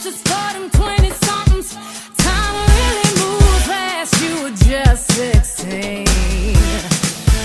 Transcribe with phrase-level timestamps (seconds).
[0.00, 1.74] This is 20 somethings.
[2.18, 4.22] Time really moves fast.
[4.22, 6.04] You were just 16.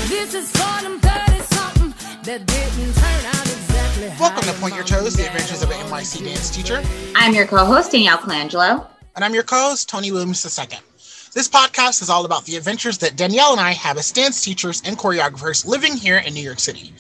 [0.08, 1.90] This is for them 30 something
[2.22, 6.26] that didn't turn out exactly Welcome to Point Your Toes, the adventures of an NYC
[6.26, 6.84] dance teacher.
[7.16, 8.86] I'm your co-host Danielle Colangelo.
[9.16, 10.78] And I'm your co host, Tony Williams II.
[11.34, 14.84] This podcast is all about the adventures that Danielle and I have as dance teachers
[14.86, 16.94] and choreographers living here in New York City.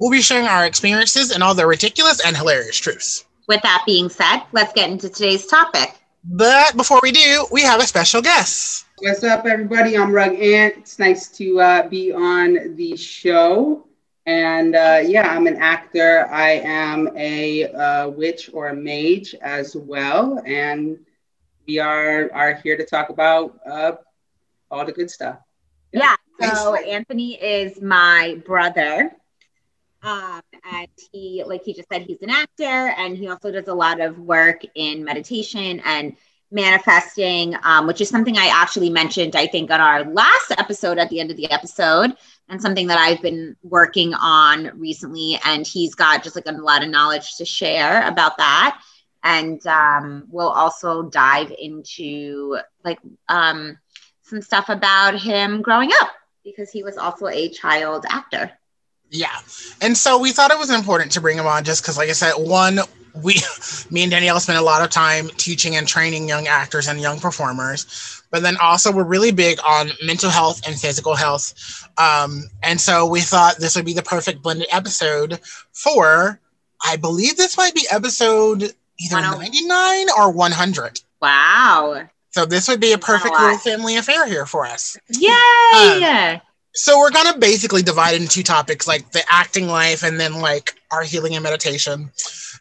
[0.00, 3.26] We'll be sharing our experiences and all the ridiculous and hilarious truths.
[3.48, 5.94] With that being said, let's get into today's topic.
[6.24, 8.86] But before we do, we have a special guest.
[8.98, 9.96] What's up, everybody?
[9.96, 10.74] I'm Rug Ant.
[10.78, 13.86] It's nice to uh, be on the show.
[14.26, 16.26] And uh, yeah, I'm an actor.
[16.28, 20.42] I am a uh, witch or a mage as well.
[20.44, 20.98] And
[21.68, 23.92] we are, are here to talk about uh,
[24.72, 25.38] all the good stuff.
[25.92, 26.16] Yeah.
[26.40, 29.12] So Anthony is my brother.
[30.02, 33.74] Um, and he, like he just said, he's an actor and he also does a
[33.74, 36.16] lot of work in meditation and
[36.50, 41.10] manifesting, um, which is something I actually mentioned, I think, on our last episode at
[41.10, 42.16] the end of the episode,
[42.48, 45.38] and something that I've been working on recently.
[45.44, 48.80] And he's got just like a lot of knowledge to share about that.
[49.24, 53.76] And um, we'll also dive into like um,
[54.22, 56.10] some stuff about him growing up
[56.44, 58.52] because he was also a child actor.
[59.10, 59.36] Yeah.
[59.80, 62.12] And so we thought it was important to bring him on just because, like I
[62.12, 62.80] said, one,
[63.22, 63.36] we,
[63.90, 67.20] me and Danielle spend a lot of time teaching and training young actors and young
[67.20, 68.22] performers.
[68.30, 71.54] But then also, we're really big on mental health and physical health.
[71.96, 75.40] Um, and so we thought this would be the perfect blended episode
[75.72, 76.40] for,
[76.84, 81.00] I believe this might be episode either 99 or 100.
[81.22, 82.08] Wow.
[82.30, 84.98] So this would be a perfect little family affair here for us.
[85.08, 86.42] Yay.
[86.76, 90.74] So we're gonna basically divide into two topics, like the acting life and then like
[90.90, 92.10] our healing and meditation.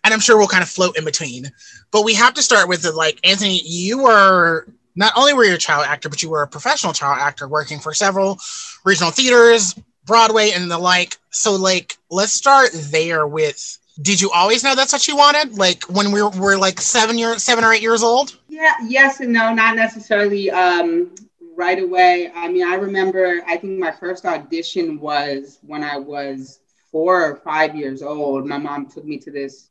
[0.03, 1.51] And I'm sure we'll kind of float in between.
[1.91, 5.55] But we have to start with the like Anthony, you were not only were you
[5.55, 8.39] a child actor, but you were a professional child actor working for several
[8.85, 9.75] regional theaters,
[10.05, 11.17] Broadway, and the like.
[11.31, 15.57] So like let's start there with did you always know that's what you wanted?
[15.57, 18.37] Like when we were, were like seven years seven or eight years old?
[18.47, 21.13] Yeah, yes and no, not necessarily um,
[21.55, 22.31] right away.
[22.35, 26.59] I mean, I remember, I think my first audition was when I was
[26.91, 28.45] four or five years old.
[28.45, 29.69] My mom took me to this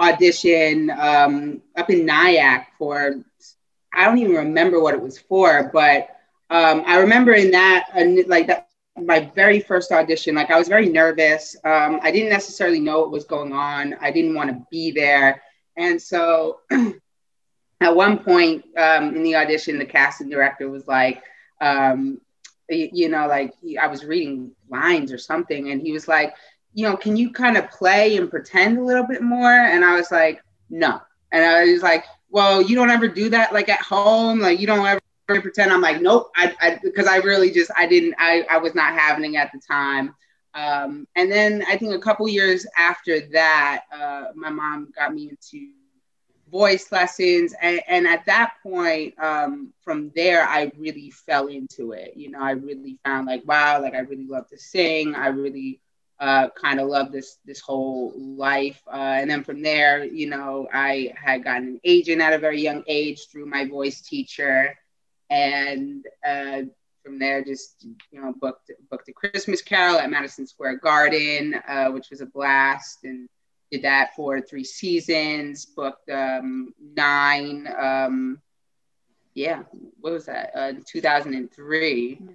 [0.00, 3.14] audition um, up in Nyack for,
[3.94, 6.08] I don't even remember what it was for, but
[6.50, 10.68] um, I remember in that, uh, like that, my very first audition, like I was
[10.68, 11.56] very nervous.
[11.64, 13.94] Um, I didn't necessarily know what was going on.
[14.00, 15.42] I didn't want to be there.
[15.76, 16.60] And so
[17.80, 21.22] at one point um, in the audition, the casting director was like,
[21.60, 22.20] um,
[22.68, 26.34] you, you know, like I was reading lines or something, and he was like,
[26.74, 29.50] you know, can you kind of play and pretend a little bit more?
[29.50, 31.00] And I was like, no.
[31.32, 34.66] And I was like, well, you don't ever do that like at home, like you
[34.66, 35.00] don't ever
[35.40, 35.72] pretend.
[35.72, 39.34] I'm like, nope, I, because I, really just, I didn't, I, I was not having
[39.34, 40.14] it at the time.
[40.54, 45.30] Um, and then I think a couple years after that, uh, my mom got me
[45.30, 45.70] into
[46.50, 52.14] voice lessons and, and at that point um, from there i really fell into it.
[52.16, 55.14] You know i really found like wow like i really love to sing.
[55.14, 55.80] I really
[56.20, 58.82] uh, kind of love this this whole life.
[58.86, 62.60] Uh, and then from there you know i had gotten an agent at a very
[62.60, 64.76] young age through my voice teacher.
[65.30, 66.62] And uh,
[67.04, 71.88] from there just you know booked booked a christmas carol at madison square garden uh,
[71.88, 73.04] which was a blast.
[73.04, 73.28] And
[73.70, 77.68] did that for three seasons, booked um, nine.
[77.78, 78.40] Um,
[79.34, 79.62] yeah,
[80.00, 80.50] what was that?
[80.54, 82.16] Uh, 2003.
[82.16, 82.32] Mm-hmm.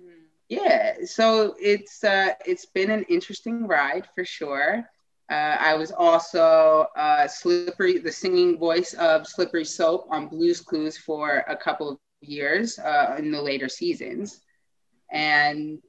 [0.49, 4.87] Yeah, so it's uh, it's been an interesting ride for sure.
[5.29, 10.97] Uh, I was also uh, slippery, the singing voice of Slippery Soap on Blue's Clues
[10.97, 14.41] for a couple of years uh, in the later seasons,
[15.11, 15.79] and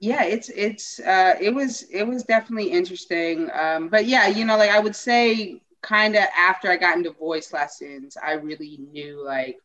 [0.00, 4.58] yeah it's it's uh it was it was definitely interesting um but yeah you know
[4.58, 9.24] like i would say kind of after i got into voice lessons i really knew
[9.24, 9.58] like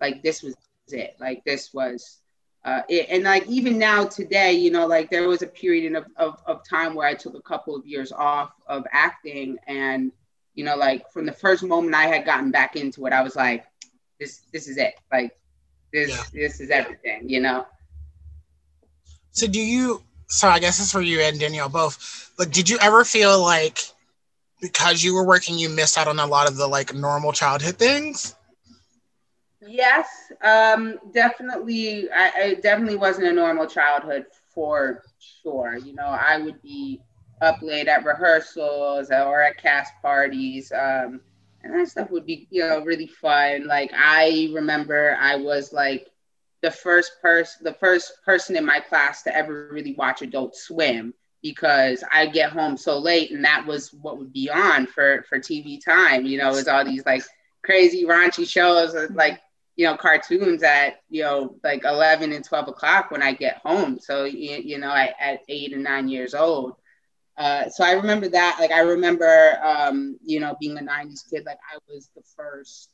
[0.00, 1.08] like this was it like
[1.44, 2.20] this was
[2.64, 3.06] uh it.
[3.10, 6.60] And like even now today you know like there was a period of, of, of
[6.68, 10.12] time where i took a couple of years off of acting and
[10.54, 13.36] you know like from the first moment i had gotten back into it i was
[13.36, 13.64] like
[14.18, 14.94] this this is it.
[15.12, 15.32] Like
[15.92, 16.22] this Yeah.
[16.32, 17.66] this is everything you know
[19.32, 22.78] So do you so I guess it's for you and Danielle both, but did you
[22.80, 23.80] ever feel like
[24.60, 27.76] because you were working you missed out on a lot of the like normal childhood
[27.76, 28.34] things?
[29.66, 30.06] Yes,
[30.42, 32.10] um, definitely.
[32.10, 35.76] I, I definitely wasn't a normal childhood for sure.
[35.76, 37.00] You know, I would be
[37.40, 40.72] up late at rehearsals or at cast parties.
[40.72, 41.20] Um,
[41.62, 43.66] and that stuff would be you know really fun.
[43.66, 46.08] Like I remember I was like
[46.62, 51.14] the first person the first person in my class to ever really watch Adult Swim
[51.42, 55.38] because I get home so late and that was what would be on for for
[55.38, 56.26] TV time.
[56.26, 57.22] You know, it was all these like
[57.62, 59.40] crazy raunchy shows like
[59.76, 63.98] you know cartoons at you know like 11 and 12 o'clock when I get home.
[63.98, 66.74] So you, you know I, at eight and nine years old.
[67.38, 68.58] Uh, so I remember that.
[68.60, 71.46] Like I remember, um, you know, being a '90s kid.
[71.46, 72.90] Like I was the first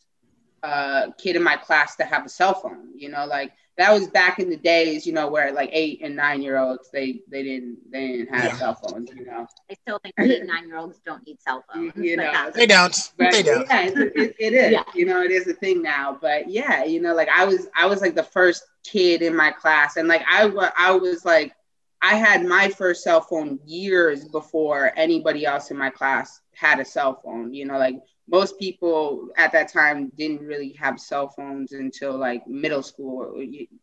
[0.66, 2.88] uh, kid in my class to have a cell phone.
[2.96, 5.06] You know, like that was back in the days.
[5.06, 8.52] You know, where like eight and nine year olds they they didn't they didn't have
[8.52, 8.56] yeah.
[8.56, 9.10] cell phones.
[9.14, 11.92] You know, I still think eight and nine year olds don't need cell phones.
[11.96, 13.12] You know, they don't.
[13.16, 13.66] But they don't.
[13.68, 14.72] Yeah, it, it is.
[14.72, 14.82] Yeah.
[14.94, 16.18] You know, it is a thing now.
[16.20, 19.52] But yeah, you know, like I was I was like the first kid in my
[19.52, 21.54] class, and like I I was like
[22.02, 26.84] I had my first cell phone years before anybody else in my class had a
[26.84, 27.54] cell phone.
[27.54, 32.46] You know, like most people at that time didn't really have cell phones until like
[32.46, 33.40] middle school,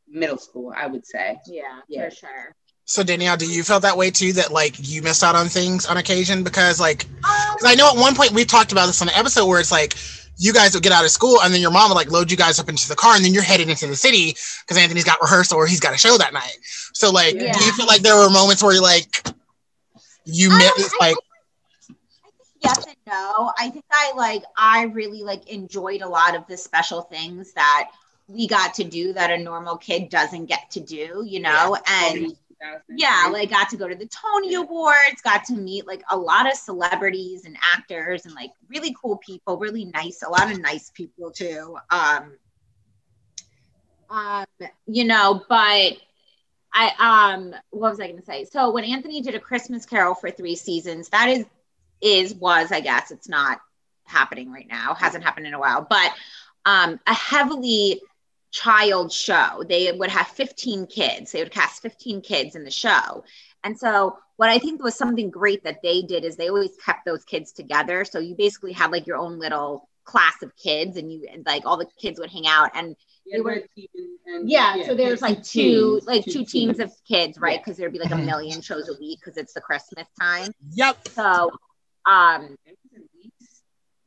[0.07, 1.39] middle school, I would say.
[1.47, 2.09] Yeah, yeah.
[2.09, 2.55] for sure.
[2.85, 4.33] So Danielle, do you feel that way too?
[4.33, 7.95] That like you missed out on things on occasion because like, because I know at
[7.95, 9.95] one point we talked about this on the episode where it's like
[10.37, 12.35] you guys would get out of school and then your mom would like load you
[12.35, 15.21] guys up into the car and then you're headed into the city because Anthony's got
[15.21, 16.57] rehearsal or he's got a show that night.
[16.93, 17.53] So like, yeah.
[17.53, 19.27] do you feel like there were moments where you're like,
[20.25, 21.15] you um, met like?
[22.63, 23.51] Yes and no.
[23.57, 27.91] I think I like I really like enjoyed a lot of the special things that
[28.27, 32.13] we got to do that a normal kid doesn't get to do, you know, yeah.
[32.13, 32.37] and
[32.95, 36.49] yeah, like got to go to the Tony Awards, got to meet like a lot
[36.49, 40.89] of celebrities and actors and like really cool people, really nice, a lot of nice
[40.91, 41.77] people too.
[41.89, 42.33] Um,
[44.09, 44.45] um,
[44.85, 45.97] you know, but
[46.73, 48.45] I um what was I gonna say?
[48.45, 51.45] So when Anthony did a Christmas Carol for three seasons, that is
[52.03, 53.59] is was, I guess, it's not
[54.05, 56.11] happening right now, hasn't happened in a while, but
[56.65, 58.01] um a heavily
[58.51, 59.63] child show.
[59.67, 61.31] They would have 15 kids.
[61.31, 63.23] They would cast 15 kids in the show.
[63.63, 67.05] And so what I think was something great that they did is they always kept
[67.05, 68.05] those kids together.
[68.05, 71.65] So you basically had like your own little class of kids and you and like
[71.65, 72.95] all the kids would hang out and
[73.25, 73.63] yeah, they were
[74.25, 77.39] and, yeah, yeah, so there's like two teams, like two, two teams, teams of kids
[77.39, 77.83] right because yeah.
[77.83, 81.49] there'd be like a million shows a week because it's the christmas time yep so
[82.05, 82.55] um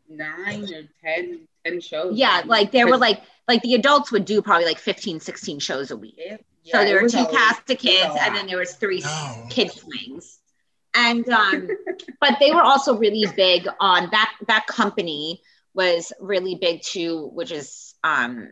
[0.09, 2.17] nine or ten 10 shows.
[2.17, 5.91] Yeah like there were like like the adults would do probably like 15 16 shows
[5.91, 6.15] a week.
[6.19, 9.47] Yeah, so there were two cast of kids and then there was three no.
[9.51, 10.39] kid swings.
[10.95, 11.69] And um
[12.21, 15.43] but they were also really big on that that company
[15.75, 18.51] was really big too which is um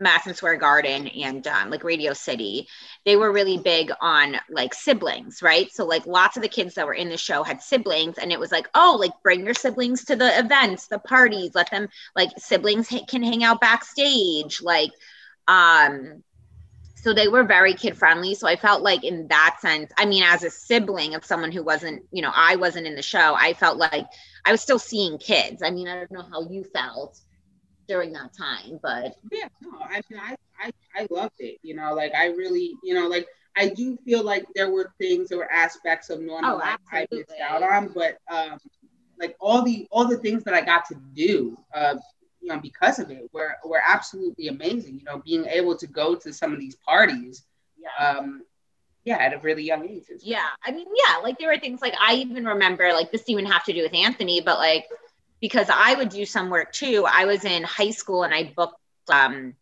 [0.00, 2.68] Madison Square Garden and um, like Radio City,
[3.04, 5.72] they were really big on like siblings, right?
[5.72, 8.40] So like lots of the kids that were in the show had siblings, and it
[8.40, 12.30] was like, oh, like bring your siblings to the events, the parties, let them like
[12.38, 14.90] siblings can hang out backstage, like,
[15.46, 16.22] um,
[16.96, 18.34] so they were very kid friendly.
[18.34, 21.62] So I felt like in that sense, I mean, as a sibling of someone who
[21.62, 24.06] wasn't, you know, I wasn't in the show, I felt like
[24.44, 25.62] I was still seeing kids.
[25.62, 27.20] I mean, I don't know how you felt
[27.86, 28.78] during that time.
[28.82, 31.58] But yeah, no, I mean, I, I, I loved it.
[31.62, 33.26] You know, like I really, you know, like
[33.56, 37.06] I do feel like there were things, there were aspects of normal oh, life I
[37.10, 38.58] missed out on, but um,
[39.18, 41.96] like all the all the things that I got to do, uh,
[42.40, 44.98] you know, because of it, were were absolutely amazing.
[44.98, 47.44] You know, being able to go to some of these parties.
[47.78, 48.08] Yeah.
[48.08, 48.42] Um,
[49.04, 50.04] yeah, at a really young age.
[50.08, 50.18] Well.
[50.22, 53.40] Yeah, I mean, yeah, like there were things like I even remember like this didn't
[53.40, 54.86] even have to do with Anthony, but like
[55.44, 57.04] because I would do some work too.
[57.06, 59.52] I was in high school and I booked um,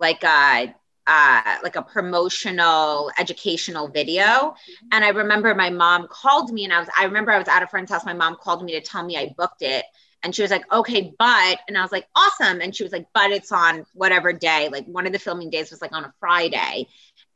[0.00, 0.74] like a
[1.06, 4.54] uh, like a promotional educational video.
[4.92, 7.62] And I remember my mom called me and I was I remember I was at
[7.62, 8.06] a friend's house.
[8.06, 9.84] My mom called me to tell me I booked it.
[10.22, 12.62] And she was like, okay, but, and I was like, awesome.
[12.62, 14.70] And she was like, but it's on whatever day.
[14.72, 16.86] Like one of the filming days was like on a Friday.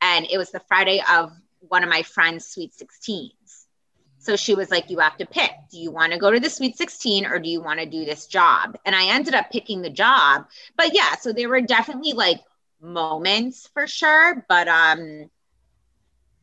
[0.01, 3.29] And it was the Friday of one of my friend's sweet 16.
[4.21, 5.51] So she was like, You have to pick.
[5.71, 8.05] Do you want to go to the Sweet 16 or do you want to do
[8.05, 8.77] this job?
[8.85, 10.45] And I ended up picking the job.
[10.77, 12.39] But yeah, so there were definitely like
[12.79, 14.45] moments for sure.
[14.47, 15.29] But um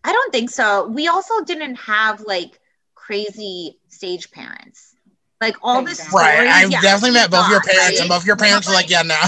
[0.02, 0.88] I don't think so.
[0.88, 2.58] We also didn't have like
[2.96, 4.96] crazy stage parents.
[5.40, 6.12] Like all this.
[6.12, 6.48] Right.
[6.48, 8.00] I yeah, definitely met both your parents, right?
[8.00, 9.20] and both your parents were like, Yeah, no.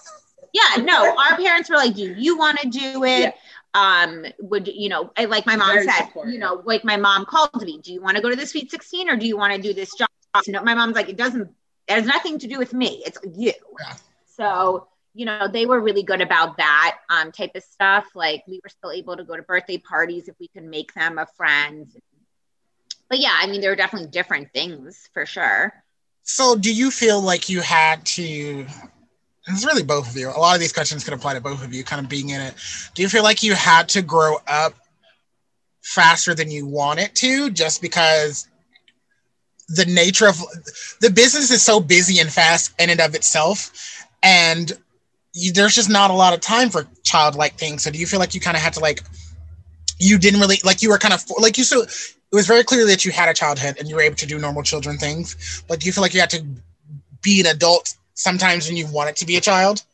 [0.54, 3.20] yeah, no, our parents were like, Do you want to do it?
[3.20, 3.32] Yeah
[3.74, 6.32] um would you know like my mom Very said supportive.
[6.32, 8.70] you know like my mom called me do you want to go to the sweet
[8.70, 10.08] 16 or do you want to do this job
[10.46, 11.50] no, my mom's like it doesn't
[11.88, 13.96] it has nothing to do with me it's you yeah.
[14.26, 18.60] so you know they were really good about that um type of stuff like we
[18.62, 21.96] were still able to go to birthday parties if we could make them of friends
[23.10, 25.72] but yeah i mean there were definitely different things for sure
[26.24, 28.66] So, do you feel like you had to?
[29.48, 30.28] It's really both of you.
[30.28, 32.40] A lot of these questions can apply to both of you, kind of being in
[32.40, 32.54] it.
[32.94, 34.74] Do you feel like you had to grow up
[35.82, 38.46] faster than you want it to, just because
[39.68, 40.40] the nature of
[41.00, 44.72] the business is so busy and fast in and of itself, and
[45.32, 47.82] you, there's just not a lot of time for childlike things.
[47.82, 49.02] So, do you feel like you kind of had to like?
[49.98, 52.86] You didn't really like you were kind of like you so it was very clear
[52.86, 55.80] that you had a childhood and you were able to do normal children things, but
[55.80, 56.44] do you feel like you had to
[57.22, 59.84] be an adult sometimes when you want it to be a child?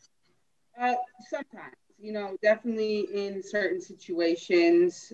[0.80, 0.94] Uh,
[1.28, 5.12] sometimes, you know, definitely in certain situations.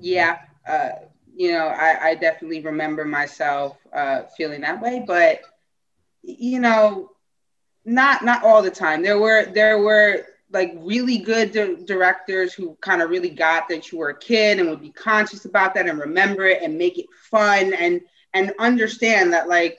[0.00, 0.90] Yeah, uh,
[1.34, 5.40] you know, I, I definitely remember myself uh, feeling that way, but
[6.22, 7.10] you know,
[7.84, 9.02] not not all the time.
[9.02, 13.92] There were there were like really good di- directors who kind of really got that
[13.92, 16.98] you were a kid and would be conscious about that and remember it and make
[16.98, 18.00] it fun and
[18.34, 19.78] and understand that like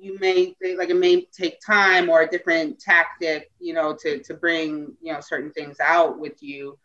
[0.00, 4.34] you may like it may take time or a different tactic you know to to
[4.34, 6.78] bring you know certain things out with you.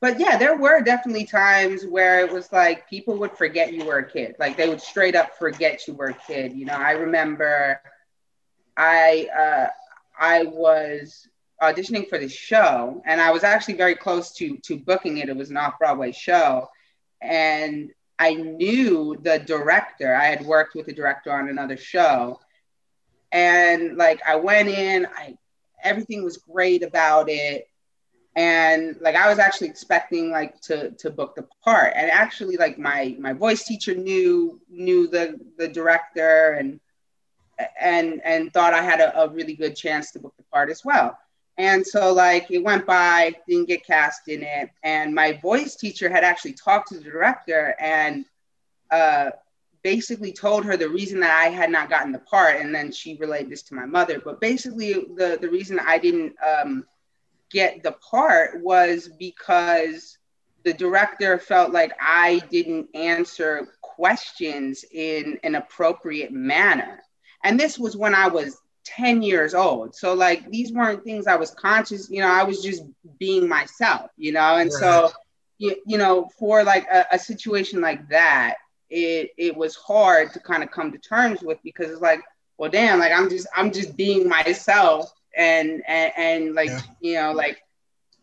[0.00, 3.98] But yeah there were definitely times where it was like people would forget you were
[3.98, 4.36] a kid.
[4.38, 6.74] Like they would straight up forget you were a kid you know.
[6.74, 7.80] I remember
[8.76, 9.66] i uh
[10.20, 11.28] i was
[11.62, 15.28] auditioning for the show, and I was actually very close to to booking it.
[15.28, 16.68] It was an off Broadway show,
[17.20, 20.14] and I knew the director.
[20.14, 22.40] I had worked with the director on another show,
[23.32, 25.36] and like I went in, I
[25.82, 27.68] everything was great about it,
[28.34, 32.78] and like I was actually expecting like to to book the part, and actually like
[32.78, 36.80] my my voice teacher knew knew the the director and
[37.80, 40.84] and and thought I had a, a really good chance to book the part as
[40.84, 41.18] well.
[41.58, 44.70] And so, like, it went by, didn't get cast in it.
[44.84, 48.24] And my voice teacher had actually talked to the director and
[48.92, 49.30] uh,
[49.82, 52.60] basically told her the reason that I had not gotten the part.
[52.60, 54.20] And then she relayed this to my mother.
[54.24, 56.86] But basically, the, the reason I didn't um,
[57.50, 60.16] get the part was because
[60.62, 67.02] the director felt like I didn't answer questions in an appropriate manner.
[67.42, 68.58] And this was when I was
[68.96, 69.94] 10 years old.
[69.94, 72.82] So like these weren't things I was conscious, you know, I was just
[73.18, 74.56] being myself, you know?
[74.56, 74.80] And right.
[74.80, 75.10] so,
[75.58, 78.56] you, you know, for like a, a, situation like that,
[78.90, 82.20] it, it was hard to kind of come to terms with because it's like,
[82.56, 86.80] well, damn, like I'm just, I'm just being myself and, and, and like, yeah.
[87.00, 87.60] you know, like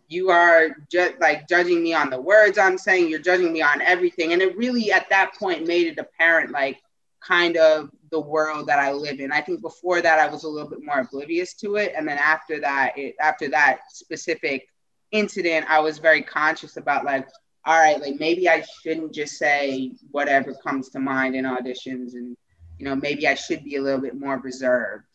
[0.07, 3.81] you are just like judging me on the words I'm saying, you're judging me on
[3.81, 4.33] everything.
[4.33, 6.79] And it really at that point made it apparent, like
[7.25, 9.31] kind of the world that I live in.
[9.31, 12.17] I think before that I was a little bit more oblivious to it, and then
[12.17, 14.67] after that, it, after that specific
[15.11, 17.27] incident, I was very conscious about like,
[17.65, 22.37] all right, like maybe I shouldn't just say whatever comes to mind in auditions, and
[22.77, 25.05] you know maybe I should be a little bit more reserved.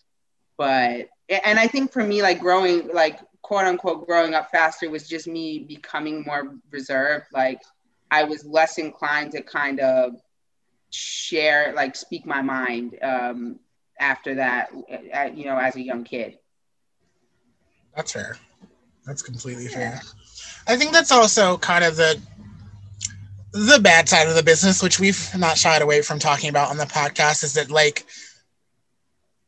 [0.57, 5.09] But and I think for me, like growing, like quote unquote, growing up faster was
[5.09, 7.27] just me becoming more reserved.
[7.33, 7.61] Like
[8.11, 10.15] I was less inclined to kind of
[10.91, 13.59] share like speak my mind um,
[13.99, 14.71] after that
[15.15, 16.39] uh, you know as a young kid.
[17.95, 18.37] That's fair.
[19.07, 19.99] That's completely yeah.
[19.99, 20.03] fair.
[20.67, 22.21] I think that's also kind of the
[23.53, 26.77] the bad side of the business which we've not shied away from talking about on
[26.77, 28.07] the podcast is that like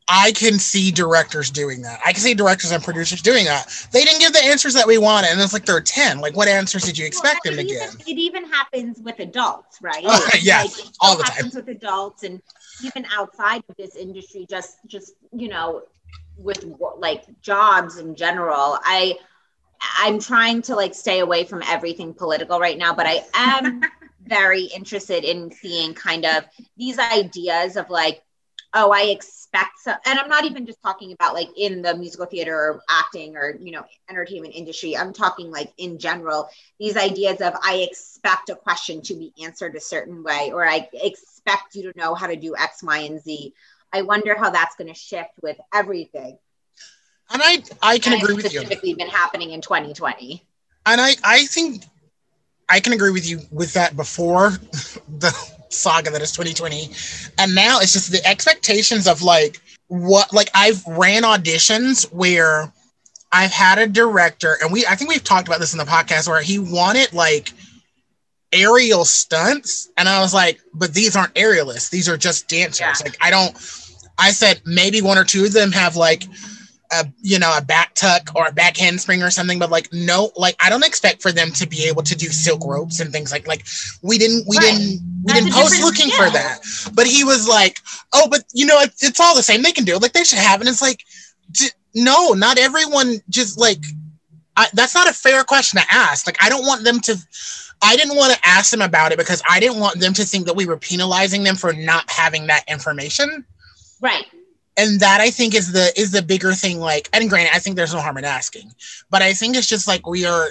[0.08, 2.00] I can see directors doing that.
[2.04, 3.86] I can see directors and producers doing that.
[3.92, 6.20] They didn't give the answers that we wanted, and it's like they're ten.
[6.20, 8.08] Like, what answers did you expect well, them to even, give?
[8.08, 10.04] It even happens with adults, right?
[10.04, 11.64] Uh, yeah, like, all the happens time.
[11.64, 12.42] with adults, and
[12.84, 15.82] even outside of this industry, just just you know,
[16.36, 16.64] with
[16.98, 18.78] like jobs in general.
[18.82, 19.16] I
[19.98, 23.82] I'm trying to like stay away from everything political right now, but I am
[24.26, 26.44] very interested in seeing kind of
[26.76, 28.22] these ideas of like
[28.74, 32.26] oh, I expect so, and I'm not even just talking about like in the musical
[32.26, 34.96] theater or acting or, you know, entertainment industry.
[34.96, 36.48] I'm talking like in general,
[36.78, 40.88] these ideas of I expect a question to be answered a certain way, or I
[40.94, 43.52] expect you to know how to do X, Y, and Z.
[43.92, 46.38] I wonder how that's going to shift with everything.
[47.30, 48.60] And I, I can and agree with you.
[48.60, 50.42] Specifically, been happening in 2020.
[50.84, 51.84] And I, I think
[52.68, 54.50] I can agree with you with that before
[55.18, 56.90] the saga that is 2020
[57.38, 62.72] and now it's just the expectations of like what like i've ran auditions where
[63.32, 66.28] i've had a director and we i think we've talked about this in the podcast
[66.28, 67.52] where he wanted like
[68.52, 69.90] aerial stunts.
[69.96, 71.90] And i was like but these aren't aerialists.
[71.90, 72.80] These are just dancers.
[72.80, 72.94] Yeah.
[73.04, 73.56] like i don't
[74.18, 76.24] i said maybe one or two of them have like
[76.92, 80.30] a you know a back tuck or a back handspring or something but like no
[80.36, 83.32] like i don't expect for them to be able to do silk ropes and things
[83.32, 83.64] like like
[84.02, 84.76] we didn't we right.
[84.76, 86.60] didn't we That's didn't post looking for that.
[86.94, 87.80] But he was like,
[88.12, 89.62] oh, but you know, it's, it's all the same.
[89.62, 90.02] They can do it.
[90.02, 90.60] Like they should have.
[90.60, 91.04] And it's like,
[91.52, 93.78] d- no, not everyone just like,
[94.56, 96.26] I, that's not a fair question to ask.
[96.26, 97.16] Like, I don't want them to,
[97.82, 100.46] I didn't want to ask them about it because I didn't want them to think
[100.46, 103.44] that we were penalizing them for not having that information.
[104.00, 104.26] Right.
[104.76, 106.80] And that I think is the is the bigger thing.
[106.80, 108.72] Like, and granted, I think there's no harm in asking,
[109.10, 110.48] but I think it's just like we are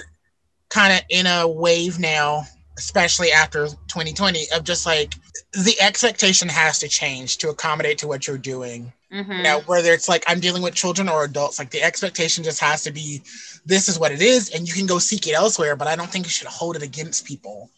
[0.68, 2.44] kind of in a wave now,
[2.78, 5.14] especially after 2020, of just like
[5.52, 8.92] the expectation has to change to accommodate to what you're doing.
[9.12, 9.38] Mhm.
[9.38, 12.60] You know, whether it's like I'm dealing with children or adults, like the expectation just
[12.60, 13.22] has to be
[13.66, 16.10] this is what it is, and you can go seek it elsewhere, but I don't
[16.10, 17.70] think you should hold it against people.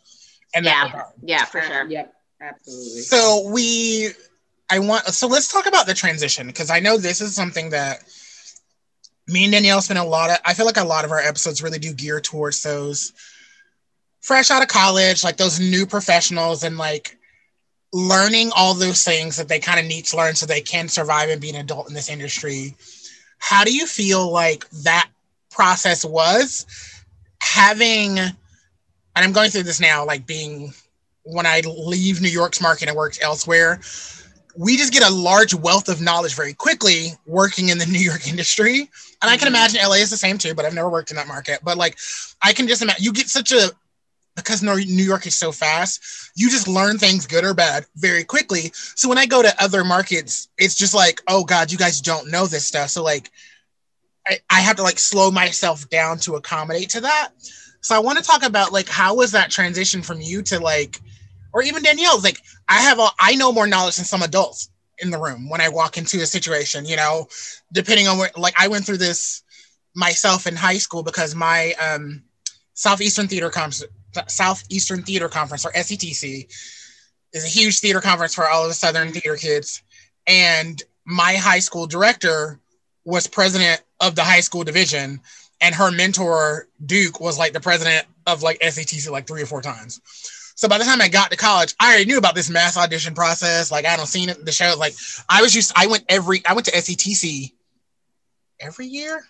[0.54, 0.88] And Yeah.
[0.92, 1.12] that.
[1.22, 1.88] Yeah, for sure.
[1.88, 3.02] Yep, absolutely.
[3.02, 4.10] So we,
[4.70, 8.02] I want, so let's talk about the transition because I know this is something that
[9.26, 11.62] me and Danielle spend a lot of, I feel like a lot of our episodes
[11.62, 13.12] really do gear towards those
[14.20, 17.18] fresh out of college, like those new professionals and like
[17.92, 21.28] learning all those things that they kind of need to learn so they can survive
[21.28, 22.74] and be an adult in this industry.
[23.38, 25.08] How do you feel like that
[25.50, 26.66] process was
[27.40, 28.34] having, and
[29.14, 30.72] I'm going through this now, like being
[31.22, 33.80] when I leave New York's market and work elsewhere,
[34.56, 38.28] we just get a large wealth of knowledge very quickly working in the New York
[38.28, 38.88] industry.
[39.22, 39.52] And I can Mhm.
[39.52, 41.60] imagine LA is the same too, but I've never worked in that market.
[41.62, 41.98] But like,
[42.42, 43.72] I can just imagine you get such a,
[44.36, 46.00] because New York is so fast,
[46.34, 48.72] you just learn things good or bad very quickly.
[48.96, 52.30] So when I go to other markets, it's just like, oh God, you guys don't
[52.30, 52.90] know this stuff.
[52.90, 53.30] So like,
[54.26, 57.30] I, I have to like slow myself down to accommodate to that.
[57.80, 61.00] So I want to talk about like how was that transition from you to like,
[61.54, 64.68] or even Danielle's like I have a, I know more knowledge than some adults
[64.98, 66.84] in the room when I walk into a situation.
[66.84, 67.28] You know,
[67.72, 69.42] depending on what like I went through this
[69.94, 72.24] myself in high school because my um,
[72.74, 73.84] Southeastern Theater Conference,
[74.26, 76.48] Southeastern Theater Conference or SETC
[77.32, 79.82] is a huge theater conference for all of the Southern theater kids,
[80.26, 82.60] and my high school director
[83.04, 85.20] was president of the high school division
[85.60, 89.62] and her mentor Duke was like the president of like SETC like three or four
[89.62, 90.00] times.
[90.54, 93.14] So by the time I got to college, I already knew about this mass audition
[93.14, 93.70] process.
[93.70, 94.74] Like I don't seen it the show.
[94.78, 94.94] Like
[95.28, 95.72] I was used.
[95.76, 96.42] I went every.
[96.46, 97.52] I went to SETC
[98.60, 99.24] every year.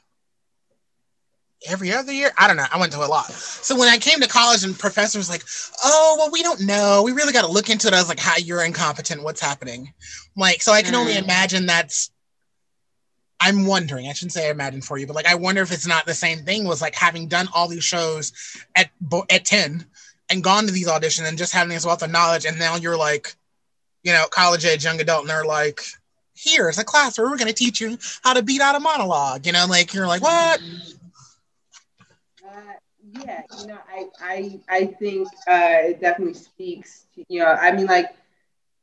[1.66, 2.66] Every other year, I don't know.
[2.70, 3.32] I went to a lot.
[3.32, 5.42] So when I came to college and professor was like,
[5.82, 7.02] "Oh, well, we don't know.
[7.02, 9.22] We really got to look into it." I was like, "How you're incompetent?
[9.22, 9.94] What's happening?"
[10.36, 11.22] Like, so I can only Mm.
[11.22, 12.10] imagine that's
[13.40, 15.86] I'm wondering, I shouldn't say I imagine for you, but like I wonder if it's
[15.86, 18.32] not the same thing was like having done all these shows
[18.74, 18.90] at
[19.30, 19.86] at 10
[20.30, 22.96] and gone to these auditions and just having this wealth of knowledge and now you're
[22.96, 23.34] like,
[24.02, 25.80] you know, college age young adult and they're like,
[26.36, 29.46] here's a class where we're gonna teach you how to beat out a monologue.
[29.46, 30.60] You know, like you're like, what?
[32.44, 32.50] Uh,
[33.24, 37.06] yeah, you know, I I I think uh, it definitely speaks.
[37.14, 38.14] To, you know, I mean, like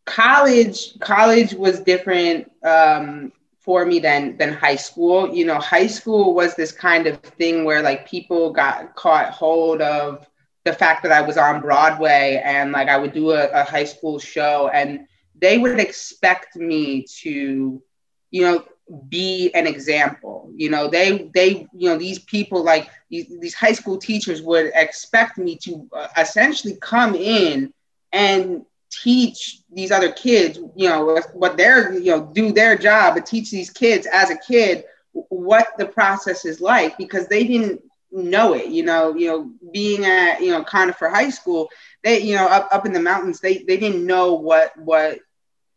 [0.06, 5.34] college college was different um, for me than than high school.
[5.34, 9.82] You know, high school was this kind of thing where like people got caught hold
[9.82, 10.27] of
[10.63, 13.84] the fact that I was on Broadway and like I would do a, a high
[13.84, 15.08] school show and
[15.39, 17.82] they would expect me to,
[18.30, 18.63] you know,
[19.10, 20.52] be an example.
[20.56, 24.71] You know, they they you know these people like these, these high school teachers would
[24.76, 27.74] expect me to uh, essentially come in
[28.12, 33.26] and teach these other kids, you know, what they're you know do their job and
[33.26, 38.54] teach these kids as a kid what the process is like because they didn't know
[38.54, 38.67] it.
[38.67, 41.69] You know, you know, being at you know Conifer High School,
[42.04, 45.19] they you know up up in the mountains, they they didn't know what what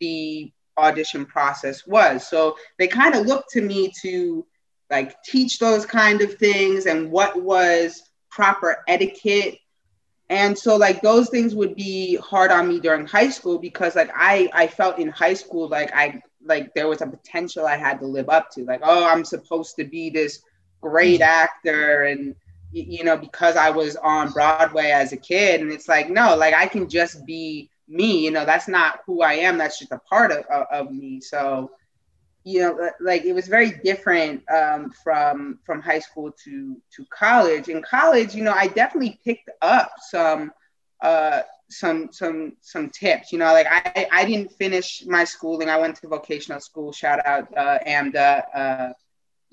[0.01, 2.27] the audition process was.
[2.27, 4.47] So they kind of looked to me to
[4.91, 9.57] like teach those kind of things and what was proper etiquette.
[10.31, 14.11] And so like those things would be hard on me during high school because like
[14.15, 18.01] I I felt in high school like I like there was a potential I had
[18.01, 18.65] to live up to.
[18.65, 20.43] Like, oh, I'm supposed to be this
[20.89, 22.35] great actor and
[22.73, 26.55] you know because I was on Broadway as a kid and it's like no, like
[26.55, 29.99] I can just be me you know that's not who i am that's just a
[29.99, 31.21] part of, of, me.
[31.21, 31.71] So
[32.43, 37.69] you know like it was very different um, from from high school to to college.
[37.69, 40.53] In college you know i definitely picked up some
[41.03, 45.69] uh some some some tips you know like i i didn't finish my schooling.
[45.69, 46.93] I went to vocational school.
[46.93, 48.93] Shout out uh amda uh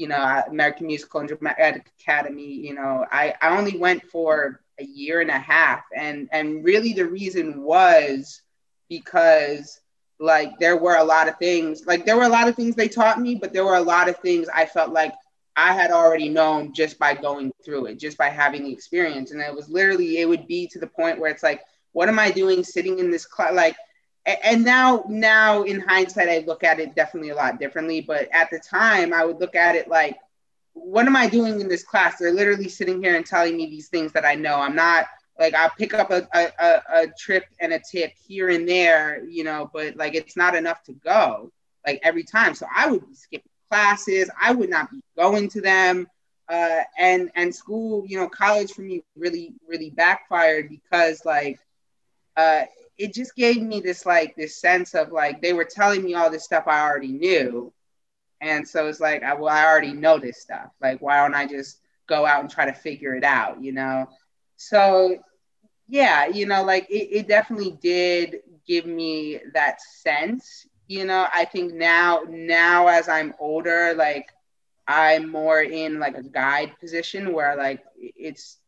[0.02, 4.84] you know american musical and dramatic academy you know i i only went for a
[4.84, 8.42] year and a half and and really the reason was
[8.90, 9.80] because
[10.20, 12.88] like there were a lot of things like there were a lot of things they
[12.88, 15.14] taught me but there were a lot of things i felt like
[15.56, 19.42] i had already known just by going through it just by having the experience and
[19.42, 21.62] it was literally it would be to the point where it's like
[21.94, 23.54] what am I doing sitting in this class?
[23.54, 23.76] Like,
[24.26, 28.02] and now, now in hindsight, I look at it definitely a lot differently.
[28.02, 30.18] But at the time, I would look at it like,
[30.74, 32.18] what am I doing in this class?
[32.18, 34.56] They're literally sitting here and telling me these things that I know.
[34.56, 35.08] I'm not
[35.40, 39.44] like I'll pick up a, a, a trip and a tip here and there, you
[39.44, 41.52] know, but like it's not enough to go
[41.86, 42.54] like every time.
[42.54, 44.30] So I would be skipping classes.
[44.40, 46.08] I would not be going to them.
[46.48, 51.60] Uh, and and school, you know, college for me really really backfired because like
[52.36, 52.64] uh,
[53.02, 56.30] it just gave me this like this sense of like they were telling me all
[56.30, 57.74] this stuff I already knew,
[58.42, 60.70] and so it's like I, well I already know this stuff.
[60.80, 64.08] Like why don't I just go out and try to figure it out, you know?
[64.58, 65.18] So
[65.88, 68.38] yeah, you know, like it, it definitely did
[68.68, 70.68] give me that sense.
[70.88, 74.28] You know, I think now now as I'm older, like
[74.88, 78.60] I'm more in like a guide position where like it's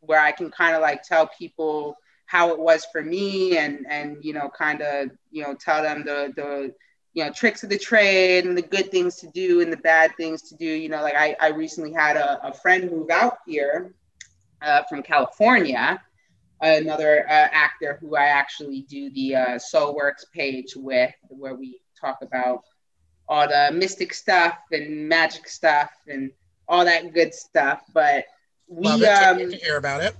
[0.00, 4.16] where I can kind of like tell people how it was for me and and
[4.24, 6.74] you know kind of you know tell them the the
[7.14, 10.10] you know tricks of the trade and the good things to do and the bad
[10.16, 13.38] things to do you know like i, I recently had a, a friend move out
[13.46, 13.94] here
[14.62, 16.00] uh, from california
[16.60, 21.80] another uh, actor who i actually do the uh, soul works page with where we
[22.00, 22.62] talk about
[23.28, 26.30] all the mystic stuff and magic stuff and
[26.68, 28.24] all that good stuff but
[28.68, 29.08] we Love it.
[29.08, 30.16] um, hear about it.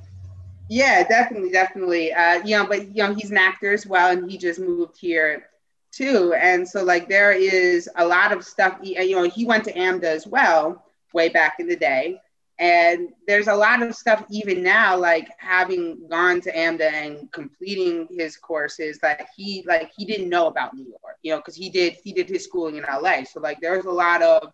[0.72, 2.14] Yeah, definitely, definitely.
[2.14, 4.96] Uh, you know, but you know, he's an actor as well, and he just moved
[4.98, 5.44] here
[5.90, 6.32] too.
[6.32, 8.78] And so, like, there is a lot of stuff.
[8.82, 12.18] You know, he went to AMDA as well, way back in the day.
[12.58, 18.08] And there's a lot of stuff even now, like having gone to AMDA and completing
[18.10, 21.68] his courses that he like he didn't know about New York, you know, because he
[21.68, 23.24] did he did his schooling in LA.
[23.24, 24.52] So like there's a lot of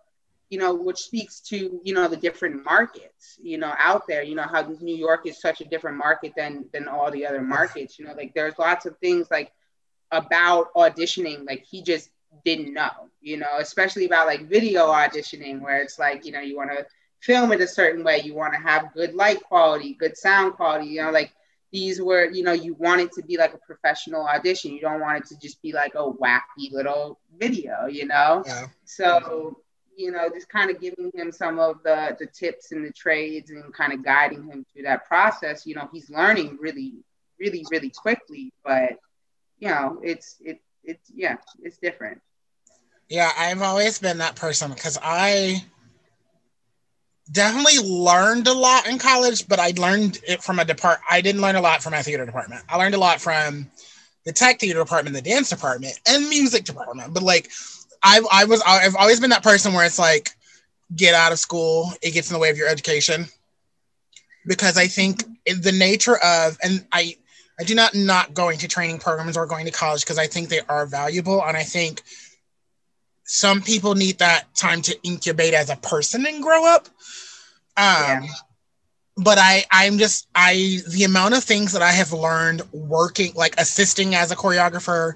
[0.50, 4.22] you know, which speaks to you know the different markets, you know, out there.
[4.22, 7.42] You know how New York is such a different market than than all the other
[7.42, 7.98] markets.
[7.98, 9.52] You know, like there's lots of things like
[10.10, 12.10] about auditioning, like he just
[12.44, 12.90] didn't know.
[13.20, 16.86] You know, especially about like video auditioning, where it's like you know you want to
[17.20, 20.86] film it a certain way, you want to have good light quality, good sound quality.
[20.86, 21.32] You know, like
[21.72, 24.72] these were you know you want it to be like a professional audition.
[24.72, 27.86] You don't want it to just be like a wacky little video.
[27.86, 28.66] You know, Yeah.
[28.84, 29.56] so
[29.98, 33.50] you know, just kind of giving him some of the the tips and the trades
[33.50, 35.66] and kind of guiding him through that process.
[35.66, 36.94] You know, he's learning really,
[37.38, 38.92] really, really quickly, but
[39.58, 42.20] you know, it's it it's yeah, it's different.
[43.08, 45.64] Yeah, I've always been that person because I
[47.30, 51.00] definitely learned a lot in college, but I learned it from a depart.
[51.10, 52.62] I didn't learn a lot from my theater department.
[52.68, 53.70] I learned a lot from
[54.24, 57.14] the tech theater department, the dance department, and music department.
[57.14, 57.50] But like,
[58.02, 60.30] I I was I've always been that person where it's like,
[60.94, 63.26] get out of school, it gets in the way of your education,
[64.46, 67.16] because I think the nature of and I
[67.60, 70.48] I do not not going to training programs or going to college because I think
[70.48, 72.02] they are valuable and I think
[73.24, 76.86] some people need that time to incubate as a person and grow up.
[77.76, 78.26] Um, Yeah.
[79.20, 83.54] But I, I'm just, I, the amount of things that I have learned working, like
[83.58, 85.14] assisting as a choreographer,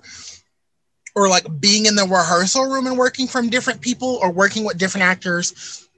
[1.14, 4.78] or like being in the rehearsal room and working from different people, or working with
[4.78, 5.88] different actors,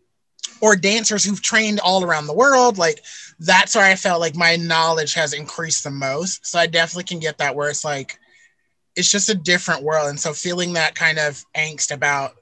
[0.60, 3.04] or dancers who've trained all around the world, like
[3.38, 6.46] that's where I felt like my knowledge has increased the most.
[6.46, 8.18] So I definitely can get that where it's like,
[8.96, 10.08] it's just a different world.
[10.08, 12.32] And so feeling that kind of angst about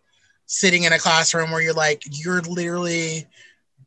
[0.46, 3.26] sitting in a classroom where you're like, you're literally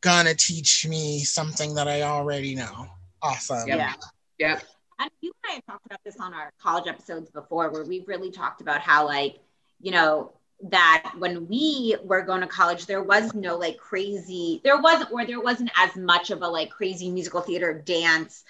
[0.00, 2.88] gonna teach me something that I already know.
[3.22, 3.68] Awesome.
[3.68, 3.90] Yep.
[4.38, 4.60] Yeah.
[4.98, 8.08] And you and I have talked about this on our college episodes before, where we've
[8.08, 9.38] really talked about how, like,
[9.80, 10.32] you know,
[10.70, 15.26] that when we were going to college, there was no like crazy, there wasn't, or
[15.26, 18.42] there wasn't as much of a like crazy musical theater dance,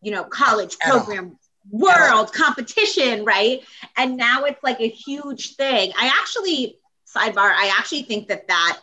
[0.00, 1.38] you know, college program
[1.70, 3.62] world competition, right?
[3.96, 5.92] And now it's like a huge thing.
[5.96, 8.80] I actually, sidebar, I actually think that that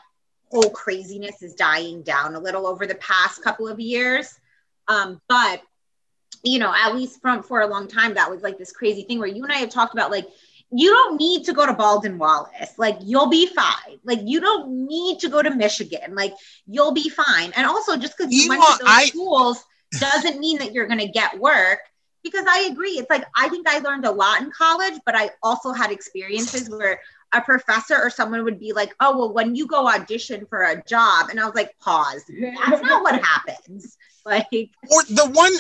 [0.50, 4.40] whole craziness is dying down a little over the past couple of years.
[4.88, 5.62] Um, but
[6.43, 9.19] you know, at least from for a long time, that was like this crazy thing
[9.19, 10.28] where you and I have talked about like
[10.71, 12.78] you don't need to go to Baldwin Wallace.
[12.78, 13.99] Like you'll be fine.
[14.04, 16.13] Like you don't need to go to Michigan.
[16.15, 16.34] Like
[16.67, 17.52] you'll be fine.
[17.56, 19.65] And also just because you You went want- to those I- schools
[19.99, 21.80] doesn't mean that you're gonna get work.
[22.21, 22.91] Because I agree.
[22.91, 26.69] It's like I think I learned a lot in college, but I also had experiences
[26.69, 26.99] where
[27.34, 30.82] a professor or someone would be like, "Oh, well, when you go audition for a
[30.84, 32.24] job," and I was like, "Pause.
[32.39, 35.54] That's not what happens." Like, or the one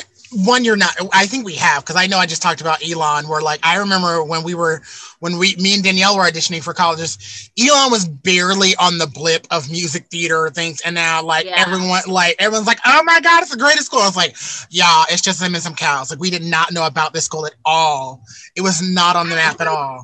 [0.45, 3.27] one you're not i think we have because i know i just talked about elon
[3.27, 4.81] where like i remember when we were
[5.19, 9.47] when we me and danielle were auditioning for colleges elon was barely on the blip
[9.49, 11.55] of music theater things and now like Yeah.
[11.57, 14.35] everyone like everyone's like oh my god it's the greatest school i was like
[14.69, 17.45] yeah it's just them and some cows like we did not know about this school
[17.47, 18.21] at all
[18.55, 20.03] it was not on the map at all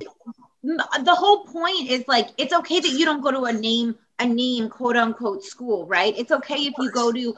[0.66, 4.26] the whole point is like, it's okay that you don't go to a name, a
[4.26, 6.18] name, quote unquote, school, right?
[6.18, 7.36] It's okay if you go to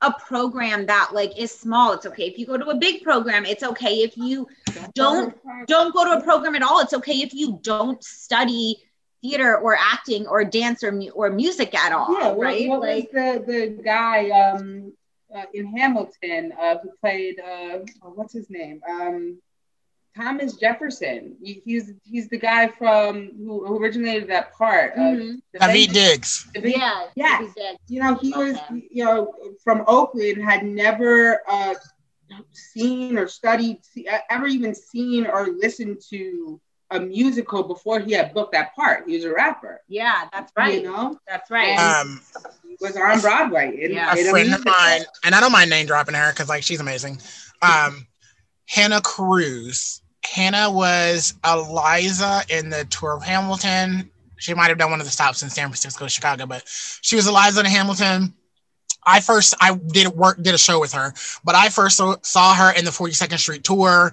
[0.00, 1.92] a program that like is small.
[1.92, 3.44] It's okay if you go to a big program.
[3.44, 4.46] It's okay if you
[4.94, 5.34] don't
[5.66, 6.80] don't go to a program at all.
[6.80, 8.76] It's okay if you don't study
[9.22, 12.68] theater or acting or dance or mu- or music at all, Yeah, what, right?
[12.68, 14.92] what like, was the the guy um
[15.34, 19.38] uh, in Hamilton uh, who played uh oh, what's his name um
[20.18, 21.36] Thomas Jefferson.
[21.42, 24.92] He's he's the guy from who, who originated that part.
[24.98, 27.40] Uh, the david diggs the big- yeah, yes.
[27.54, 27.76] he did.
[27.88, 28.82] You know, he Love was him.
[28.90, 29.32] you know
[29.64, 31.74] from Oakland, had never uh
[32.52, 38.32] seen or studied, see, ever even seen or listened to a musical before he had
[38.34, 39.04] booked that part.
[39.06, 39.80] He was a rapper.
[39.88, 40.82] Yeah, that's right.
[40.82, 41.68] You know, That's right.
[41.78, 42.20] And- um
[42.66, 43.78] he was on Broadway.
[43.82, 44.12] In, Yeah.
[44.14, 47.18] a friend of mine and i don't mind name dropping her because like she's amazing
[47.62, 48.06] um
[48.66, 54.10] hannah cruz hannah was eliza in the tour of hamilton.
[54.40, 57.26] She might have done one of the stops in san francisco chicago but she was
[57.26, 58.34] eliza in hamilton.
[59.04, 62.54] I first i did work did a show with her but i first saw, saw
[62.54, 64.12] her in the 42nd street tour.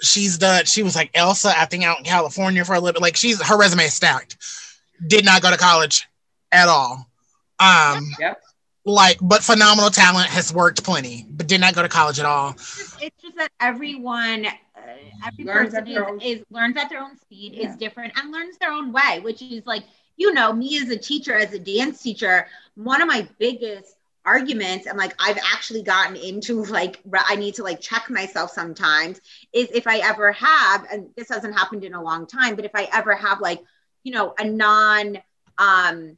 [0.00, 3.16] She's done she was like elsa acting out in california for a little bit like
[3.16, 4.36] she's her resume is stacked.
[5.06, 6.08] Did not go to college
[6.50, 7.06] at all.
[7.60, 8.40] Um Yep.
[8.84, 12.50] like but phenomenal talent has worked plenty but did not go to college at all.
[12.50, 14.46] It's it's just that everyone
[15.26, 17.68] every Learns person is, own- is learns at their own speed Yeah.
[17.68, 19.76] is different and learns their own way which is like
[20.16, 24.86] you know me as a teacher as a dance teacher one of my biggest arguments
[24.86, 29.20] and like i've actually gotten into like i need to like check myself sometimes
[29.52, 32.72] is if i ever have and this hasn't happened in a long time but if
[32.74, 33.60] i ever have like
[34.04, 35.18] you know a non
[35.58, 36.16] um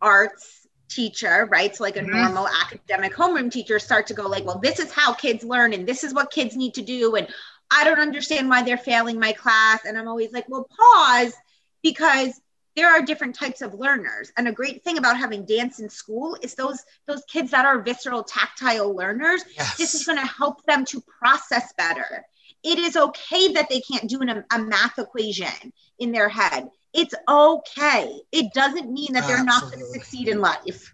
[0.00, 1.74] arts teacher, right?
[1.74, 2.12] So like a Mhm.
[2.12, 5.86] normal academic homeroom teacher start to go like, well, this is how kids learn and
[5.86, 7.14] this is what kids need to do.
[7.16, 7.26] And
[7.70, 9.80] I don't understand why they're failing my class.
[9.84, 11.34] And I'm always like, well, pause
[11.82, 12.40] because
[12.76, 14.32] there are different types of learners.
[14.36, 17.82] And a great thing about having dance in school is those those kids that are
[17.82, 19.44] visceral tactile learners,
[19.78, 22.24] this is going to help them to process better.
[22.62, 26.68] It is okay that they can't do an, a math equation in their head.
[26.94, 28.20] It's okay.
[28.32, 30.93] It doesn't mean that they're not going to succeed in life.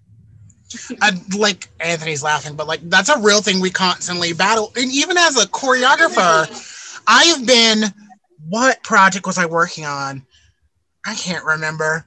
[1.02, 5.16] I, like anthony's laughing but like that's a real thing we constantly battle and even
[5.18, 6.46] as a choreographer
[7.06, 7.84] i have been
[8.48, 10.24] what project was i working on
[11.04, 12.04] i can't remember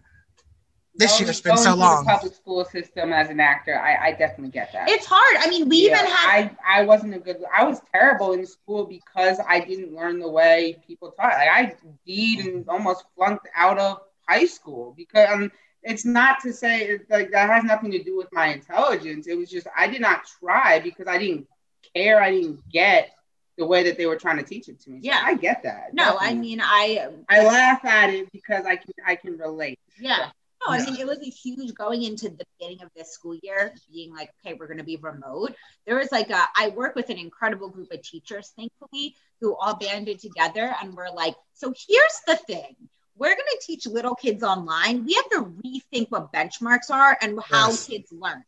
[0.95, 4.11] this Going- year's been so long The public school system as an actor, I, I
[4.11, 4.87] definitely get that.
[4.87, 5.37] It's hard.
[5.39, 7.37] I mean, we Yeah, even had I, I wasn't a good.
[7.51, 11.33] I was terrible in school because I didn't learn the way people taught.
[11.33, 15.51] Like I did and almost flunked out of high school because um,
[15.83, 19.27] it's not to say it's like that has nothing to do with my intelligence.
[19.27, 21.47] It was just I did not try because I didn't
[21.95, 22.21] care.
[22.21, 23.11] I didn't get
[23.57, 24.99] the way that they were trying to teach it to me.
[25.01, 25.21] So Yeah.
[25.23, 25.93] I get that.
[25.93, 26.17] no.
[26.19, 29.79] I mean, I I laugh at it because I can I can relate.
[29.99, 30.29] yeah.
[30.65, 33.73] No, I mean, it was a huge going into the beginning of this school year,
[33.91, 35.53] being like, okay, we're going to be remote.
[35.85, 39.75] There was like a, I work with an incredible group of teachers, thankfully, who all
[39.75, 42.77] banded together and were like, so here's the thing.
[43.15, 45.05] We're going to teach little kids online.
[45.05, 47.87] We have to rethink what benchmarks are and how Yes.
[47.87, 48.43] kids learn.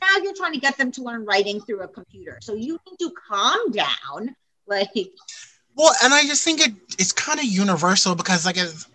[0.00, 2.38] Now you're trying to get them to learn writing through a computer.
[2.42, 4.34] So you need to calm down.
[4.70, 4.90] Like,
[5.76, 8.86] Well, and I just think it it's kind of universal because like it's,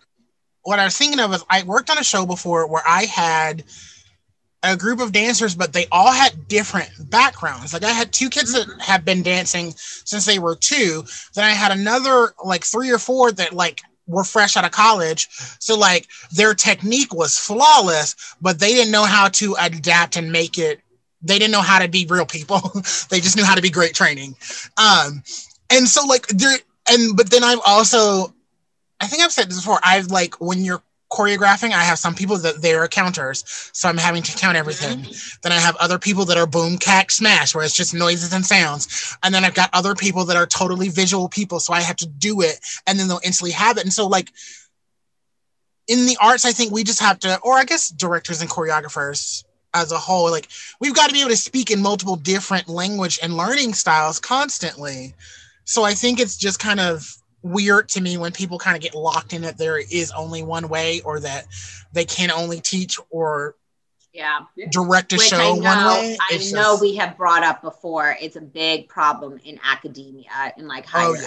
[0.62, 3.64] what I was thinking of is I worked on a show before where I had
[4.62, 7.74] a group of dancers, but they all had different backgrounds.
[7.74, 8.80] Like I had two kids that mm-hmm.
[8.82, 11.04] have been dancing since they were two.
[11.34, 15.28] Then I had another like three or four that like were fresh out of college.
[15.60, 20.58] So like their technique was flawless, but they didn't know how to adapt and make
[20.58, 20.82] it.
[21.22, 22.60] They didn't know how to be real people.
[23.10, 24.36] they just knew how to be great training.
[24.78, 25.24] Um,
[25.70, 26.58] and so like there
[26.90, 28.34] and but then I've also
[29.00, 29.80] I think I've said this before.
[29.84, 34.24] I've like when you're choreographing, I have some people that they're counters, so I'm having
[34.24, 35.00] to count everything.
[35.00, 35.38] Mm-hmm.
[35.44, 38.44] Then I have other people that are boom, cack, smash, where it's just noises and
[38.44, 39.16] sounds.
[39.22, 42.08] And then I've got other people that are totally visual people, so I have to
[42.08, 43.84] do it, and then they'll instantly have it.
[43.84, 44.32] And so like
[45.88, 49.44] in the arts, I think we just have to, or I guess directors and choreographers
[49.76, 50.50] as a whole, like
[50.80, 55.14] we've got to be able to speak in multiple different language and learning styles constantly.
[55.66, 58.96] So I think it's just kind of weird to me when people kind of get
[58.96, 61.46] locked in that there is only one way or that
[61.92, 63.56] they can only teach or
[64.14, 64.42] Yeah.
[64.72, 66.18] direct a Which show I one know, way.
[66.22, 68.16] I It's know just- we have brought up before.
[68.22, 71.26] It's a big problem in academia, in like higher Oh ed.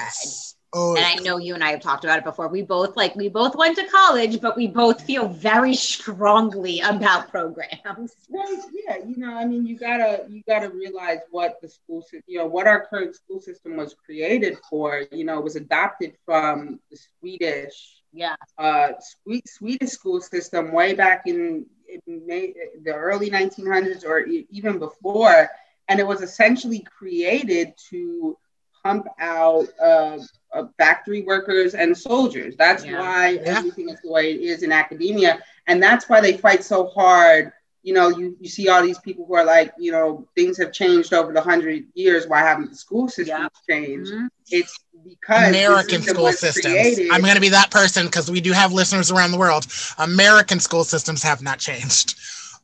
[0.72, 0.78] Yes.
[0.78, 2.48] Oh, And I know you and I have talked about it before.
[2.48, 7.30] We both like we both went to college, but we both feel very strongly about
[7.30, 8.14] programs.
[8.28, 8.46] Well,
[8.86, 12.38] yeah, you know, I mean, you gotta you gotta realize what the school system, you
[12.38, 15.02] know, what our current school system was created for.
[15.10, 18.36] You know, it was adopted from the Swedish Yeah.
[18.58, 21.66] uh, Swe- Swedish school system way back in,
[22.06, 25.48] in May, the early 1900s or e- even before,
[25.88, 28.36] and it was essentially created to
[28.82, 30.18] pump out uh,
[30.56, 32.54] uh, factory workers and soldiers.
[32.56, 33.00] That's Yeah.
[33.00, 33.58] why Yeah.
[33.58, 37.52] everything is the way it is in academia, and that's why they fight so hard.
[37.82, 40.72] You know, you, you see all these people who are like, you know, things have
[40.72, 42.26] changed over the hundred years.
[42.26, 44.12] Why haven't the school systems changed?
[44.12, 44.28] Mhm.
[44.50, 46.74] It's because American system school systems.
[46.74, 49.66] created- I'm going to be that person because we do have listeners around the world.
[49.98, 52.16] American school systems have not changed.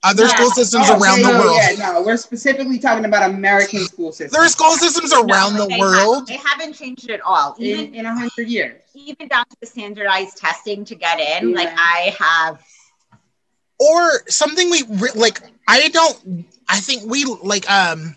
[0.04, 0.34] Other Yeah.
[0.34, 1.56] school systems Oh, around yeah, the world.
[1.78, 4.32] Yeah, no, we're specifically talking about American school systems.
[4.32, 6.16] There are school systems around No, the they world.
[6.18, 7.54] Have, they haven't changed at all.
[7.58, 8.80] Even in in a hundred years.
[8.94, 11.50] even down to the standardized testing to get in.
[11.50, 11.56] Yeah.
[11.56, 12.62] Like I have
[13.78, 18.16] or something we re- like i don't i think we like um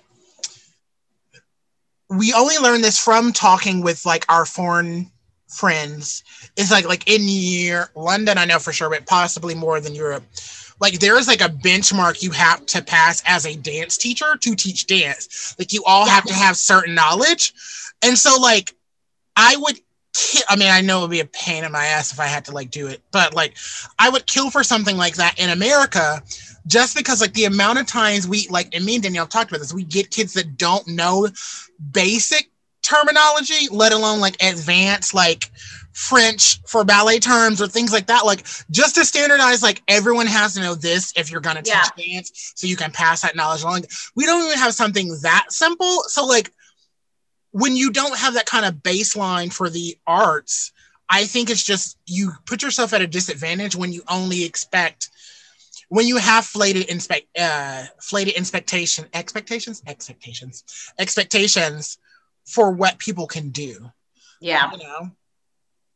[2.09, 5.11] we only learn this from talking with like our foreign
[5.47, 6.23] friends
[6.57, 10.23] it's like like in year london i know for sure but possibly more than europe
[10.79, 14.55] like there is like a benchmark you have to pass as a dance teacher to
[14.55, 15.55] teach dance.
[15.57, 17.53] Like you all have to have certain knowledge.
[18.01, 18.73] And so like
[19.37, 19.77] i would
[20.13, 22.25] ki- i mean i know it would be a pain in my ass if i
[22.25, 23.55] had to like do it but like
[23.99, 26.21] I would kill for something like that in America
[26.67, 29.59] just because like the amount of times we like and me and Danielle talked about
[29.59, 31.27] this, we get kids that don't know
[31.91, 32.49] basic
[32.81, 35.51] terminology, let alone like advanced like
[35.95, 38.25] French for ballet terms or things like that.
[38.25, 41.89] Like just to standardize, like everyone has to know this if you're gonna teach Yeah.
[41.97, 43.85] dance, so you can pass that knowledge along.
[44.13, 46.03] We don't even have something that simple.
[46.07, 46.51] So like
[47.51, 50.73] when you don't have that kind of baseline for the arts,
[51.09, 55.09] I think it's just you put yourself at a disadvantage when you only expect
[55.87, 60.63] when you have flated inspect uh flated expectation expectations expectations
[60.99, 61.97] expectations
[62.45, 63.91] for what people can do.
[64.41, 65.11] yeah, You know?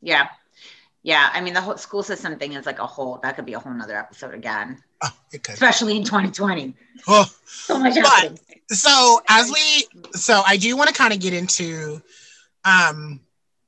[0.01, 0.27] Yeah.
[1.01, 3.53] Yeah, I mean the whole school system thing is like a whole that could be
[3.53, 5.53] a whole nother episode again, Oh, it could.
[5.53, 6.75] especially in 2020.
[7.07, 8.39] Oh, So much But-
[8.71, 12.01] so as we so I do want to kind of get into
[12.65, 13.21] um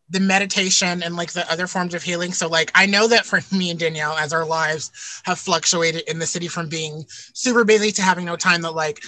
[0.10, 2.34] the meditation and like the other forms of healing.
[2.34, 4.92] So like I know that for me and Danielle, as our lives
[5.24, 9.02] have fluctuated in the city from being super busy to having no time, that like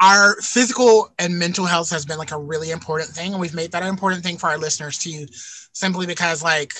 [0.00, 3.32] our physical and mental health has been like a really important thing.
[3.32, 5.26] And we've made that an important thing for our listeners too,
[5.78, 6.72] simply because like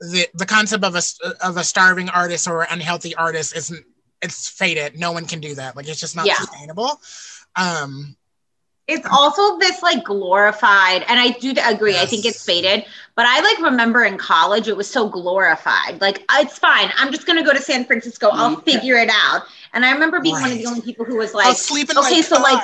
[0.00, 1.02] the the concept of a
[1.44, 3.84] of a starving artist or unhealthy artist isn't
[4.22, 4.98] it's faded.
[4.98, 5.76] No one can do that.
[5.76, 6.34] Like it's just not Yeah.
[6.34, 7.00] sustainable.
[7.56, 8.16] Um
[8.88, 11.98] It's also this like glorified, and I do agree.
[11.98, 12.84] I think it's faded,
[13.16, 16.00] but I like remember in college it was so glorified.
[16.00, 16.92] Like it's fine.
[16.96, 18.30] I'm just gonna go to San Francisco.
[18.32, 18.64] I'll Mhm.
[18.64, 19.42] figure it out.
[19.72, 22.22] And I remember being one of the only people who was like, sleep in okay,
[22.22, 22.62] so, like.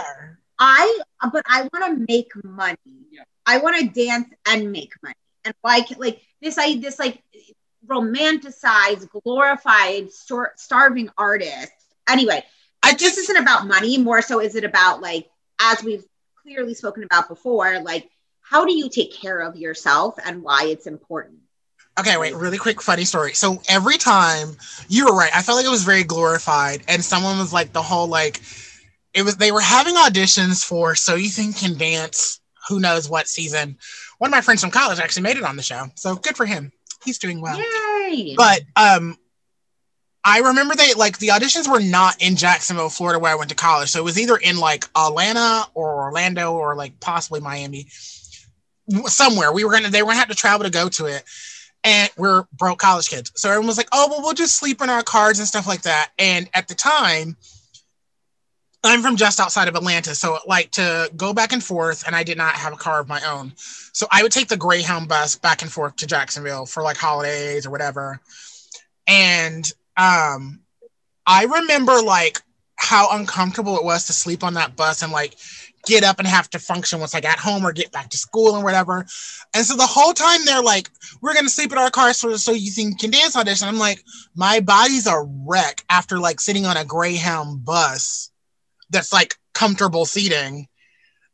[0.64, 1.00] I,
[1.32, 2.76] but I want to make money.
[3.10, 3.24] Yeah.
[3.46, 5.21] I want to dance and make money.
[5.44, 7.22] And like, like this, I this like
[7.87, 11.72] romanticized, glorified, star- starving artist.
[12.09, 12.44] Anyway,
[12.83, 13.98] I this just isn't about money.
[13.98, 15.28] More so, is it about like,
[15.61, 16.05] as we've
[16.42, 18.09] clearly spoken about before, like
[18.42, 21.38] how do you take care of yourself and why it's important?
[21.98, 23.33] Okay, wait, really quick funny story.
[23.35, 24.57] So every time
[24.88, 27.83] you were right, I felt like it was very glorified, and someone was like the
[27.83, 28.40] whole like
[29.14, 33.29] it was they were having auditions for So You Think Can Dance, who knows what
[33.29, 33.77] season.
[34.18, 35.87] One of my friends from college actually made it on the show.
[35.96, 36.72] So good for him.
[37.05, 37.59] He's doing well.
[37.59, 38.35] Yay!
[38.37, 39.16] But um
[40.25, 43.57] I remember they like the auditions were not in Jacksonville, Florida, where I went to
[43.57, 43.90] college.
[43.90, 47.87] So it was either in like Atlanta or Orlando or like possibly Miami.
[49.07, 49.53] Somewhere.
[49.53, 51.25] We were gonna they were gonna have to travel to go to it.
[51.85, 53.33] And we're broke college kids.
[53.35, 55.83] So everyone was like, oh well we'll just sleep in our cars and stuff like
[55.83, 56.11] that.
[56.18, 57.37] And at the time,
[58.85, 60.14] I'm from just outside of Atlanta.
[60.14, 63.09] So like to go back and forth, and I did not have a car of
[63.09, 63.53] my own.
[63.57, 67.66] So I would take the Greyhound bus back and forth to Jacksonville for like holidays
[67.66, 68.21] or whatever.
[69.07, 70.61] And um
[71.27, 72.41] I remember like
[72.76, 75.37] how uncomfortable it was to sleep on that bus and like
[75.87, 78.57] get up and have to function once I got home or get back to school
[78.57, 79.07] and whatever.
[79.55, 80.89] And so the whole time they're like,
[81.20, 83.68] we're gonna sleep in our cars for so you think can dance audition.
[83.68, 84.03] I'm like,
[84.35, 88.32] my body's a wreck after like sitting on a Greyhound bus
[88.93, 90.68] that's like comfortable seating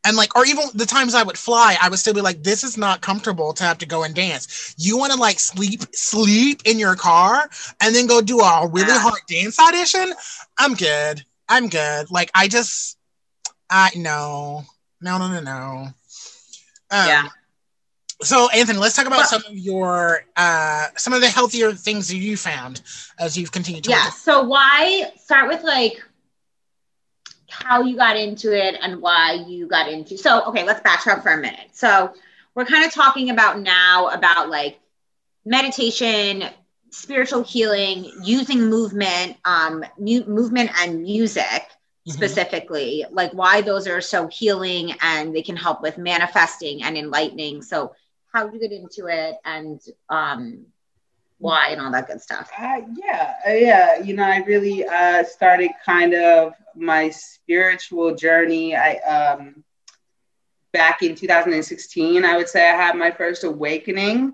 [0.04, 2.62] And like, or even the times I would fly, I would still be like, this
[2.64, 4.74] is not comfortable to have to go and dance.
[4.78, 7.50] You want to like sleep, sleep in your car
[7.82, 9.00] and then go do a really Yeah.
[9.00, 10.14] hard dance audition.
[10.56, 11.24] I'm good.
[11.48, 12.10] I'm good.
[12.10, 12.96] Like, I just,
[13.68, 14.64] I no,
[15.00, 15.88] no, no, no, no.
[16.90, 17.28] Um, Yeah.
[18.22, 22.08] So Anthony, let's talk about Well- some of your, uh, some of the healthier things
[22.08, 22.80] that you found
[23.18, 23.90] as you've continued to.
[23.90, 26.02] work yeah so why start with like
[27.64, 31.32] how you got into it and why you got into so okay let's backtrack for
[31.32, 32.12] a minute so
[32.54, 34.78] we're kind of talking about now about like
[35.44, 36.44] meditation
[36.90, 41.44] spiritual healing using movement um mu- movement and music
[42.06, 42.12] Mhm.
[42.12, 47.62] specifically like why those are so healing and they can help with manifesting and enlightening
[47.62, 47.92] so
[48.32, 50.66] how did you get into it and um
[51.38, 53.98] why and all that good stuff Uh, yeah, uh, yeah.
[54.00, 58.76] You know, I really uh, started kind of my spiritual journey.
[58.76, 59.64] I um,
[60.72, 64.32] back in 2016, I would say I had my first awakening,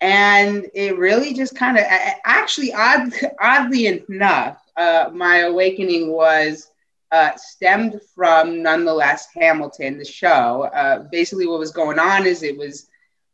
[0.00, 1.84] and it really just kind of
[2.24, 6.70] actually, odd, oddly enough, uh, my awakening was
[7.12, 10.68] uh, stemmed from nonetheless Hamilton, the show.
[10.74, 12.88] Uh, basically, what was going on is it was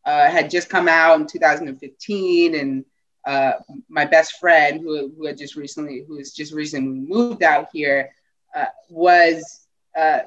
[0.04, 2.84] uh, had just come out in 2015, and
[3.26, 3.52] uh,
[3.88, 8.10] my best friend who, who had just recently who has just recently moved out here
[8.54, 10.20] uh, was uh,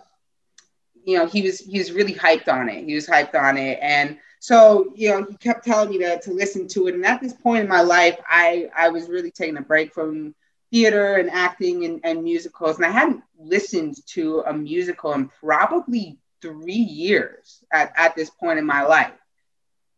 [1.05, 2.86] you know he was he was really hyped on it.
[2.86, 3.80] He was hyped on it.
[3.82, 6.95] And so you know he kept telling me to, to listen to it.
[6.95, 10.34] And at this point in my life i i was really taking a break from
[10.71, 12.78] theater and acting and, and musicals.
[12.78, 18.59] And i hadn't listened to a musical in probably three years at, at this point
[18.59, 19.13] in my life.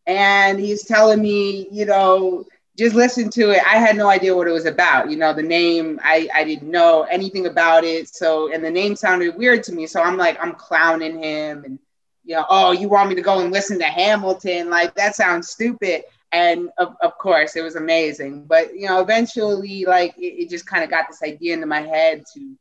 [0.06, 2.44] And he's telling me you know
[2.78, 3.60] just listen to it.
[3.66, 5.10] I had no idea what it was about.
[5.10, 8.08] You know, the name, I, I didn't know anything about it.
[8.08, 9.88] So, and the name sounded weird to me.
[9.88, 11.78] So I'm like, I'm clowning him and,
[12.24, 14.70] you know, oh, you want me to go and listen to Hamilton?
[14.70, 16.04] Like, that sounds stupid.
[16.30, 18.44] And of, of course, it was amazing.
[18.44, 21.80] But, you know, eventually, like, it, it just kind of got this idea into my
[21.80, 22.54] head to,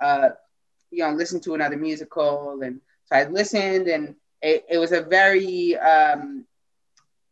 [0.00, 0.28] uh,
[0.90, 2.62] you know, listen to another musical.
[2.62, 6.46] And so I listened, and it, it was a very, um,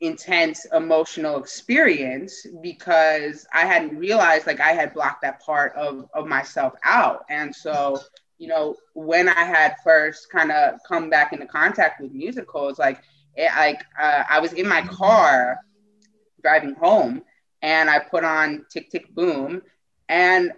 [0.00, 6.26] intense emotional experience because I hadn't realized like I had blocked that part of, of
[6.26, 7.24] myself out.
[7.30, 8.00] And so,
[8.38, 13.00] you know, when I had first kind of come back into contact with musicals, like
[13.36, 15.58] it, like uh, I was in my car
[16.42, 17.22] driving home
[17.62, 19.62] and I put on Tick Tick Boom.
[20.08, 20.52] And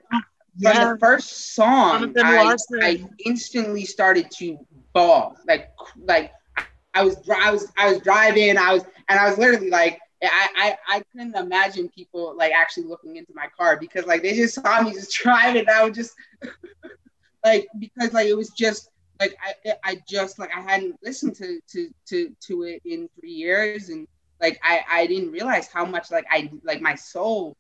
[0.61, 4.59] from the first song, I, I instantly started to
[4.93, 6.33] bawl, like like
[6.95, 10.77] I was I was I was driving, I was and I was literally like I,
[10.89, 14.55] I I couldn't imagine people like actually looking into my car because like they just
[14.55, 15.61] saw me just driving.
[15.61, 16.15] And I was just
[17.45, 21.61] like because like it was just like I I just like I hadn't listened to
[21.73, 24.07] to to to it in three years and
[24.41, 27.57] like I I didn't realize how much like I like my soul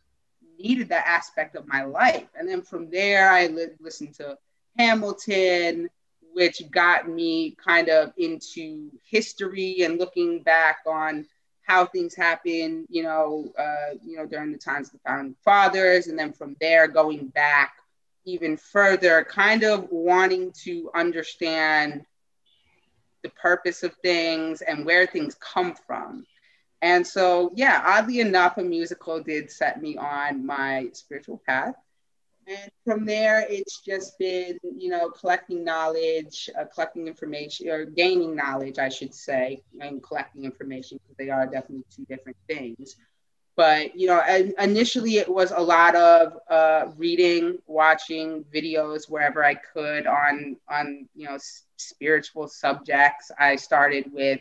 [0.58, 2.28] needed that aspect of my life.
[2.38, 4.36] And then from there, I li- listened to
[4.76, 5.88] Hamilton,
[6.32, 11.26] which got me kind of into history and looking back on
[11.62, 16.06] how things happened, you know, uh, you know, during the times of the founding fathers,
[16.06, 17.74] and then from there going back
[18.24, 22.04] even further, kind of wanting to understand
[23.22, 26.26] the purpose of things and where things come from.
[26.80, 31.74] And so, yeah, oddly enough, a musical did set me on my spiritual path.
[32.49, 38.36] And from there, it's just been, you know, collecting knowledge, uh, collecting information, or gaining
[38.36, 42.96] knowledge, I should say, and collecting information because they are definitely two different things.
[43.57, 44.22] But, you know,
[44.59, 51.09] initially it was a lot of uh, reading, watching videos wherever I could on, on
[51.14, 53.30] you know, s- spiritual subjects.
[53.38, 54.40] I started with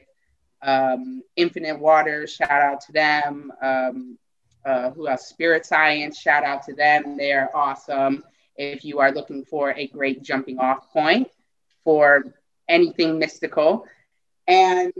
[0.62, 3.52] um, Infinite Waters, shout out to them.
[3.62, 4.18] Um,
[4.68, 5.28] uh, who else?
[5.28, 7.18] Spirit Science, shout out to them.
[7.18, 8.24] They're awesome.
[8.58, 11.30] If you are looking for a great jumping off point
[11.84, 12.34] for
[12.68, 13.86] anything mystical,
[14.48, 14.92] and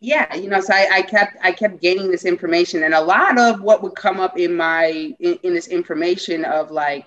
[0.00, 3.38] yeah, you know, so I, I kept I kept gaining this information, and a lot
[3.38, 7.06] of what would come up in my in, in this information of like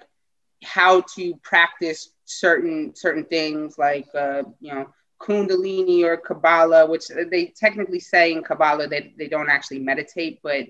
[0.63, 4.87] how to practice certain certain things, like uh, you know
[5.21, 10.65] Kundalini or Kabbalah, which they technically say in Kabbalah that they don't actually meditate, but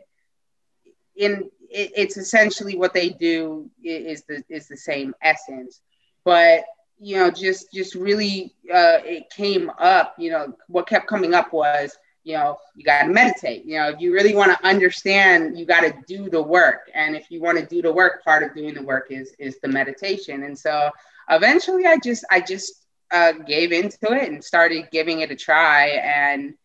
[1.19, 5.81] in it, it's essentially what they do is the is the same essence.
[6.23, 6.63] But
[6.99, 10.15] you know, just just really, uh, it came up.
[10.17, 13.65] You know, what kept coming up was you know you got to meditate.
[13.65, 16.89] You know, if you really want to understand, you got to do the work.
[16.95, 19.59] And if you want to do the work, part of doing the work is is
[19.59, 20.43] the meditation.
[20.43, 20.89] And so
[21.29, 25.87] eventually, I just I just uh, gave into it and started giving it a try.
[25.89, 26.55] And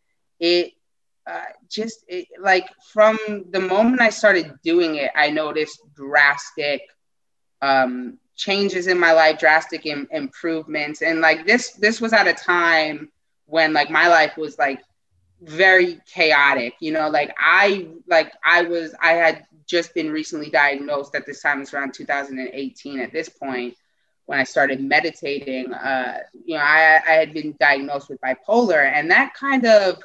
[0.41, 0.73] it
[1.27, 3.19] uh, just it, like from
[3.51, 6.83] the moment I started doing it, I noticed drastic
[7.63, 11.03] um, changes in my life, drastic Im- improvements.
[11.03, 13.11] And like this, this was at a time
[13.47, 14.81] when like my life was like
[15.41, 21.15] very chaotic you know like i like i was i had just been recently diagnosed
[21.15, 23.75] at this time it's around 2018 at this point
[24.27, 29.11] when i started meditating uh you know i i had been diagnosed with bipolar and
[29.11, 29.97] that kind of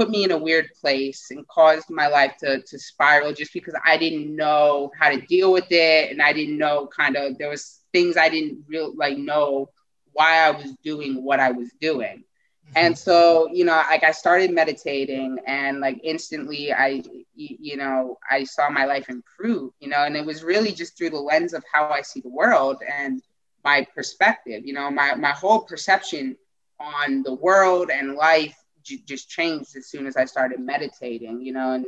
[0.00, 3.74] put me in a weird place and caused my life to to spiral just because
[3.84, 6.10] i didn't know how to deal with it.
[6.10, 9.68] And i didn't know kind of there was things i didn't really like know
[10.12, 12.24] why i was doing what i was doing.
[12.24, 12.72] Mm-hmm.
[12.76, 17.02] And so you know like i started meditating and like instantly i
[17.34, 21.10] you know i saw my life improve you know and it was really just through
[21.10, 23.20] the lens of how i see the world and
[23.64, 26.38] my perspective you know my my whole perception
[26.78, 31.52] on the world and life j- just changed as soon as i started meditating you
[31.52, 31.86] know and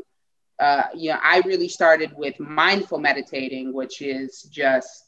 [0.61, 5.07] uh, you know i really started with mindful meditating which is just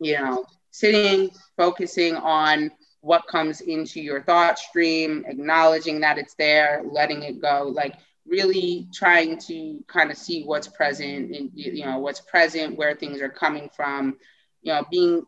[0.00, 2.70] you know sitting focusing on
[3.00, 7.94] what comes into your thought stream, acknowledging that it's there, letting it go, like
[8.26, 13.20] really trying to kind of see what's present and you know what's present, where things
[13.20, 14.16] are coming from,
[14.62, 15.24] you know, being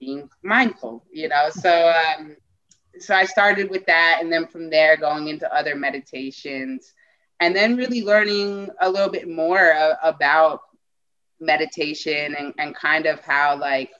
[0.00, 1.48] being mindful, you know.
[1.50, 1.70] So
[2.18, 2.36] um,
[3.00, 6.92] so I started with that, and then from there going into other meditations,
[7.40, 10.60] and then really learning a little bit more uh, about
[11.40, 13.90] meditation and, and kind of how like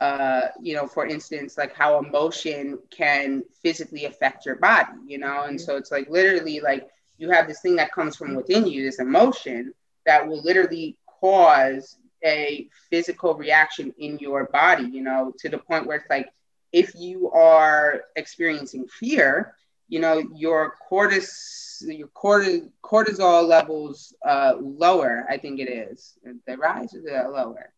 [0.00, 5.44] uh, you know, for instance, like how emotion can physically affect your body, you know?
[5.44, 8.84] And so it's like literally like you have this thing that comes from within you,
[8.84, 9.72] this emotion
[10.04, 15.86] that will literally cause a physical reaction in your body, you know, to the point
[15.86, 16.28] where it's like
[16.74, 19.54] if you are experiencing fear,
[19.88, 26.14] you know, your cortis your cortis, cortisol levels uh, lower, I think it is.
[26.46, 27.72] They rise or they lower?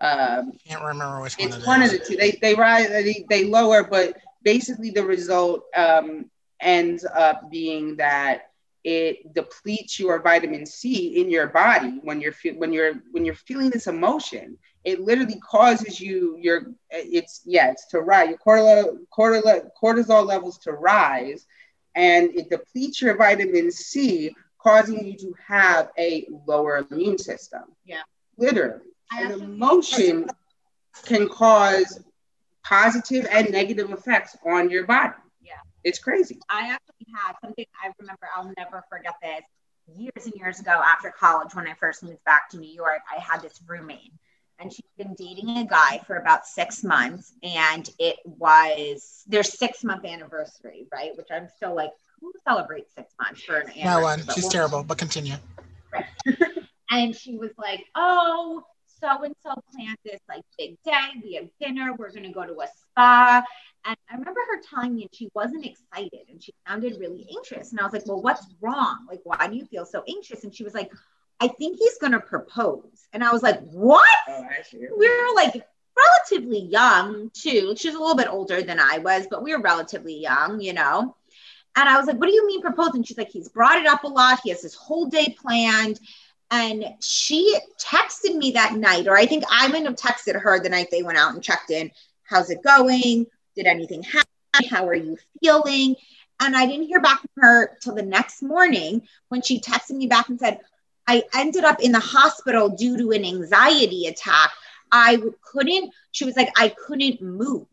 [0.00, 1.48] Um, Can't remember which one.
[1.48, 2.16] It's one of the two.
[2.16, 6.30] They they rise, they, they lower, but basically the result um,
[6.60, 8.50] ends up being that
[8.84, 13.70] it depletes your vitamin C in your body when you're when you're when you're feeling
[13.70, 14.58] this emotion.
[14.86, 20.58] It literally causes you your it's yeah it's to rise your cortisol cortisol cortisol levels
[20.58, 21.44] to rise,
[21.96, 24.32] and it depletes your vitamin C,
[24.62, 27.64] causing you to have a lower immune system.
[27.84, 28.02] Yeah,
[28.38, 28.80] literally.
[29.12, 30.28] An emotion
[31.04, 32.00] can cause
[32.62, 35.14] positive and negative effects on your body.
[35.42, 35.54] Yeah.
[35.82, 36.38] It's crazy.
[36.48, 39.42] I actually had something I remember, I'll never forget this.
[39.96, 43.20] Years and years ago after college, when I first moved back to New York, I
[43.20, 44.12] had this roommate
[44.66, 47.34] and she'd been dating a guy for about six months.
[47.44, 51.16] And it was their six month anniversary, right?
[51.16, 53.84] Which I'm still like, who celebrates six months for an anniversary?
[53.84, 54.22] No one.
[54.34, 55.34] She's we'll terrible, but continue.
[55.92, 56.04] Right.
[56.90, 61.20] and she was like, oh, so and so planned this like big day.
[61.22, 61.94] We have dinner.
[61.96, 63.44] We're going to go to a spa.
[63.84, 67.70] And I remember her telling me and she wasn't excited and she sounded really anxious.
[67.70, 69.06] And I was like, well, what's wrong?
[69.08, 70.42] Like, why do you feel so anxious?
[70.42, 70.90] And she was like,
[71.40, 73.06] I think he's going to propose.
[73.12, 74.02] And I was like, what?
[74.28, 75.66] Oh, we were like
[75.96, 77.74] relatively young too.
[77.76, 80.72] She was a little bit older than I was, but we were relatively young, you
[80.72, 81.16] know?
[81.76, 83.02] And I was like, what do you mean proposing?
[83.02, 84.40] She's like, he's brought it up a lot.
[84.42, 86.00] He has this whole day planned.
[86.50, 90.68] And she texted me that night, or I think I might have texted her the
[90.68, 91.90] night they went out and checked in.
[92.22, 93.26] How's it going?
[93.56, 94.26] Did anything happen?
[94.70, 95.96] How are you feeling?
[96.40, 100.06] And I didn't hear back from her till the next morning when she texted me
[100.06, 100.60] back and said,
[101.06, 104.50] I ended up in the hospital due to an anxiety attack.
[104.90, 107.66] I couldn't, she was like, I couldn't move.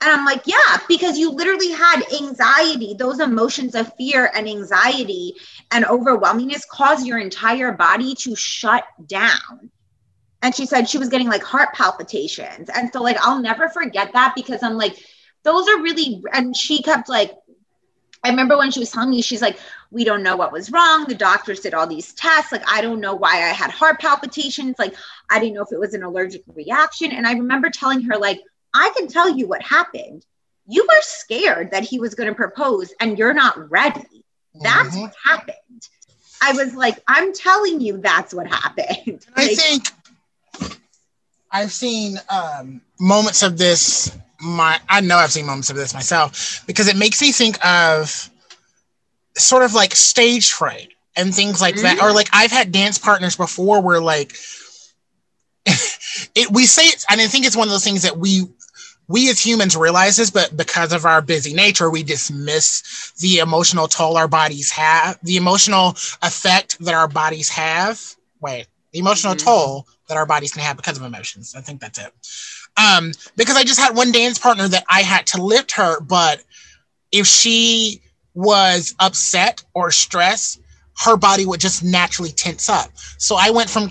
[0.00, 5.34] And I'm like, yeah, because you literally had anxiety, those emotions of fear and anxiety
[5.72, 9.70] and overwhelmingness cause your entire body to shut down.
[10.40, 12.70] And she said she was getting like heart palpitations.
[12.72, 14.96] And so, like, I'll never forget that because I'm like,
[15.42, 17.32] those are really, and she kept like,
[18.22, 19.58] I remember when she was telling me, she's like,
[19.90, 21.06] we don't know what was wrong.
[21.06, 22.52] The doctors did all these tests.
[22.52, 24.76] Like, I don't know why I had heart palpitations.
[24.78, 24.94] Like,
[25.30, 27.12] I didn't know if it was an allergic reaction.
[27.12, 28.42] And I remember telling her, like,
[28.74, 30.24] I can tell you what happened.
[30.66, 34.24] You were scared that he was going to propose and you're not ready.
[34.60, 35.00] That's mm-hmm.
[35.02, 35.88] what happened.
[36.42, 39.26] I was like, I'm telling you, that's what happened.
[39.34, 39.88] I think
[41.50, 44.16] I've seen um, moments of this.
[44.40, 48.30] My, I know I've seen moments of this myself because it makes me think of
[49.38, 51.84] sort of like stage fright and things like mm-hmm.
[51.84, 52.02] that.
[52.02, 54.36] Or like I've had dance partners before where like
[56.34, 58.44] it we say it, and I think it's one of those things that we
[59.08, 63.88] we as humans realize this, but because of our busy nature, we dismiss the emotional
[63.88, 65.90] toll our bodies have, the emotional
[66.22, 68.00] effect that our bodies have.
[68.40, 69.46] Wait, the emotional mm-hmm.
[69.46, 71.54] toll that our bodies can have because of emotions.
[71.56, 72.12] I think that's it.
[72.76, 76.44] Um, because I just had one dance partner that I had to lift her, but
[77.10, 78.02] if she
[78.38, 80.60] was upset or stressed,
[81.04, 82.88] her body would just naturally tense up.
[83.18, 83.90] So I went from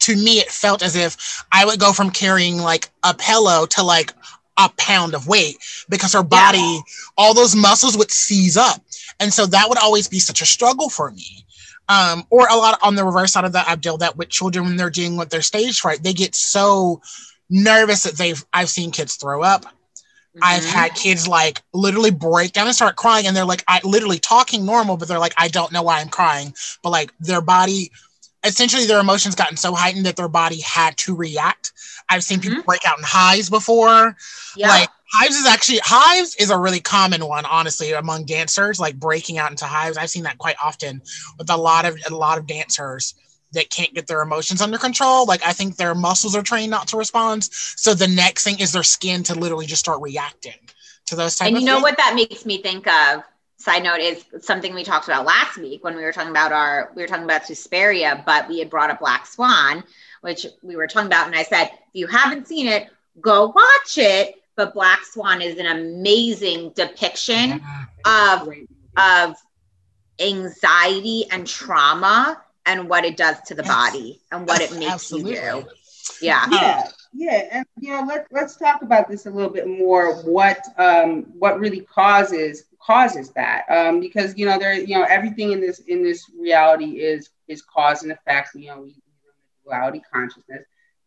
[0.00, 3.84] to me, it felt as if I would go from carrying like a pillow to
[3.84, 4.12] like
[4.56, 5.58] a pound of weight
[5.88, 6.80] because her body, yeah.
[7.16, 8.82] all those muscles would seize up.
[9.20, 11.44] And so that would always be such a struggle for me.
[11.88, 14.64] Um, or a lot on the reverse side of that, I've dealt that with children
[14.64, 16.02] when they're dealing with their stage fright.
[16.02, 17.00] They get so
[17.48, 19.66] nervous that they've, I've seen kids throw up.
[20.38, 20.44] Mm-hmm.
[20.44, 24.18] I've had kids like literally break down and start crying, and they're like, I literally
[24.18, 26.54] talking normal, but they're like, I don't know why I'm crying.
[26.82, 27.90] But like their body
[28.44, 31.72] essentially their emotions gotten so heightened that their body had to react.
[32.08, 32.66] I've seen people mm-hmm.
[32.66, 34.16] break out in hives before.
[34.56, 34.68] Yeah.
[34.68, 39.38] Like hives is actually hives is a really common one, honestly, among dancers, like breaking
[39.38, 39.96] out into hives.
[39.96, 41.02] I've seen that quite often
[41.36, 43.14] with a lot of a lot of dancers
[43.52, 45.26] that can't get their emotions under control.
[45.26, 47.44] Like I think their muscles are trained not to respond.
[47.44, 50.58] So the next thing is their skin to literally just start reacting
[51.06, 51.82] to those type And you know things.
[51.82, 53.22] what that makes me think of?
[53.58, 56.92] side note is something we talked about last week when we were talking about our
[56.94, 59.84] we were talking about Suspiria, but we had brought up Black Swan,
[60.20, 62.88] which we were talking about, and I said, if you haven't seen it,
[63.20, 64.36] go watch it.
[64.56, 67.60] But Black Swan is an amazing depiction
[68.04, 68.48] of
[68.96, 69.36] of
[70.20, 75.32] anxiety and trauma and what it does to the body and what it makes Absolutely.
[75.32, 75.64] you do.
[76.20, 76.46] Yeah.
[76.50, 76.88] Yeah.
[77.14, 80.22] Yeah, and you know, let, let's talk about this a little bit more.
[80.22, 85.52] What um, what really causes causes that um, because you know there you know everything
[85.52, 88.94] in this in this reality is is cause and effect you know we,
[89.64, 90.64] duality consciousness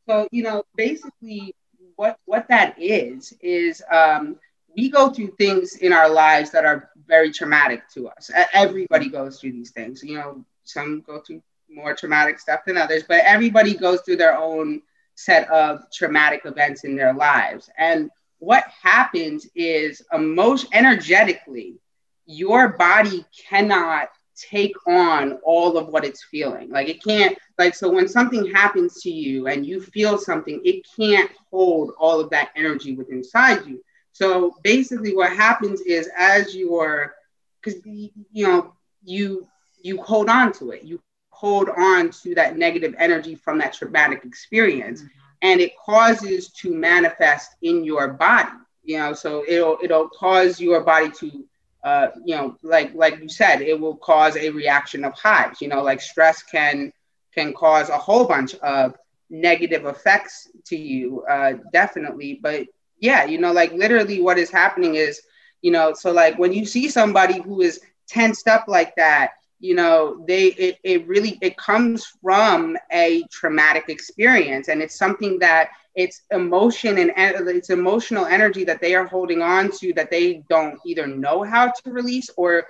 [0.07, 1.55] so you know basically
[1.95, 4.35] what what that is is um,
[4.75, 9.39] we go through things in our lives that are very traumatic to us everybody goes
[9.39, 11.41] through these things you know some go through
[11.73, 14.81] more traumatic stuff than others but everybody goes through their own
[15.15, 17.69] set of traumatic events in their lives.
[17.77, 18.09] And
[18.39, 21.79] what happens is emotion energetically
[22.25, 26.69] your body cannot take on all of what it's feeling.
[26.69, 30.85] Like it can't like so when something happens to you and you feel something it
[30.95, 33.81] can't hold all of that energy within inside you.
[34.13, 37.13] So basically what happens is as you're
[37.61, 39.47] because you know you
[39.81, 40.83] you hold on to it.
[40.83, 41.01] You
[41.41, 45.01] hold on to that negative energy from that traumatic experience.
[45.01, 45.17] Mm-hmm.
[45.43, 48.51] And it causes to manifest in your body
[48.83, 51.45] you know so it'll it'll cause your body to
[51.83, 55.67] uh, you know like like you said it will cause a reaction of hives you
[55.67, 56.91] know like stress can
[57.33, 58.95] can cause a whole bunch of
[59.29, 62.39] negative effects to you uh, definitely.
[62.41, 62.67] But
[62.99, 65.21] yeah you know like literally what is happening is
[65.61, 69.31] you know so like when you see somebody who is tensed up like that
[69.61, 74.67] you know they it, it really it comes from a traumatic experience.
[74.67, 79.71] And it's something that it's emotion and it's emotional energy that they are holding on
[79.79, 82.65] to that they don't either know how to release or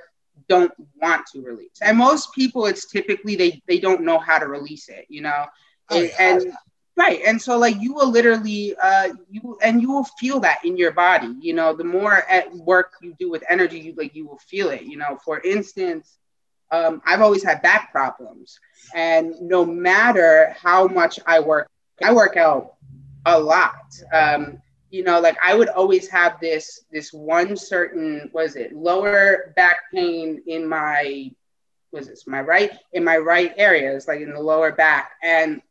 [0.50, 1.80] don't want to release.
[1.82, 5.46] And most people it's typically they they don't know how to release it you know?
[5.90, 6.10] Oh, yeah.
[6.20, 6.54] and
[6.98, 7.22] right.
[7.26, 10.92] And so like you will literally uh you and you will feel that in your
[10.92, 11.74] body you know?
[11.74, 14.98] The more at work you do with energy you like you will feel it you
[14.98, 15.18] know?
[15.24, 16.18] For instance
[16.72, 18.60] um, I've always had back problems.
[18.96, 21.70] And no matter how much I work,
[22.02, 22.76] I work out
[23.26, 23.94] a lot.
[24.14, 29.54] Um, you know, like I would always have this this one certain was it lower
[29.56, 31.32] back pain in my
[31.92, 35.12] was this my right in my right areas, like in the lower back.
[35.24, 35.62] And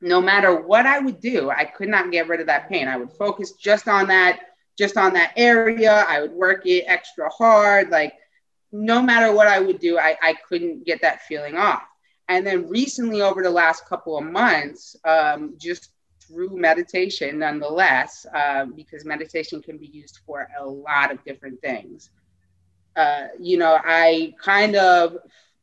[0.00, 2.88] no matter what I would do, I could not get rid of that pain.
[2.88, 4.40] I would focus just on that,
[4.76, 6.04] just on that area.
[6.08, 7.90] I would work it extra hard.
[7.90, 8.14] Like
[8.72, 11.82] no matter what I would do, I, I couldn't get that feeling off.
[12.28, 18.64] And then recently, over the last couple of months, um, just through meditation, nonetheless, uh,
[18.64, 22.10] because meditation can be used for a lot of different things.
[22.96, 25.16] Uh, you know, I kind of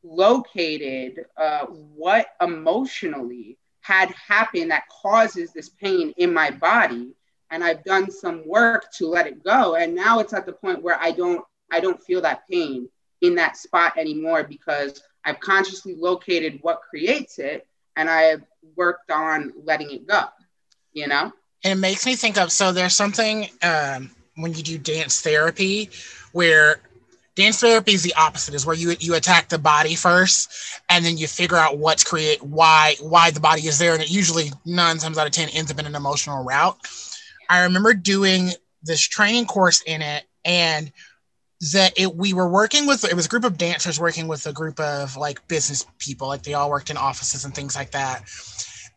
[0.04, 7.12] located uh, what emotionally had happened that causes this pain in my body
[7.50, 10.82] and i've done some work to let it go and now it's at the point
[10.84, 12.88] where i don't i don't feel that pain
[13.22, 18.44] in that spot anymore because I've consciously located what creates it and I have
[18.76, 20.24] worked on letting it go,
[20.94, 21.32] you know?
[21.64, 25.90] And it makes me think of so there's something um, when you do dance therapy
[26.32, 26.80] where
[27.36, 30.52] dance therapy is the opposite is where you you attack the body first
[30.90, 34.10] and then you figure out what's create why why the body is there and it
[34.10, 36.76] usually nine times out of ten ends up in an emotional root
[37.50, 38.52] i remember doing
[38.84, 40.92] this training course in it, and
[41.62, 44.54] that it we were working with it was a group of dancers working with a
[44.54, 48.24] group of like business people, like they all worked in offices and things like that.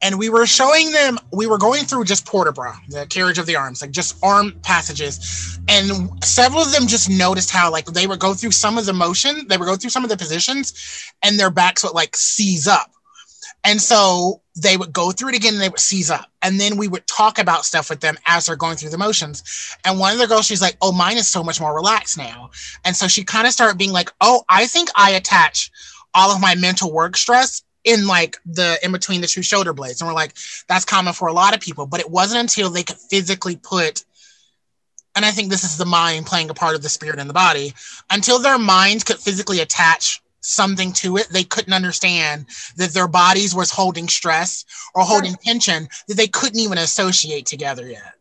[0.04, 3.38] And we were showing them, we were going through just port de bras, the carriage
[3.38, 5.60] of the arms, like just arm passages.
[5.68, 8.92] And several of them just noticed how like they would go through some of the
[8.92, 12.66] motion, they would go through some of the positions, and their backs would like seize
[12.66, 12.91] up
[13.64, 16.26] and so they would go through it again and they would seize up.
[16.42, 19.76] And then we would talk about stuff with them as they're going through the motions.
[19.84, 22.50] And one of the girls, she's like, Oh, mine is so much more relaxed now.
[22.84, 25.70] And so she kind of started being like, Oh, I think I attach
[26.14, 30.00] all of my mental work stress in like the in between the two shoulder blades.
[30.00, 30.34] And we're like,
[30.68, 31.86] that's common for a lot of people.
[31.86, 34.04] But it wasn't until they could physically put
[35.14, 37.34] and I think this is the mind playing a part of the spirit and the
[37.34, 37.74] body,
[38.10, 41.28] until their mind could physically attach something to it.
[41.30, 44.64] They couldn't understand that their bodies was holding stress
[44.94, 48.14] or holding tension that they couldn't even associate together yet.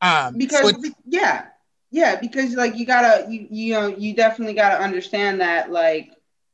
[0.00, 1.46] Um, because so yeah,
[1.90, 6.10] yeah, because like you gotta you you know you definitely gotta understand that like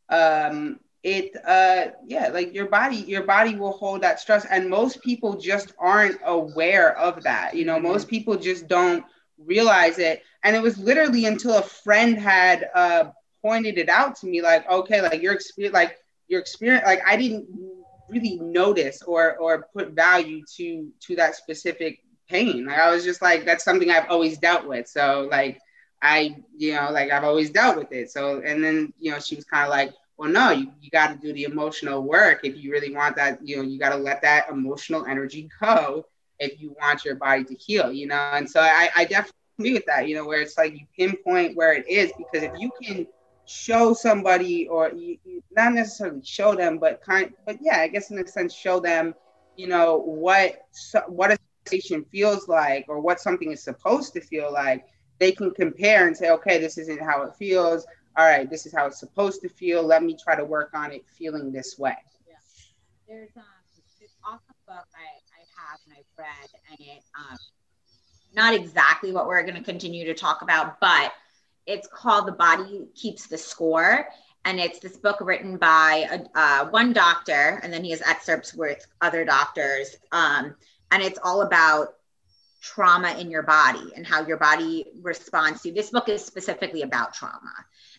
[0.09, 5.03] um it uh yeah like your body your body will hold that stress and most
[5.03, 7.87] people just aren't aware of that you know mm-hmm.
[7.87, 9.05] most people just don't
[9.39, 13.05] realize it and it was literally until a friend had uh
[13.43, 17.17] pointed it out to me like okay like your experience like your experience like i
[17.17, 17.47] didn't
[18.11, 22.67] really notice or or put value to to that specific pain.
[22.67, 24.89] Like i was just like that's something i've always dealt with.
[24.89, 25.59] So like
[26.03, 28.11] i you know like i've always dealt with it.
[28.11, 31.09] So and then you know she was kind of like well no you, you got
[31.09, 33.97] to do the emotional work if you really want that you know you got to
[33.97, 36.07] let that emotional energy go
[36.39, 38.31] if you want your body to heal you know?
[38.33, 41.57] And so i, I definitely agree with that you know where it's like you pinpoint
[41.57, 43.07] where it is because if you can
[43.51, 48.11] show somebody or you, you, not necessarily show them but kind but yeah i guess
[48.11, 49.13] in a sense show them
[49.57, 50.63] you know what
[51.09, 51.39] what a
[51.71, 54.87] sensation feels like or what something is supposed to feel like.
[55.19, 57.87] They can compare and say okay this isn't how it feels.
[58.17, 59.83] All right this is how it's supposed to feel.
[59.83, 61.97] Let me try to work on it feeling this way.
[62.27, 62.35] Yeah.
[63.09, 63.45] there's um,
[64.25, 67.39] awesome book I, I have and i've read and it um,
[68.35, 71.11] not exactly what we're going to continue to talk about but
[71.71, 74.09] it's called The Body Keeps the Score.
[74.45, 78.55] And it's this book written by a, uh, one doctor, and then he has excerpts
[78.55, 79.97] with other doctors.
[80.13, 80.57] Um,
[80.91, 81.95] and it's all about
[82.61, 87.15] trauma in your body and how your body responds to this book is specifically about
[87.15, 87.55] trauma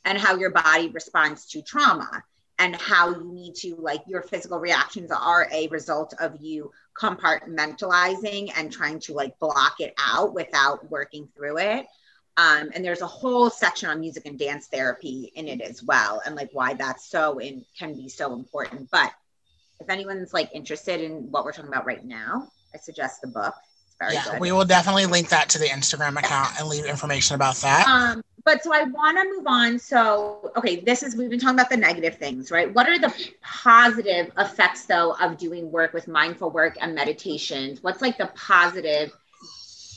[0.05, 2.23] and how your body responds to trauma
[2.59, 8.51] and how you need to like your physical reactions are a result of you compartmentalizing
[8.55, 11.87] and trying to like block it out without working through it
[12.37, 16.21] um, and there's a whole section on music and dance therapy in it as well,
[16.25, 18.89] and like why that's so and can be so important.
[18.91, 19.11] But
[19.79, 23.53] if anyone's like interested in what we're talking about right now, I suggest the book.
[23.87, 24.39] It's very yeah, good.
[24.39, 27.85] we will definitely link that to the Instagram account and leave information about that.
[27.87, 29.77] Um, but so I want to move on.
[29.77, 32.73] So, okay, this is we've been talking about the negative things, right?
[32.73, 37.83] What are the positive effects though of doing work with mindful work and meditations?
[37.83, 39.11] What's like the positive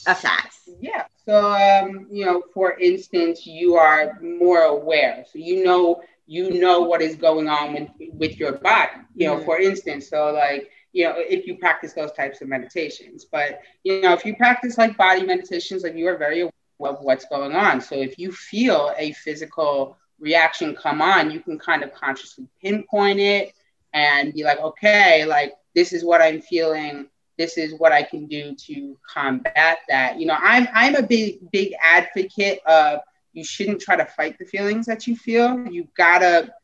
[0.06, 0.68] effects?
[0.80, 1.04] Yeah.
[1.24, 5.24] So, um, you know, for instance, you are more aware.
[5.30, 8.92] So you know, you know what is going on with, with your body.
[9.14, 9.44] You know, mm-hmm.
[9.44, 14.00] for instance, so like, you know, if you practice those types of meditations, but you
[14.00, 16.52] know, if you practice like body meditations, like you are very aware
[16.92, 17.80] of what's going on.
[17.80, 23.18] So if you feel a physical reaction come on, you can kind of consciously pinpoint
[23.20, 23.54] it
[23.92, 28.26] and be like, okay, like this is what I'm feeling this is what I can
[28.26, 30.18] do to combat that.
[30.18, 33.00] You know, I'm I'm a big big advocate of
[33.32, 35.66] you shouldn't try to fight the feelings that you feel.
[35.66, 36.54] You gotta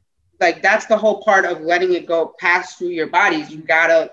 [0.41, 3.51] like that's the whole part of letting it go pass through your bodies.
[3.51, 4.11] You gotta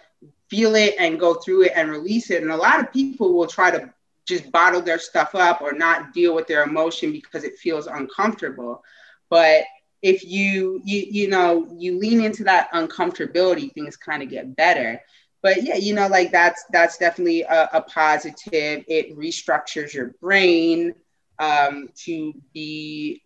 [0.49, 2.41] feel it and go through it and release it.
[2.41, 3.93] And a lot of people will try to
[4.25, 8.83] just bottle their stuff up or not deal with their emotion because it feels uncomfortable.
[9.29, 9.63] But
[10.01, 15.01] if you you you know you lean into that uncomfortability, things kind of get better
[15.41, 18.83] but yeah you know like that's that's definitely a, a positive.
[18.87, 20.93] It restructures your brain
[21.39, 23.21] um, to be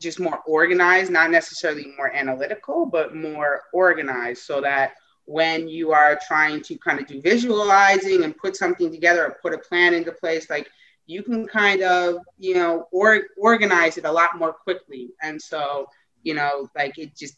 [0.00, 4.92] just more organized not necessarily more analytical but more organized so that
[5.24, 9.54] when you are trying to kind of do visualizing and put something together or put
[9.54, 10.68] a plan into place like
[11.06, 15.10] you can kind of you know or organize it a lot more quickly.
[15.22, 15.86] And so
[16.22, 17.36] you know like it just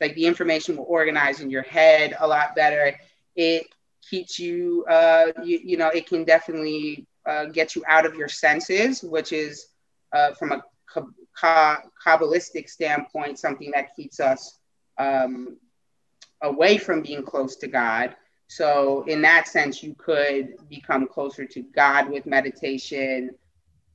[0.00, 2.96] like the information will organize in your head a lot better
[3.38, 3.68] it
[4.10, 8.28] keeps you, uh, you, you know, it can definitely uh, get you out of your
[8.28, 9.68] senses, which is
[10.12, 10.62] uh, from a
[12.04, 14.58] Kabbalistic standpoint, something that keeps us
[14.98, 15.56] um,
[16.42, 18.16] away from being close to God.
[18.48, 23.30] So, in that sense, you could become closer to God with meditation.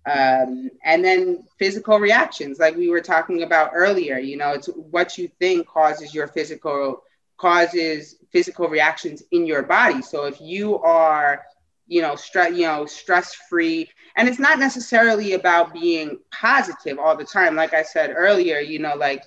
[0.05, 5.17] Um, and then physical reactions, like we were talking about earlier, you know, it's what
[5.17, 7.03] you think causes your physical
[7.37, 10.01] causes physical reactions in your body.
[10.01, 11.43] So if you are,
[11.87, 17.15] you know, stress, you know, stress free, and it's not necessarily about being positive all
[17.15, 17.55] the time.
[17.55, 19.23] Like I said earlier, you know, like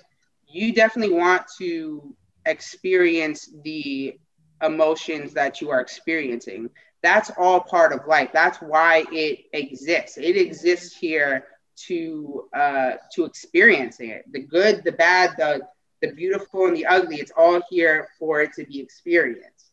[0.47, 4.17] you definitely want to experience the
[4.63, 6.69] emotions that you are experiencing.
[7.03, 8.31] That's all part of life.
[8.33, 10.17] That's why it exists.
[10.17, 11.45] It exists here
[11.87, 14.23] to uh, to experiencing it.
[14.31, 15.61] The good, the bad, the
[16.01, 17.17] the beautiful, and the ugly.
[17.17, 19.71] It's all here for it to be experienced.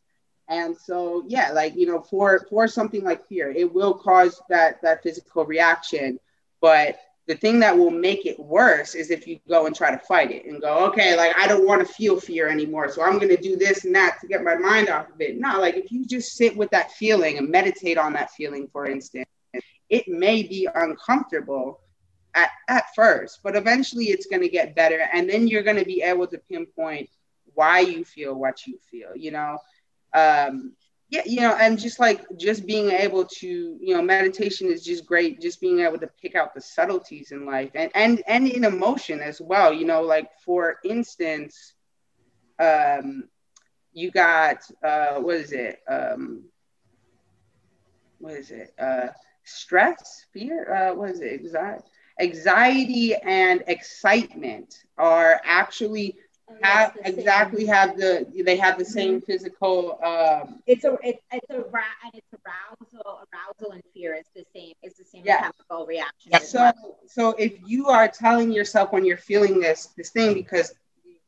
[0.49, 4.83] And so, yeah, like you know, for for something like fear, it will cause that
[4.83, 6.19] that physical reaction,
[6.61, 9.99] but the thing that will make it worse is if you go and try to
[9.99, 12.91] fight it and go, okay, like I don't want to feel fear anymore.
[12.91, 15.39] So I'm going to do this and that to get my mind off of it.
[15.39, 18.87] No, like if you just sit with that feeling and meditate on that feeling, for
[18.87, 19.27] instance,
[19.89, 21.81] it may be uncomfortable
[22.35, 25.01] at, at first, but eventually it's going to get better.
[25.13, 27.09] And then you're going to be able to pinpoint
[27.55, 29.59] why you feel what you feel, you know?
[30.15, 30.73] Um,
[31.11, 33.47] yeah you know and just like just being able to
[33.81, 37.45] you know meditation is just great just being able to pick out the subtleties in
[37.45, 40.03] life and and and in emotion as well you know?
[40.03, 41.75] Like for instance
[42.59, 43.25] um
[43.93, 45.79] you got uh what is it?
[45.89, 46.45] Um
[48.19, 48.73] what is it?
[48.79, 49.09] Uh
[49.45, 50.73] stress fear?
[50.73, 51.41] Uh what is it?
[51.41, 51.85] Anxiety
[52.21, 56.17] anxiety and excitement are actually
[56.63, 59.25] have exactly have the they have the same mm-hmm.
[59.25, 64.45] physical um it's a it, it's a and it's arousal arousal and fear is the
[64.55, 65.41] same it's the same yeah.
[65.41, 66.99] chemical reaction so well.
[67.07, 70.75] so if you are telling yourself when you're feeling this this thing because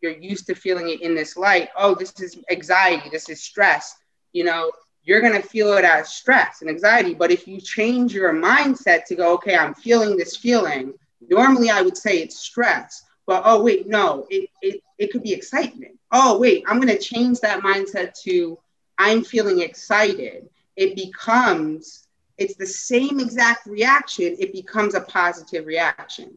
[0.03, 3.97] you're used to feeling it in this light oh this is anxiety this is stress
[4.33, 4.71] you know
[5.07, 7.15] you're going to feel it as stress and anxiety.
[7.15, 10.93] But if you change your mindset to go okay i'm feeling this feeling
[11.31, 13.05] normally i would say it's stress.
[13.27, 15.99] But oh wait no it, it it could be excitement.
[16.13, 18.59] Oh wait i'm going to change that mindset to
[18.99, 20.49] i'm feeling excited.
[20.77, 24.37] It becomes it's the same exact reaction.
[24.39, 26.37] It becomes a positive reaction.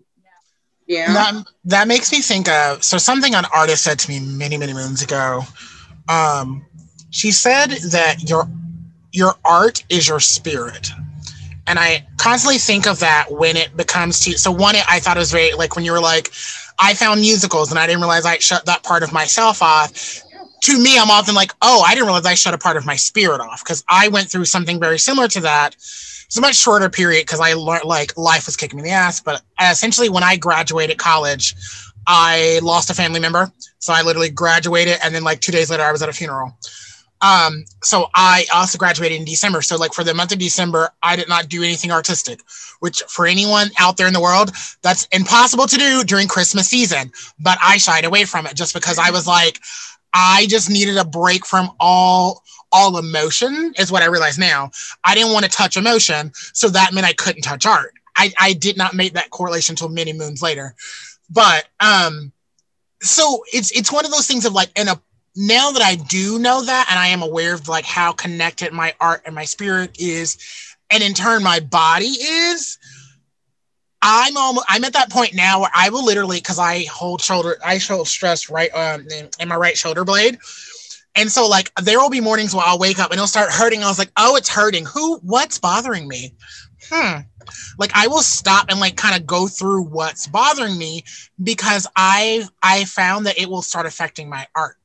[0.87, 1.13] Yeah.
[1.13, 4.73] That, that makes me think of so something an artist said to me many many
[4.73, 5.43] moons ago
[6.07, 6.65] um
[7.09, 8.47] she said that your
[9.11, 10.91] your art is your spirit
[11.69, 14.39] and I constantly think of that when it becomes to.
[14.39, 16.31] So one, I thought it was very like when you were like,
[16.79, 20.23] I found musicals and I didn't realize I shut that part of myself off.
[20.63, 22.95] To me, I'm often like, oh, I didn't realize I shut a part of my
[22.95, 25.75] spirit off because I went through something very similar to that.
[25.75, 28.95] It's a much shorter period because I learned like life was kicking me in the
[28.95, 29.21] ass.
[29.21, 31.53] But essentially, when I graduated college,
[32.07, 33.51] I lost a family member.
[33.77, 36.57] So I literally graduated, and then like two days later, I was at a funeral.
[37.21, 39.61] Um, so I also graduated in December.
[39.61, 42.39] So like for the month of December, I did not do anything artistic,
[42.79, 44.51] which for anyone out there in the world,
[44.81, 47.11] that's impossible to do during Christmas season.
[47.39, 49.59] But I shied away from it just because I was like,
[50.13, 54.69] I just needed a break from all all emotion is what I realize now.
[55.03, 57.93] I didn't want to touch emotion, so that meant I couldn't touch art.
[58.15, 60.75] I, I did not make that correlation until many moons later.
[61.29, 62.31] But um
[63.01, 65.01] so it's it's one of those things of like in a
[65.39, 68.93] now that I do know that and I am aware of like how connected my
[68.99, 70.37] art and my spirit is,
[70.91, 72.77] and in turn my body is,
[74.01, 77.55] I'm almost I'm at that point now where I will literally because I hold shoulder
[77.65, 80.39] I hold stress right um in, in, my right shoulder blade.
[81.15, 83.81] And so like there will be mornings where I'll wake up and it'll start hurting.
[83.81, 84.85] I was like, oh, it's hurting.
[84.85, 86.33] Who what's bothering me?
[86.91, 87.21] Hmm.
[87.77, 91.05] Like I will stop and like kind of go through what's bothering me
[91.41, 94.75] because I I found that it will start affecting my art.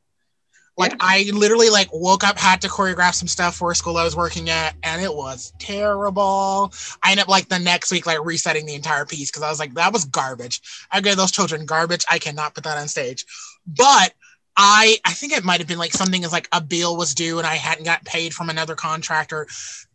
[0.76, 0.98] Like yeah.
[1.00, 4.16] I literally like woke up, had to choreograph some stuff for a school I was
[4.16, 6.72] working at, and it was terrible.
[7.02, 9.60] I ended up like the next week like resetting the entire piece because I was
[9.60, 10.60] like, that was garbage.
[10.90, 12.04] I gave those children garbage.
[12.10, 13.24] I cannot put that on stage.
[13.66, 14.14] But
[14.56, 17.38] I I think it might have been like something as like a bill was due
[17.38, 19.46] and I hadn't got paid from another contractor.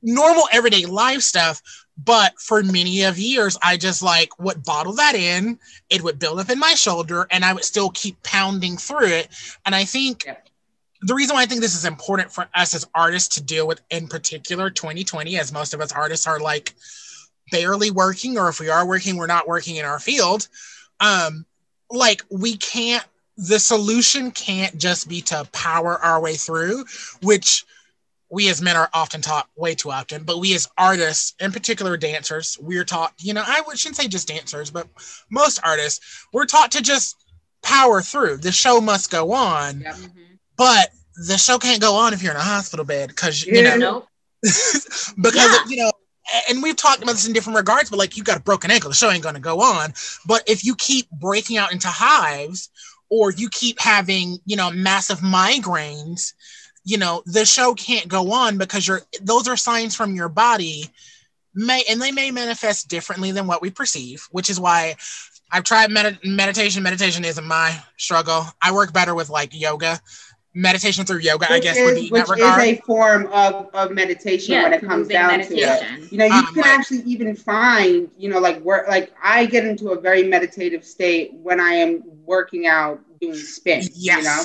[0.02, 1.62] Normal everyday life stuff.
[2.02, 5.60] But for many of years, I just like would bottle that in.
[5.90, 9.28] It would build up in my shoulder, and I would still keep pounding through it.
[9.66, 10.26] And I think
[11.02, 13.82] the reason why I think this is important for us as artists to deal with,
[13.90, 16.76] in particular, 2020, as most of us artists are like
[17.52, 20.48] barely working, or if we are working, we're not working in our field.
[21.00, 21.46] Um,
[21.90, 23.06] like we can't,
[23.38, 26.84] the solution can't just be to power our way through,
[27.22, 27.66] which
[28.30, 31.96] we as men are often taught way too often, but we as artists, in particular
[31.98, 34.88] dancers, we're taught, you know, I shouldn't say just dancers, but
[35.32, 37.16] most artists, we're taught to just
[37.64, 38.38] power through.
[38.38, 39.80] The show must go on.
[39.80, 39.96] Yep.
[39.96, 40.30] Mm-hmm
[40.60, 40.90] but
[41.28, 44.06] the show can't go on if you're in a hospital bed because you know
[44.44, 45.58] because yeah.
[45.68, 45.92] you know
[46.48, 48.90] and we've talked about this in different regards, but like you got a broken ankle,
[48.90, 49.94] the show ain't gonna go on.
[50.28, 52.70] But if you keep breaking out into hives,
[53.10, 56.34] or you keep having, you know, massive migraines,
[56.84, 60.90] you know, the show can't go on because you're those are signs from your body
[61.56, 64.96] may and they may manifest differently than what we perceive, which is why
[65.52, 66.84] I've tried med- meditation.
[66.84, 68.46] Meditation isn't my struggle.
[68.62, 70.00] I work better with like yoga
[70.54, 73.92] meditation through yoga, which I guess, is, would be which is a form of, of
[73.92, 75.58] meditation yeah, when it comes down meditation.
[75.60, 76.12] to it.
[76.12, 79.66] You know, you um, can actually even find, you know, like work like I get
[79.66, 83.84] into a very meditative state when I am working out doing spin.
[83.94, 84.18] Yes.
[84.18, 84.44] You know?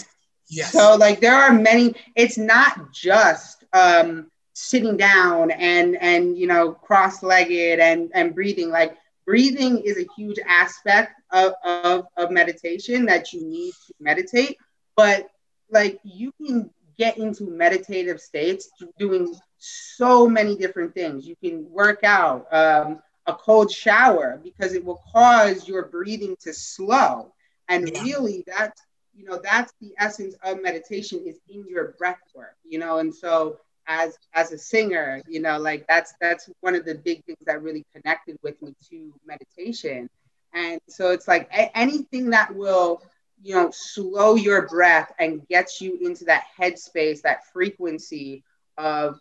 [0.48, 0.72] Yes.
[0.72, 6.72] So like there are many, it's not just um sitting down and and you know
[6.72, 8.70] cross-legged and and breathing.
[8.70, 8.96] Like
[9.26, 14.58] breathing is a huge aspect of, of, of meditation that you need to meditate.
[14.96, 15.28] But
[15.74, 21.26] like you can get into meditative states doing so many different things.
[21.26, 26.52] You can work out, um, a cold shower because it will cause your breathing to
[26.52, 27.32] slow.
[27.68, 28.02] And yeah.
[28.02, 28.82] really, that's
[29.16, 32.56] you know that's the essence of meditation is in your breath work.
[32.68, 36.84] You know, and so as as a singer, you know, like that's that's one of
[36.84, 40.08] the big things that really connected with me to meditation.
[40.52, 43.02] And so it's like a- anything that will
[43.42, 48.42] you know, slow your breath and gets you into that headspace, that frequency
[48.78, 49.20] of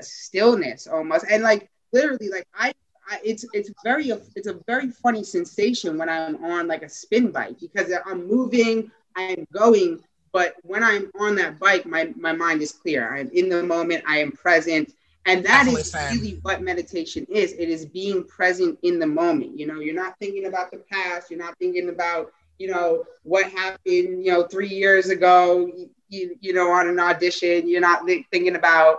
[0.00, 1.26] stillness almost.
[1.30, 2.72] And like literally, like I,
[3.08, 7.30] I, it's it's very it's a very funny sensation when I'm on like a spin
[7.30, 10.00] bike because I'm moving, I'm going,
[10.32, 13.14] but when I'm on that bike, my my mind is clear.
[13.14, 14.04] I'm in the moment.
[14.06, 14.94] I am present.
[15.26, 17.52] And that Definitely is really what meditation is.
[17.52, 19.58] It is being present in the moment.
[19.58, 21.30] You know, you're not thinking about the past.
[21.30, 25.72] You're not thinking about you know, what happened, you know, three years ago,
[26.10, 28.98] you, you know, on an audition, you're not thinking about,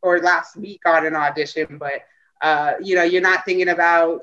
[0.00, 2.00] or last week on an audition, but,
[2.40, 4.22] uh, you know, you're not thinking about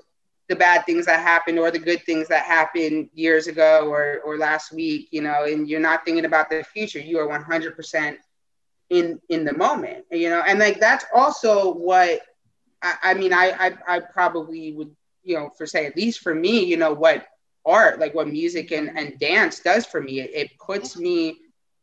[0.49, 4.39] the bad things that happened or the good things that happened years ago or, or
[4.39, 6.99] last week, you know, and you're not thinking about the future.
[6.99, 8.17] You are 100%
[8.89, 12.21] in, in the moment, you know, and like, that's also what,
[12.81, 16.33] I, I mean, I, I, I probably would, you know, for say, at least for
[16.33, 17.27] me, you know, what
[17.65, 20.21] art, like what music and, and dance does for me.
[20.21, 21.37] It, it puts me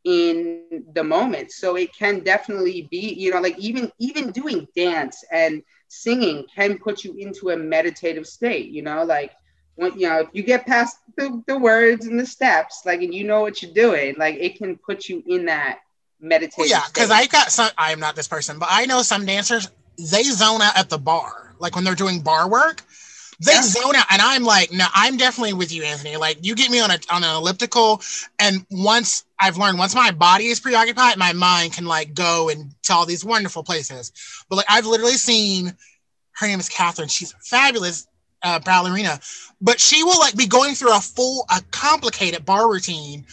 [0.05, 1.53] in the moment.
[1.53, 6.79] So it can definitely be, you know, like even even doing dance and singing can
[6.79, 9.33] put you into a meditative state, you know, like
[9.75, 13.15] when you know, if you get past the, the words and the steps, like and
[13.15, 16.59] you know what you're doing, like it can put you in that oh, meditative.
[16.59, 19.25] Well, yeah, because I got some I am not this person, but I know some
[19.27, 21.55] dancers, they zone out at the barre.
[21.59, 22.83] Like when they're doing barre work,
[23.41, 23.63] they yeah.
[23.63, 26.17] zone out and i'm like no i'm definitely with you anthony.
[26.17, 28.03] Like you get me on a on an elliptical
[28.39, 32.73] and once i've learned once my body is preoccupied my mind can like go and
[32.85, 34.13] to all these wonderful places.
[34.49, 35.75] But like i've literally seen
[36.39, 37.09] her name is catherine.
[37.09, 38.07] She's fabulous
[38.43, 39.19] uh, ballerina.
[39.61, 43.27] But she will like be going through a full a complicated barre routine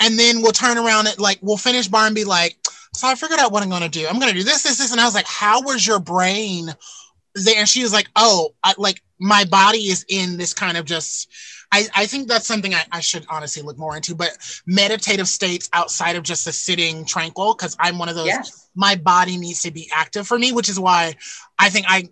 [0.00, 2.56] and then we'll turn around and like we'll finish barre and be like
[2.94, 4.06] so i figured out what i'm going to do.
[4.06, 4.92] I'm going to do this this this.
[4.92, 6.74] And i was like how was your brain?
[7.34, 10.84] There and she was like oh I, like my body is in this kind of
[10.84, 11.32] just
[11.72, 14.30] I, I think that's something I, I, should honestly look more into, but
[14.64, 18.70] meditative states outside of just a sitting tranquil, because I'm one of those, yes.
[18.76, 21.16] my body needs to be active for me, which is why
[21.58, 22.10] I think I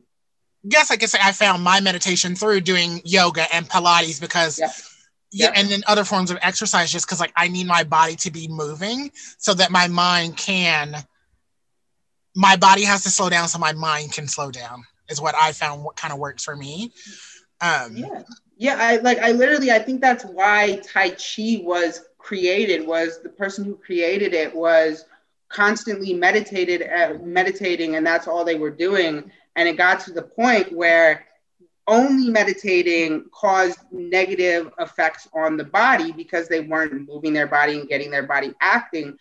[0.69, 4.71] guess I guess I found my meditation through doing yoga and Pilates because yep.
[5.31, 5.55] yeah, yep.
[5.57, 8.49] and then other forms of exercise just because like I need my body to be
[8.49, 10.97] moving so that my mind can
[12.35, 15.53] my body has to slow down so my mind can slow down is what I
[15.53, 16.93] found what kind of works for me.
[17.61, 18.23] Um, yeah,
[18.57, 18.77] yeah.
[18.81, 19.19] I like.
[19.19, 19.71] I literally.
[19.71, 22.87] I think that's why Tai Chi was created.
[22.87, 25.05] Was the person who created it was
[25.49, 29.31] constantly meditated, uh, meditating, and that's all they were doing.
[29.55, 31.27] And it got to the point where
[31.87, 37.89] only meditating caused negative effects on the body because they weren't moving their body and
[37.89, 39.19] getting their body acting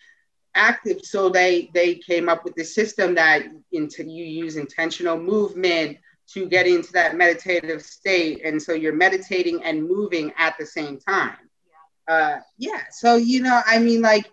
[0.54, 3.42] active so they they came up with the system that
[3.72, 5.96] into you use intentional movement
[6.26, 10.98] to get into that meditative state and so you're meditating and moving at the same
[10.98, 11.36] time
[12.08, 12.82] yeah, uh, yeah.
[12.90, 14.30] so you know i mean like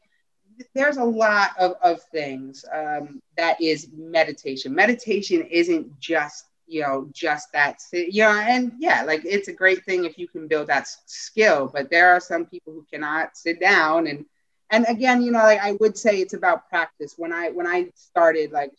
[0.76, 7.10] there's a lot of, of things um, that is meditation meditation isn't just you know
[7.14, 10.68] just that you know and yeah like it's a great thing if you can build
[10.68, 14.26] that skill but there are some people who cannot sit down and
[14.72, 17.88] and again you know like i would say it's about practice when i when i
[17.96, 18.72] started like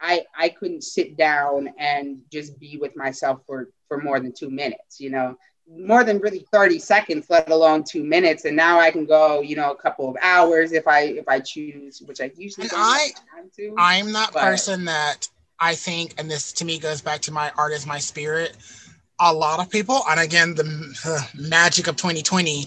[0.00, 4.50] i i couldn't sit down and just be with myself for for more than two
[4.50, 5.36] minutes you know
[5.66, 9.56] more than really 30 seconds let alone two minutes and now i can go you
[9.56, 13.10] know a couple of hours if i if i choose which i usually i
[13.78, 15.28] i'm that but, person that
[15.58, 18.56] I think, and this to me goes back to my art is my spirit.
[19.20, 22.66] A lot of people, and again, the uh, magic of 2020,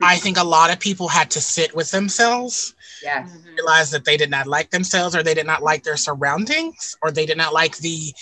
[0.00, 3.30] I think a lot of people had to sit with themselves, Yes.
[3.30, 3.54] Mm-hmm.
[3.54, 7.10] realize that they did not like themselves, or they did not like their surroundings, or
[7.10, 8.12] they did not like the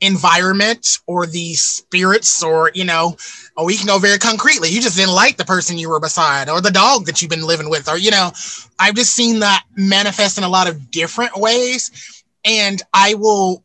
[0.00, 3.16] environment or the spirits, or, you know,
[3.56, 4.68] or we can go very concretely.
[4.68, 7.46] You just didn't like the person you were beside, or the dog that you've been
[7.46, 8.30] living with, or, you know,
[8.78, 12.22] I've just seen that manifest in a lot of different ways.
[12.44, 13.64] And I will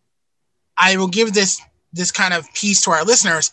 [0.78, 1.62] I will give this
[1.94, 3.52] this kind of piece to our listeners.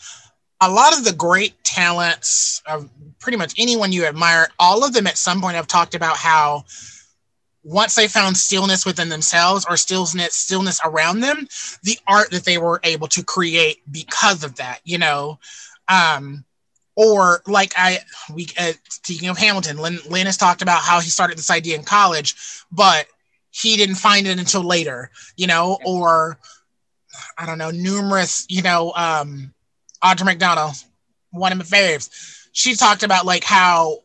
[0.60, 2.88] A lot of the great talents of
[3.18, 6.64] pretty much anyone you admire, all of them at some point have talked about how
[7.62, 11.46] once they found stillness within themselves or stillness stillness around them,
[11.82, 15.38] the art that they were able to create because of that, you know.
[15.88, 16.44] Um,
[16.96, 17.98] or like I,
[18.34, 21.76] we uh, speaking of Hamilton, Lin, Lin has talked about how he started this idea
[21.76, 22.34] in college,
[22.70, 23.06] but
[23.50, 26.38] he didn't find it until later, you know, or
[27.38, 29.52] I don't know, numerous, you know, um,
[30.02, 30.74] Audra McDonald,
[31.30, 32.48] one of my faves.
[32.52, 33.98] She talked about like how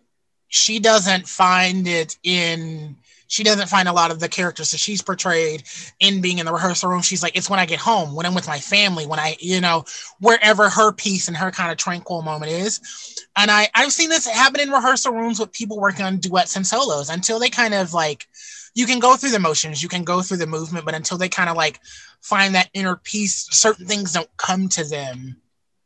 [0.47, 5.01] she doesn't find it in she doesn't find a lot of the characters that she's
[5.01, 5.63] portrayed
[5.99, 7.01] in being in the rehearsal room.
[7.01, 9.59] She's like, it's when I get home, when I'm with my family, when I, you
[9.61, 9.83] know,
[10.19, 13.25] wherever her peace and her kind of tranquil moment is.
[13.35, 16.65] And I, I've seen this happen in rehearsal rooms with people working on duets and
[16.65, 18.27] solos until they kind of like,
[18.75, 21.29] you can go through the motions, you can go through the movement, but until they
[21.29, 21.79] kind of like
[22.21, 25.37] find that inner peace, certain things don't come to them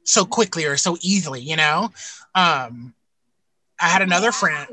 [0.10, 1.92] so quickly or so easily, you know?
[2.36, 2.94] Um,
[3.80, 4.68] I had another friend.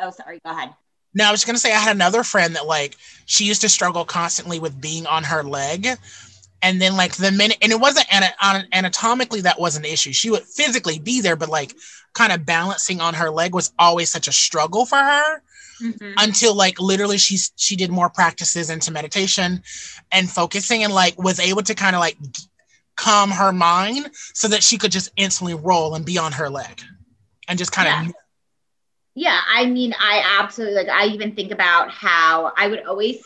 [0.00, 0.40] Oh, sorry.
[0.44, 0.70] Go ahead.
[1.14, 4.04] No, I was gonna say I had another friend that like she used to struggle
[4.04, 5.86] constantly with being on her leg,
[6.60, 10.12] and then like the minute, and it wasn't ana- anatomically that was an issue.
[10.12, 11.74] She would physically be there, but like
[12.12, 15.42] kind of balancing on her leg was always such a struggle for her
[15.80, 16.14] Mhm.
[16.18, 19.62] until like literally she's she did more practices into meditation
[20.12, 22.16] and focusing and like was able to kind of like
[22.96, 26.82] calm her mind so that she could just instantly roll and be on her leg
[27.48, 28.14] and just kind of
[29.14, 30.88] Yeah, I mean, I absolutely like.
[30.88, 33.22] I even think about how I would always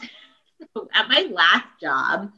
[0.94, 2.32] at my last job,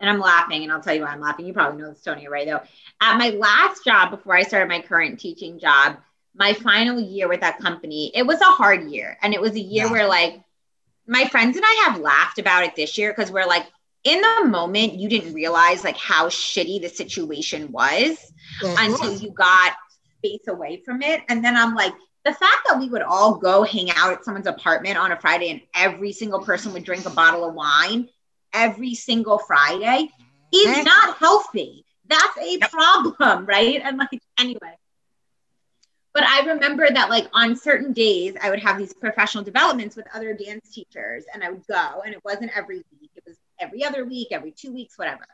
[0.00, 1.46] and I'm laughing, and I'll tell you why I'm laughing.
[1.46, 2.46] You probably know this, Tony, right?
[2.46, 2.60] Though,
[3.00, 5.96] at my last job before I started my current teaching job,
[6.34, 9.60] my final year with that company, it was a hard year, and it was a
[9.60, 9.92] year Yeah.
[9.92, 10.40] where like
[11.06, 13.66] my friends and I have laughed about it this year because we're like,
[14.08, 18.16] in the moment, you didn't realize like how shitty the situation was
[18.62, 19.74] until you got
[20.18, 21.22] space away from it.
[21.28, 21.92] And then I'm like,
[22.24, 25.50] the fact that we would all go hang out at someone's apartment on a Friday
[25.50, 28.08] and every single person would drink a bottle of wine
[28.52, 30.08] every single Friday
[30.54, 31.84] is not healthy.
[32.06, 33.80] That's a problem, right?
[33.84, 34.76] And like, anyway.
[36.14, 40.06] But I remember that, like, on certain days, I would have these professional developments with
[40.12, 43.10] other dance teachers, and I would go, and it wasn't every week,
[43.60, 45.26] every other week, every two weeks, whatever.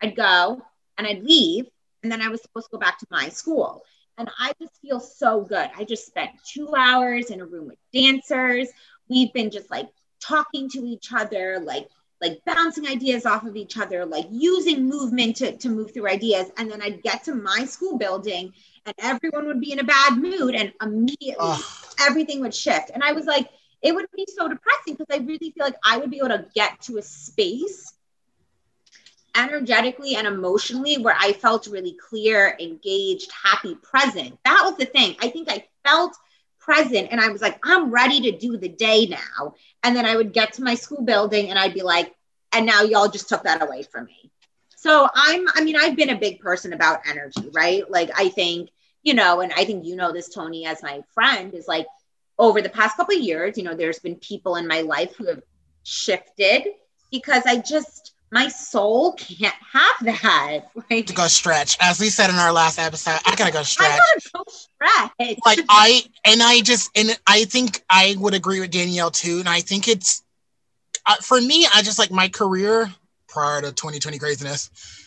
[0.00, 0.62] I'd go
[0.98, 1.66] and I'd leave,
[2.02, 3.84] and then I was supposed to go back to my school.
[4.18, 5.70] And I just feel so good.
[5.76, 8.68] I just spent two hours in a room with dancers.
[9.08, 9.88] We've been just like
[10.20, 11.88] talking to each other, like
[12.22, 16.46] like bouncing ideas off of each other, like using movement to, to move through ideas.
[16.56, 18.52] And then I'd get to my school building
[18.86, 21.62] and everyone would be in a bad mood and immediately Ugh.
[22.00, 22.90] everything would shift.
[22.94, 23.48] And I was like,
[23.82, 26.46] it would be so depressing because I really feel like I would be able to
[26.54, 27.92] get to a space
[29.34, 34.38] energetically and emotionally where I felt really clear, engaged, happy, present.
[34.44, 35.16] That was the thing.
[35.20, 36.14] I think I felt
[36.60, 39.54] present and I was like, I'm ready to do the day now.
[39.82, 42.14] And then I would get to my school building and I'd be like,
[42.52, 44.30] and now y'all just took that away from me.
[44.76, 47.88] So I'm, I mean, I've been a big person about energy, right?
[47.90, 48.70] Like, I think,
[49.02, 51.86] you know, and I think you know this, Tony, as my friend, is like
[52.42, 55.26] over the past couple of years, you know, there's been people in my life who
[55.26, 55.42] have
[55.84, 56.66] shifted
[57.12, 60.62] because I just, my soul can't have that.
[60.90, 61.78] Like, to go stretch.
[61.80, 63.92] As we said in our last episode, I gotta go stretch.
[63.92, 65.38] I gotta go stretch.
[65.46, 69.38] Like I and I just and I think I would agree with Danielle too.
[69.38, 70.24] And I think it's
[71.06, 71.66] uh, for me.
[71.72, 72.92] I just like my career
[73.28, 75.01] prior to 2020 craziness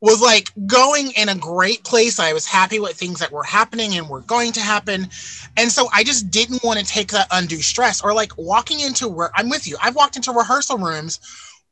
[0.00, 2.18] was like going in a great place.
[2.18, 5.08] I was happy with things that were happening and were going to happen.
[5.56, 9.08] And so I just didn't want to take that undue stress or like walking into
[9.08, 9.76] where I'm with you.
[9.82, 11.20] I've walked into rehearsal rooms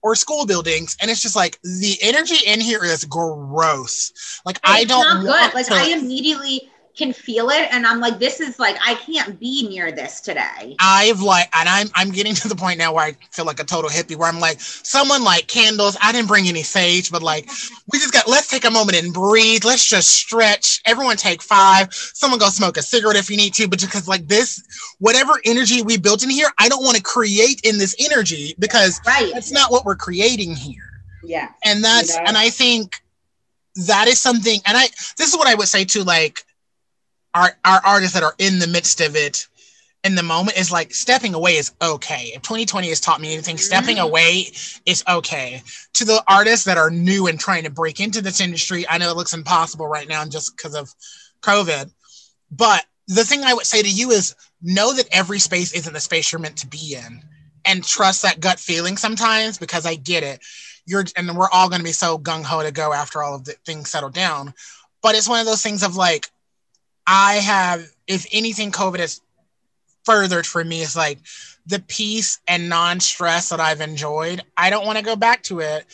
[0.02, 4.40] or school buildings and it's just like the energy in here is gross.
[4.44, 5.70] Like I don't not want good.
[5.70, 9.66] Like I immediately can feel it, and I'm like, this is like I can't be
[9.68, 10.76] near this today.
[10.80, 13.64] I've like, and I'm I'm getting to the point now where I feel like a
[13.64, 15.96] total hippie, where I'm like, someone like candles.
[16.02, 17.48] I didn't bring any sage, but like,
[17.92, 18.28] we just got.
[18.28, 19.64] Let's take a moment and breathe.
[19.64, 20.80] Let's just stretch.
[20.84, 21.92] Everyone take five.
[21.92, 24.62] Someone go smoke a cigarette if you need to, but because like this,
[24.98, 29.00] whatever energy we built in here, I don't want to create in this energy because
[29.06, 29.30] Right.
[29.32, 30.90] that's not what we're creating here.
[31.24, 31.48] Yeah.
[31.64, 32.24] and that's You know?
[32.28, 32.96] and i think
[33.86, 36.44] that is something and i this is what i would say to like
[37.34, 39.46] our our artists that are in the midst of it
[40.04, 42.32] in the moment is like stepping away is okay.
[42.34, 44.02] If 2020 has taught me anything stepping Mhm.
[44.02, 44.52] away
[44.84, 45.62] is okay.
[45.94, 49.10] To the artists that are new and trying to break into this industry i know
[49.10, 50.92] it looks impossible right now just because of
[51.40, 51.90] covid
[52.50, 56.00] but the thing i would say to you is know that every space isn't the
[56.00, 57.22] space you're meant to be in
[57.64, 60.40] and trust that gut feeling sometimes because i get it.
[60.84, 63.54] You're and we're all going to be so gung-ho to go after all of the
[63.64, 64.52] things settle down
[65.00, 66.28] but it's one of those things of like
[67.06, 69.20] i have if anything covid has
[70.04, 71.18] furthered for me is like
[71.66, 75.84] the peace and non-stress that i've enjoyed i don't want to go back to it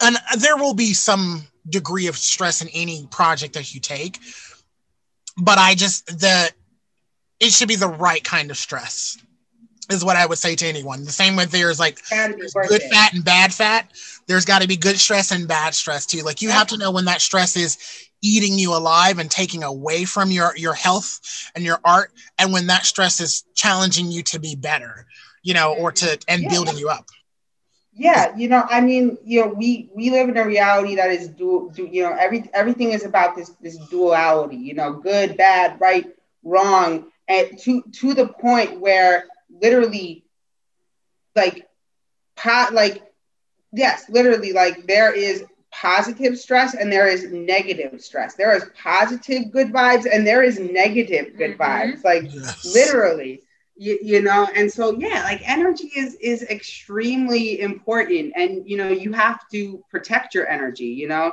[0.00, 4.18] and there will be some degree of stress in any project that you take
[5.36, 6.50] but i just the
[7.40, 9.18] it should be the right kind of stress
[9.90, 12.00] is what i would say to anyone the same with there's like
[12.68, 13.92] good fat and bad fat.
[14.26, 16.22] There's got to be good stress and bad stress too.
[16.22, 20.04] Like you have to know when that stress is eating you alive and taking away
[20.04, 21.20] from your your health
[21.54, 25.06] and your art, and when that stress is challenging you to be better,
[25.42, 26.48] you know, or to and Yeah.
[26.48, 27.10] building you up.
[27.94, 31.28] Yeah, you know, I mean, you know, we we live in a reality that is
[31.28, 31.70] dual.
[31.70, 34.56] Du, you know, every everything is about this this duality.
[34.56, 36.06] You know, good, bad, right,
[36.44, 40.24] wrong, and to to the point where literally,
[41.34, 41.66] like,
[42.36, 43.02] po- like,
[43.72, 45.44] yes, literally, like there is
[45.80, 48.34] positive stress and there is negative stress.
[48.34, 51.58] There is positive good vibes and there is negative good Mhm.
[51.58, 52.04] vibes.
[52.04, 52.64] Like Yes.
[52.64, 53.42] literally
[53.76, 58.88] you, you know and so yeah like energy is is extremely important and you know
[58.88, 61.32] you have to protect your energy you know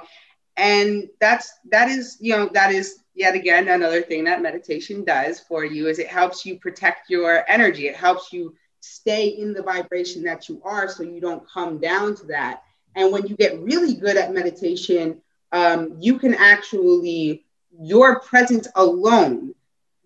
[0.58, 5.40] and that's that is you know that is yet again another thing that meditation does
[5.40, 9.62] for you is it helps you protect your energy it helps you stay in the
[9.64, 12.62] vibration that you are so you don't come down to that
[12.96, 17.44] and when you get really good at meditation um, you can actually
[17.80, 19.54] your presence alone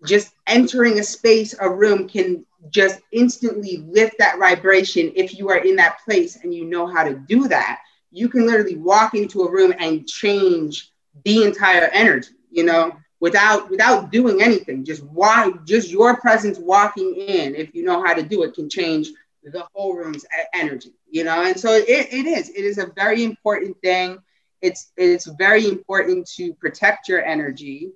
[0.04, 5.58] just entering a space, a room can just instantly lift that vibration if you are
[5.58, 7.80] in that place and you know how to do that.
[8.10, 10.90] You can literally walk into a room and change
[11.24, 14.84] the entire energy, you know, without without doing anything.
[14.84, 18.68] Just why just your presence walking in, if you know how to do it, can
[18.68, 19.08] change
[19.44, 21.42] the whole room's energy, you know.
[21.42, 22.50] And so it, it is.
[22.50, 24.18] It is a very important thing.
[24.60, 27.90] It's it's very important to protect your energy.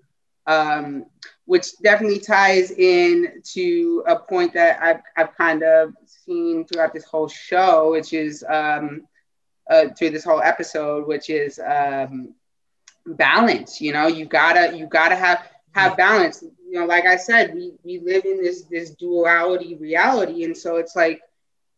[0.46, 1.06] Um,
[1.46, 7.04] which definitely ties in to a point that I've, I've kind of seen throughout this
[7.04, 9.06] whole show, which is um,
[9.70, 12.34] uh, through this whole episode, which is um,
[13.06, 13.80] balance.
[13.80, 16.42] You know, you gotta you gotta have have balance.
[16.42, 20.76] You know, like I said, we we live in this this duality reality, and so
[20.76, 21.20] it's like,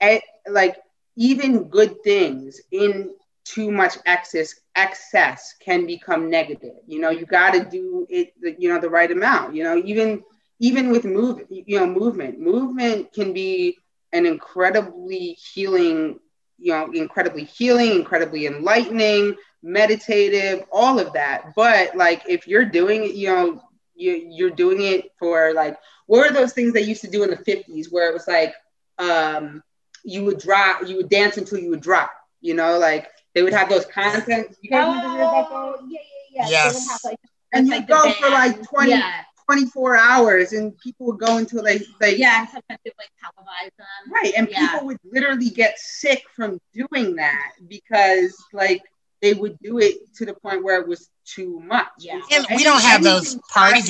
[0.01, 0.77] eh, like
[1.16, 3.10] even good things in
[3.44, 6.77] too much excess excess can become negative.
[6.86, 10.23] You know you got to do it you know the right amount you know even
[10.59, 12.40] even with move you know movement.
[12.40, 13.77] Movement can be
[14.12, 16.18] an incredibly healing
[16.59, 21.55] you know incredibly healing incredibly enlightening meditative all of that.
[21.55, 23.62] But like if you're doing it you know
[23.94, 27.31] you, you're doing it for like what are those things they used to do in
[27.31, 28.55] the 50s where it was like
[28.98, 29.62] um
[30.06, 32.10] you would drop you would dance until you would drop
[32.40, 34.56] you know like they would have those content.
[34.62, 35.76] You guys ever hear about those?
[35.80, 36.00] Oh, yeah,
[36.32, 36.50] yeah, yeah.
[36.50, 36.72] Yes.
[36.72, 37.18] They would have, like,
[37.52, 41.62] And you the go for like 20, Yeah, 24 hours, and people would go until
[41.62, 42.40] they, they yeah.
[42.40, 44.12] And sometimes they like televise them.
[44.12, 44.32] right.
[44.36, 44.66] And Yeah.
[44.66, 48.82] people would literally get sick from doing that because like
[49.22, 51.86] they would do it to the point where it was too much.
[51.98, 52.20] Yeah.
[52.30, 53.88] so And we don't have those anything parties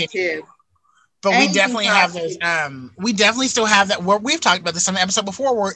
[1.30, 4.74] but we definitely have those um we definitely still have that where we've talked about
[4.74, 5.72] this on the episode before where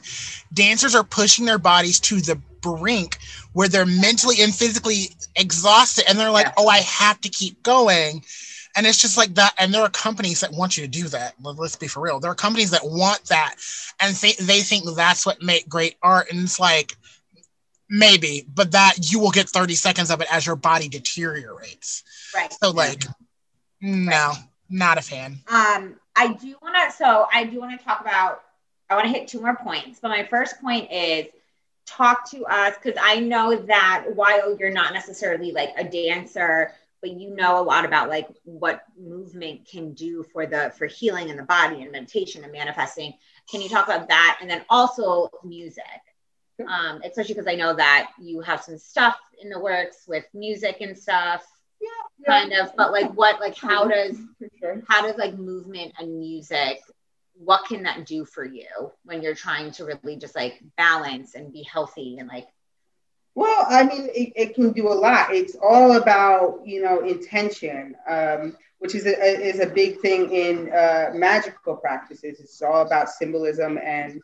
[0.53, 3.19] dancers are pushing their bodies to the brink
[3.53, 6.53] where they're mentally and physically exhausted and they're like Yeah.
[6.59, 8.25] oh i have to keep going.
[8.77, 11.35] And it's just like that and there are companies that want you to do that.
[11.43, 12.21] Let- let's be for real.
[12.21, 13.57] There are companies that want that
[13.99, 16.95] and th- they think that's what make great art and it's like
[17.89, 22.05] maybe but that you will get 30 seconds of it as your body deteriorates.
[22.35, 22.53] Right.
[22.63, 23.03] so like
[23.81, 24.33] no
[24.71, 26.97] not a fan Um, I do want to.
[26.97, 28.43] So I do want to talk about.
[28.89, 31.27] I want to hit two more points, but my first point is
[31.87, 37.11] talk to us because I know that while you're not necessarily like a dancer, but
[37.11, 41.37] you know a lot about like what movement can do for the for healing in
[41.37, 43.15] the body and meditation and manifesting.
[43.51, 44.39] Can you talk about that?
[44.41, 45.85] And then also music.
[46.69, 50.83] Um, especially because I know that you have some stuff in the works with music
[50.83, 51.43] and stuff,
[51.81, 52.75] Yeah, kind of.
[52.77, 54.19] But like, what, like, how does
[54.61, 54.83] sure.
[54.89, 56.81] how does like movement and music
[57.35, 58.67] what can that do for you
[59.05, 62.49] when you're trying to really just like balance and be healthy and like
[63.35, 65.35] Well, I mean, it, it can do a lot.
[65.35, 70.73] It's all about you know intention, um, which is a, is a big thing in
[70.73, 72.41] uh, magical practices.
[72.41, 74.21] It's all about symbolism and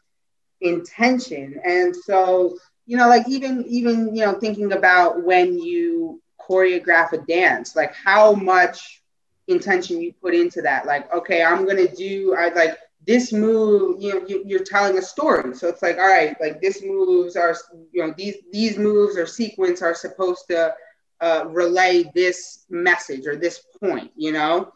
[0.60, 1.60] intention.
[1.64, 2.56] And so,
[2.86, 7.94] you know, like even even you know thinking about when you choreograph a dance, like
[7.94, 9.02] how much
[9.48, 10.86] intention you put into that.
[10.86, 12.34] Like, okay, I'm gonna do.
[12.38, 15.54] I like this move, you know, you, are telling a story.
[15.54, 17.56] So it's like, all right, like this moves are,
[17.92, 20.74] you know, these these moves or sequence are supposed to
[21.20, 24.10] uh, relay this message or this point.
[24.16, 24.72] You know,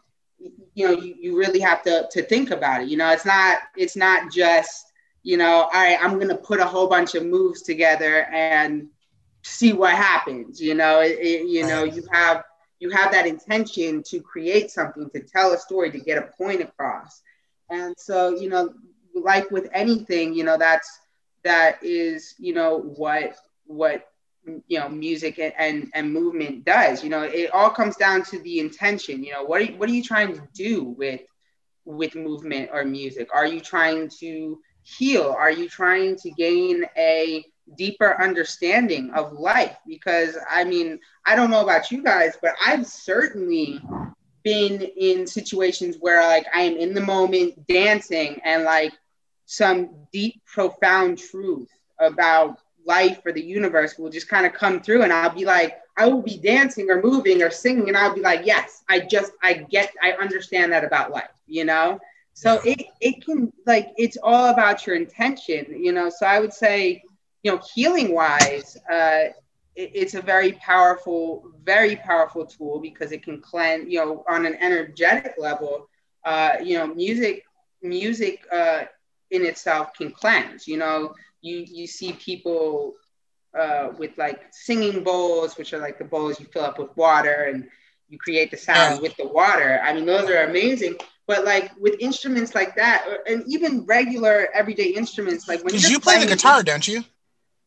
[0.73, 2.87] you know, you, you really have to to think about it.
[2.87, 4.87] You know, it's not it's not just
[5.23, 8.87] you know, all right, I'm gonna put a whole bunch of moves together and
[9.43, 10.61] see what happens.
[10.61, 12.43] You know, it, it, you know, you have
[12.79, 16.61] you have that intention to create something, to tell a story, to get a point
[16.61, 17.21] across
[17.69, 18.73] and so, you know,
[19.13, 20.99] like with anything, you know, that's
[21.43, 23.35] that is, you know, what
[23.65, 24.05] what
[24.67, 27.03] you know music and, and, and movement does.
[27.03, 29.23] You know, it all comes down to the intention.
[29.23, 31.21] You know, what are, what are you trying to do with
[31.85, 33.29] with movement or music?
[33.33, 35.35] Are you trying to heal?
[35.37, 37.45] Are you trying to gain a
[37.77, 39.77] deeper understanding of life?
[39.87, 43.81] Because I mean, I don't know about you guys, but I've certainly
[44.43, 48.93] been in situations where like I am in the moment dancing and like
[49.45, 51.69] some deep, profound truth
[51.99, 55.79] about life or the universe will just kind of come through and I'll be like,
[55.97, 59.33] I will be dancing or moving or singing and I'll be like, yes, I just
[59.43, 61.99] I get I understand that about life, you know?
[62.33, 66.09] So it it can like it's all about your intention, you know.
[66.09, 67.03] So I would say,
[67.43, 69.25] you know, healing wise, uh,
[69.75, 74.55] it's a very powerful, very powerful tool because it can cleanse, you know, on an
[74.59, 75.87] energetic level,
[76.25, 77.43] uh, you know, music,
[77.81, 78.83] music uh,
[79.31, 82.93] in itself can cleanse, you know, you, you see people
[83.57, 87.49] uh, with like singing bowls, which are like the bowls you fill up with water
[87.51, 87.65] and
[88.09, 89.79] you create the sound with the water.
[89.83, 90.95] I mean, those are amazing.
[91.27, 96.17] But like with instruments like that, and even regular everyday instruments, like when you play
[96.17, 97.03] the guitar, don't you?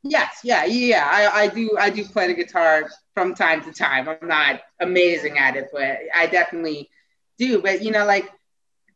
[0.05, 1.09] Yes, yeah, yeah.
[1.10, 4.09] I, I do I do play the guitar from time to time.
[4.09, 6.90] I'm not amazing at it, but I definitely
[7.39, 7.62] do.
[7.62, 8.31] But you know, like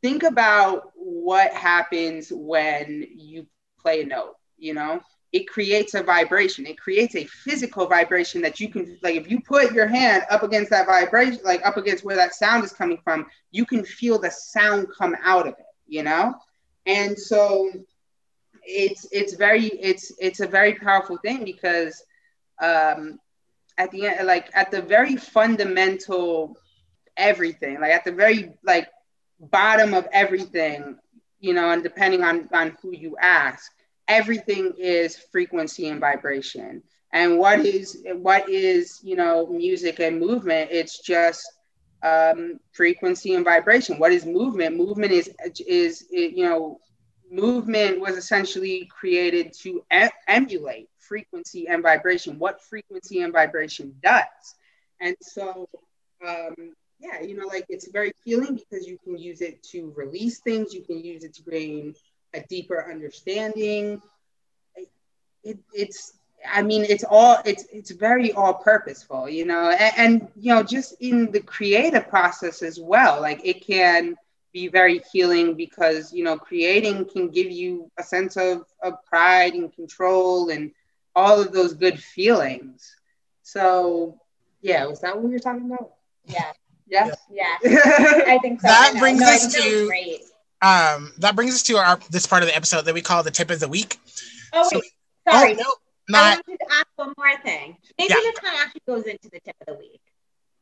[0.03, 3.47] think about what happens when you
[3.81, 5.01] play a note, you know?
[5.33, 6.67] It creates a vibration.
[6.67, 10.43] It creates a physical vibration that you can like if you put your hand up
[10.43, 14.19] against that vibration, like up against where that sound is coming from, you can feel
[14.19, 16.35] the sound come out of it, you know?
[16.87, 17.71] And so
[18.69, 22.05] it's it's very it's it's a very powerful thing because
[22.63, 23.19] um,
[23.79, 26.57] at the end like at the very fundamental
[27.17, 28.89] everything like at the very like
[29.41, 30.97] bottom of everything
[31.41, 33.71] you know and depending on on who you ask
[34.09, 36.83] everything is frequency and vibration.
[37.13, 41.47] And what is what is you know music and movement it's just
[42.03, 43.99] um, frequency and vibration.
[43.99, 44.77] What is movement?
[44.77, 45.31] Movement is
[45.67, 46.79] is you know
[47.31, 54.55] movement was essentially created to e- emulate frequency and vibration, what frequency and vibration does.
[55.01, 55.69] And so,
[56.27, 60.41] um, yeah, you know, like it's very healing because you can use it to release
[60.41, 61.95] things, you can use it to gain
[62.35, 64.03] a deeper understanding.
[64.75, 64.89] It,
[65.45, 66.15] it, it's,
[66.49, 70.63] I mean, it's all, it's, it's very all purposeful, you know, and, and, you know,
[70.63, 74.17] just in the creative process as well, like it can,
[74.53, 79.55] be very healing because you know creating can give you a sense of, of pride
[79.55, 80.71] and control and
[81.15, 82.97] all of those good feelings.
[83.43, 84.21] So
[84.61, 85.93] yeah was that what you were talking about?
[86.25, 86.53] Yeah.
[86.87, 88.69] Yeah yeah, i think so.
[88.69, 89.91] That brings no, us to
[90.63, 93.31] um that brings us to our this part of the episode that we call the
[93.31, 93.99] tip of the week.
[94.53, 94.81] Oh so,
[95.29, 95.53] sorry.
[95.53, 95.75] oh, no,
[96.09, 97.77] not, I wanted to ask one more thing.
[97.99, 98.21] Maybe yeah.
[98.23, 100.01] this kind of actually goes into the tip of the week.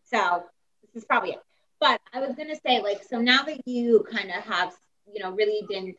[0.05, 0.45] So
[0.83, 1.43] this is probably it.
[1.81, 4.73] But I was going to say, like, so now that you kind of have,
[5.13, 5.95] you know, really been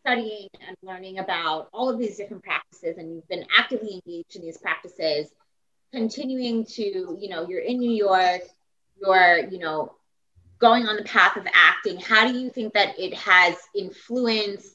[0.00, 4.42] studying and learning about all of these different practices and you've been actively engaged in
[4.42, 5.28] these practices,
[5.92, 8.42] continuing to, you know, you're in New York,
[9.00, 9.94] you're, you know,
[10.58, 14.74] going on the path of acting, how do you think that it has influenced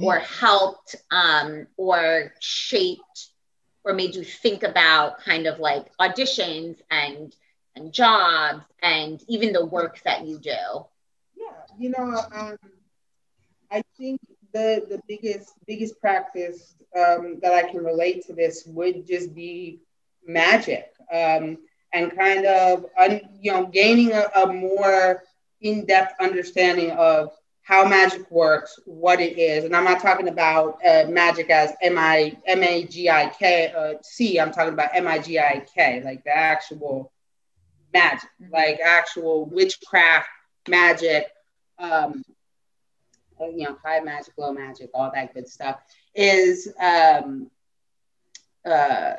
[0.00, 3.28] or helped um, or shaped
[3.84, 7.34] or made you think about kind of like auditions and
[7.76, 10.86] and jobs and even the work that you do?
[11.36, 12.56] Yeah, you know, um,
[13.70, 14.20] I think
[14.52, 19.80] the the biggest biggest practice um, that I can relate to this would just be
[20.26, 21.58] magic um,
[21.92, 25.22] and kind of un, you know gaining a, a more
[25.60, 27.30] in depth understanding of
[27.62, 31.96] how magic works, what it is, and I'm not talking about uh, magic as M
[31.98, 34.38] I M A G I K uh, C.
[34.38, 37.10] I'm talking about M I G I K, like the actual
[37.94, 40.28] magic, like actual witchcraft
[40.68, 41.28] magic.
[41.78, 42.22] Um,
[43.40, 45.80] uh, you know, high magic, low magic, all that good stuff
[46.14, 47.50] is um,
[48.66, 49.14] uh,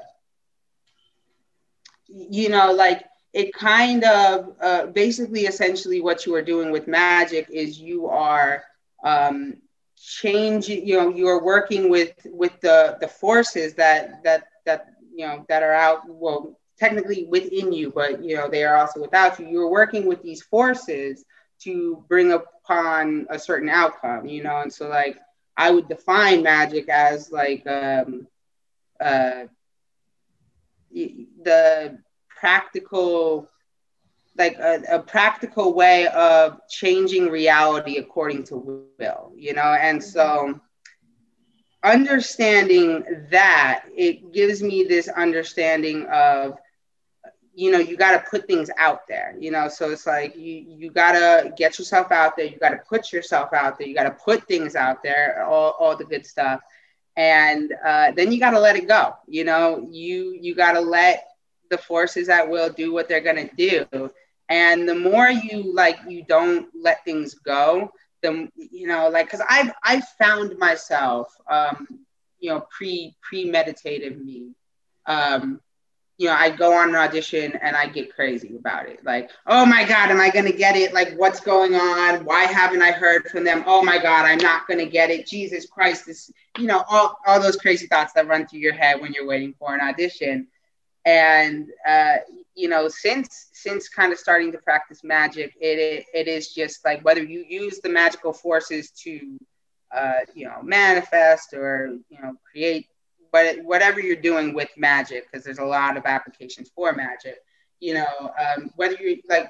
[2.08, 3.04] you know, like
[3.34, 8.64] it kind of uh, basically essentially what you are doing with magic is you are
[9.04, 9.56] um,
[9.98, 15.46] changing you know you're working with with the the forces that that that you know
[15.50, 19.48] that are out well technically within you but you know they are also without you.
[19.48, 21.26] You're working with these forces
[21.62, 24.62] to bring upon a certain outcome you know?
[24.62, 25.18] And so like
[25.58, 28.28] i would define magic as like um
[29.00, 29.46] uh
[30.92, 31.98] the
[32.30, 33.50] practical
[34.38, 38.58] like a, a, practical way of changing reality according to
[39.00, 39.62] will you know?
[39.62, 40.60] And so
[41.84, 46.58] understanding that it gives me this understanding of
[47.56, 49.68] you know you got to put things out there you know?
[49.68, 53.12] So it's like you you got to get yourself out there you got to put
[53.12, 56.62] yourself out there you got to put things out there all, all the good stuff.
[57.18, 59.88] And uh, then you got to let it go you know?
[59.90, 61.28] You you got to let
[61.70, 64.12] the forces at will do what they're going to do.
[64.50, 67.92] And the more you like you don't let things go
[68.26, 71.88] the you know like because i've i found myself um
[72.40, 74.52] you know pre premeditative me
[75.06, 75.62] um
[76.18, 79.04] you know i go on an audition and i get crazy about it.
[79.04, 80.94] Like oh my god am i going to get it?
[80.94, 82.26] Like what's going on?
[82.26, 83.64] Why haven't i heard from them?
[83.66, 85.28] Oh my god i'm not going to get it.
[85.28, 89.02] Jesus christ this you know all, all those crazy thoughts that run through your head
[89.02, 90.48] when you're waiting for an audition.
[91.06, 92.18] And uh,
[92.56, 96.84] you know since since kind of starting to practice magic it, it, it is just
[96.86, 99.38] like whether you use the magical forces to
[99.96, 102.88] uh, you know manifest or you know create
[103.36, 107.40] but whatever you're doing with magic because there's a lot of applications for magic
[107.82, 109.50] you know um, whether you like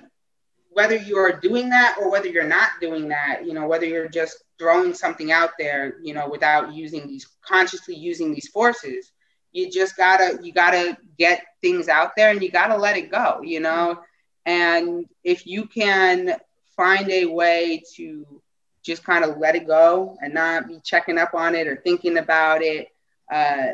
[0.71, 4.43] whether you're doing that or whether you're not doing that you know whether you're just
[4.57, 9.11] throwing something out there you know without using these consciously using these forces
[9.51, 13.39] you just gotta you gotta get things out there and you gotta let it go
[13.43, 13.99] you know?
[14.47, 16.35] And if you can
[16.75, 18.41] find a way to
[18.83, 22.17] just kind of let it go and not be checking up on it or thinking
[22.17, 22.89] about it
[23.31, 23.67] uh,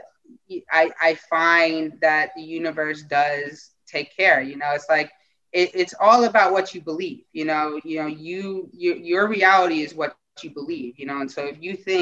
[0.72, 5.12] I, I find that the universe does take care you know it's like
[5.54, 9.82] it, it's all about what you believe you know you know you, you your reality
[9.82, 11.98] is what you believe you know and so if you think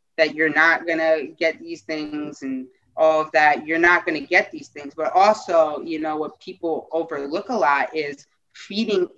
[0.00, 2.66] that you're not gonna get these things and
[2.96, 4.94] all of that, you're not to get these things.
[4.94, 9.08] But also, you know, what people overlook a lot is feeding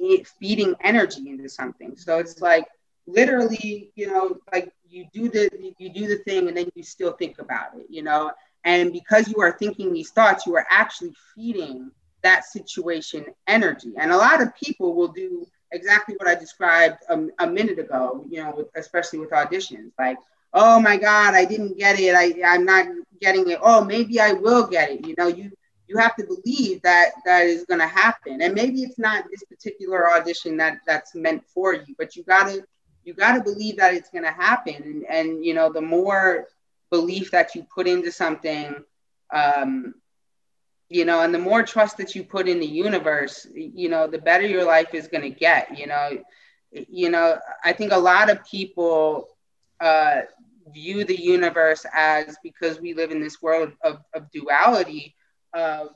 [0.40, 1.96] feeding energy into something.
[1.96, 2.66] So it's like
[3.06, 7.12] literally, you know, like you do the you do the thing and then you still
[7.12, 8.32] think about it, you know.
[8.64, 11.90] And because you are thinking these thoughts, you are actually feeding
[12.22, 13.92] that situation energy.
[13.96, 18.24] And a lot of people will do exactly what I described a, a minute ago,
[18.28, 19.92] you know, with, especially with auditions.
[19.98, 20.16] Like,
[20.56, 22.86] oh my god i didn't get it i i'm not
[23.20, 25.50] getting it oh maybe i will get it you know you
[25.88, 29.44] you have to believe that that is going to happen and maybe it's not this
[29.44, 32.64] particular audition that that's meant for you but you got to
[33.06, 34.74] you got to believe that it's going to happen.
[34.74, 36.48] And, and you know the more
[36.90, 38.74] belief that you put into something
[39.32, 39.94] um
[40.88, 44.18] you know and the more trust that you put in the universe you know the
[44.18, 46.10] better your life is going to get you know.
[46.70, 49.28] You know i think a lot of people
[49.80, 50.22] uh
[50.72, 55.14] view the universe as because we live in this world of, of duality
[55.54, 55.88] of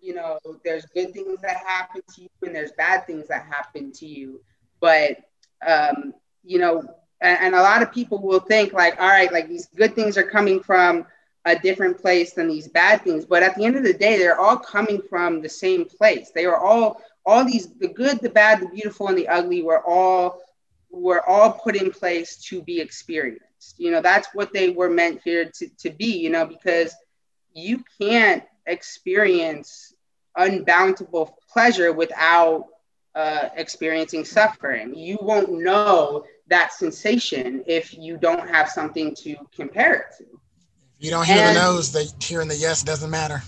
[0.00, 3.92] you know there's good things that happen to you and there's bad things that happen
[3.92, 4.40] to you.
[4.80, 5.18] But
[5.66, 6.14] um,
[6.44, 6.82] you know
[7.20, 10.16] and, and a lot of people will think like all right like these good things
[10.16, 11.06] are coming from
[11.44, 13.24] a different place than these bad things.
[13.24, 16.30] But at the end of the day they're all coming from the same place.
[16.34, 19.82] They are all all these the good the bad the beautiful and the ugly were
[19.86, 20.40] all
[20.90, 23.78] were all put in place to be experienced.
[23.78, 26.94] You know, that's what they were meant here to, to be, you know, because
[27.52, 29.94] you can't experience
[30.36, 32.66] unboundable pleasure without
[33.14, 34.94] uh, experiencing suffering.
[34.94, 40.24] You won't know that sensation if you don't have something to compare it to.
[40.24, 43.42] If you don't hear and, the no's, the hearing the yes doesn't matter.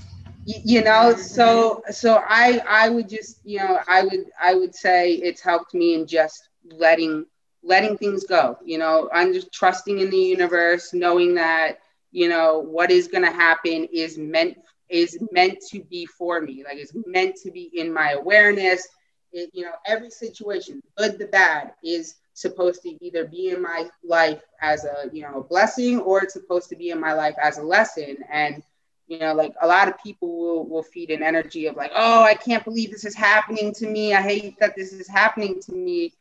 [0.44, 5.12] you know, so so I I would just you know I would I would say
[5.14, 7.27] it's helped me in just letting
[7.66, 11.78] letting things go, you know, I'm just trusting in the universe, knowing that,
[12.12, 14.56] you know, what is going to happen is meant
[14.89, 16.62] is meant to be for me.
[16.64, 18.86] Like it's meant to be in my awareness.
[19.32, 23.88] It, you know, every situation, good, the bad, is supposed to either be in my
[24.04, 27.34] life as a you know a blessing or it's supposed to be in my life
[27.42, 28.18] as a lesson.
[28.30, 28.62] And
[29.06, 32.22] you know like a lot of people will, will feed an energy of like oh
[32.22, 34.12] i can't believe this is happening to me.
[34.12, 36.12] I hate that this is happening to me.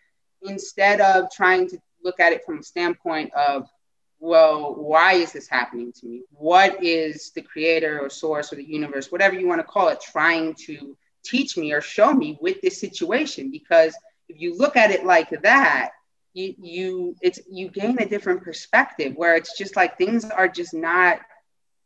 [0.44, 3.68] Instead of trying to look at it from a standpoint of
[4.20, 6.22] well why is this happening to me?
[6.32, 10.00] What is the creator or source or the universe whatever you want to call it
[10.00, 13.52] trying to teach me or show me with this situation?
[13.52, 13.94] Because
[14.30, 15.92] if you look at it like that
[16.36, 20.74] you you it's you gain a different perspective where it's just like things are just
[20.74, 21.20] not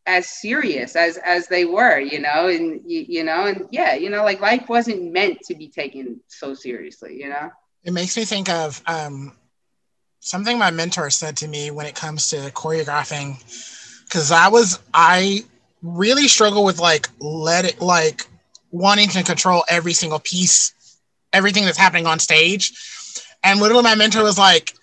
[0.07, 4.09] as serious as as they were you know and you, you know and yeah you
[4.09, 7.49] know like life wasn't meant to be taken so seriously you know?
[7.83, 9.31] It makes me think of um,
[10.19, 13.37] something my mentor said to me when it comes to choreographing
[14.05, 15.43] because i was i
[15.83, 18.25] really struggle with like let it like
[18.71, 20.73] wanting to control every single piece
[21.33, 22.73] everything that's happening on stage
[23.43, 24.73] and literally, my mentor was like,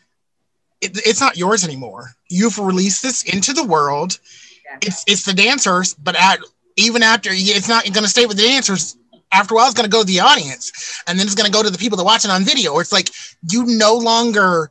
[0.80, 2.12] it, "It's not yours anymore.
[2.28, 4.18] You've released this into the world.
[4.64, 4.78] Yeah.
[4.82, 6.40] It's it's the dancers, but at
[6.76, 8.96] even after it's not going to stay with the dancers.
[9.32, 11.52] After a while, it's going to go to the audience, and then it's going to
[11.52, 12.72] go to the people that watch it on video.
[12.72, 13.10] Or it's like
[13.50, 14.70] you no longer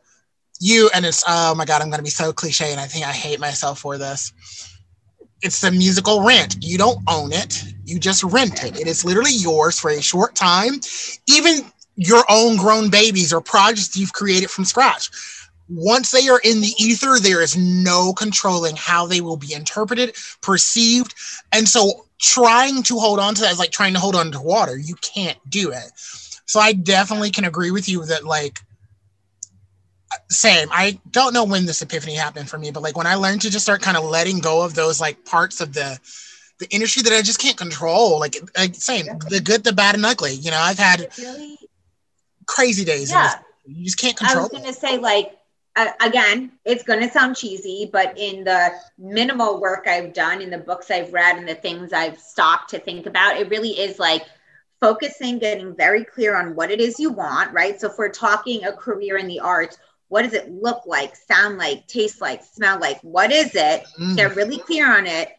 [0.60, 3.06] you, and it's oh my god, I'm going to be so cliche, and I think
[3.06, 4.34] I hate myself for this
[5.46, 6.58] it's the musical rent.
[6.62, 7.64] You don't own it.
[7.86, 8.80] You just rent it.
[8.80, 10.80] It is literally yours for a short time.
[11.28, 15.10] Even your own grown babies or projects you've created from scratch.
[15.68, 20.16] Once they are in the ether, there is no controlling how they will be interpreted,
[20.42, 21.16] perceived.
[21.52, 24.42] And so trying to hold on to that is like trying to hold on to
[24.42, 24.78] water.
[24.78, 25.92] You can't do it.
[26.46, 28.60] So I definitely can agree with you that like
[30.30, 30.68] same.
[30.72, 33.50] I don't know when this epiphany happened for me, but like when I learned to
[33.50, 36.00] just start kind of letting go of those like parts of the
[36.60, 38.20] the industry that I just can't control.
[38.20, 40.34] Like, like same, the good, the bad, and ugly.
[40.34, 41.58] You know, I've had really
[42.48, 43.12] crazy days.
[43.12, 43.40] Yeah.
[43.66, 44.40] You just can't control.
[44.40, 45.38] I was going to say, like,
[45.76, 50.50] uh, again, it's going to sound cheesy, but in the minimal work I've done, in
[50.50, 54.00] the books I've read, and the things I've stopped to think about, it really is
[54.00, 54.24] like
[54.80, 57.80] focusing, getting very clear on what it is you want, right?
[57.82, 59.78] So if we're talking a career in the arts,
[60.08, 63.02] what does it look like, sound like, taste like, smell like?
[63.02, 63.84] What is it?
[64.00, 64.16] Mm.
[64.16, 65.30] Get really clear on it.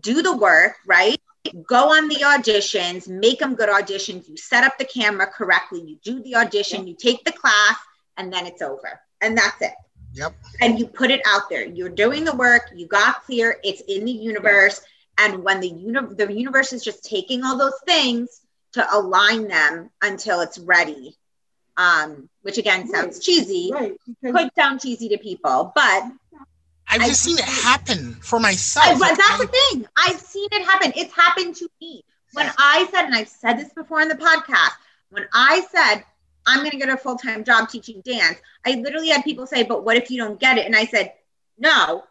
[0.00, 1.20] Do the work, right?
[1.66, 4.28] Go on the auditions, make them good auditions.
[4.28, 7.76] You set up the camera correctly, you do the audition, you take the class,
[8.16, 9.00] and then it's over.
[9.20, 9.74] And that's it.
[10.14, 10.34] Yep.
[10.60, 11.64] And you put it out there.
[11.64, 14.80] You're doing the work, you got clear, it's in the universe.
[15.18, 18.40] And when the, uni- the universe is just taking all those things
[18.72, 21.16] to align them until it's ready,
[21.76, 23.96] um, which again sounds cheesy, right.
[24.22, 26.04] could sound cheesy to people, but
[26.88, 28.86] I've just seen it happen for myself.
[28.86, 29.86] I, but that's the thing.
[29.96, 30.92] I've seen it happen.
[30.96, 32.04] It's happened to me.
[32.32, 34.72] When I said, and I've said this before in the podcast,
[35.10, 36.04] when I said
[36.46, 39.62] I'm going to get a full time job teaching dance, I literally had people say,
[39.62, 41.12] "But what if you don't get it?" And I said,
[41.58, 42.04] "No,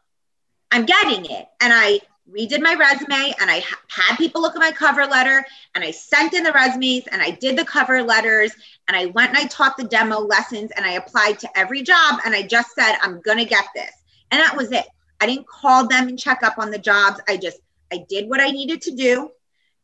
[0.71, 4.71] I'm getting it." And I redid my resume, and I had people look at my
[4.71, 5.45] cover letter,
[5.75, 8.51] and I sent in the resumes, and I did the cover letters,
[8.87, 12.19] and I went and I taught the demo lessons, and I applied to every job,
[12.25, 13.91] and I just said, "I'm going to get this."
[14.31, 14.85] And that was it.
[15.19, 17.19] I didn't call them and check up on the jobs.
[17.27, 17.59] I just,
[17.91, 19.31] I did what I needed to do.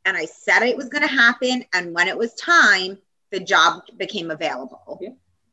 [0.05, 1.63] And I said it was going to happen.
[1.73, 2.97] And when it was time,
[3.31, 4.99] the job became available.
[5.01, 5.09] Yeah.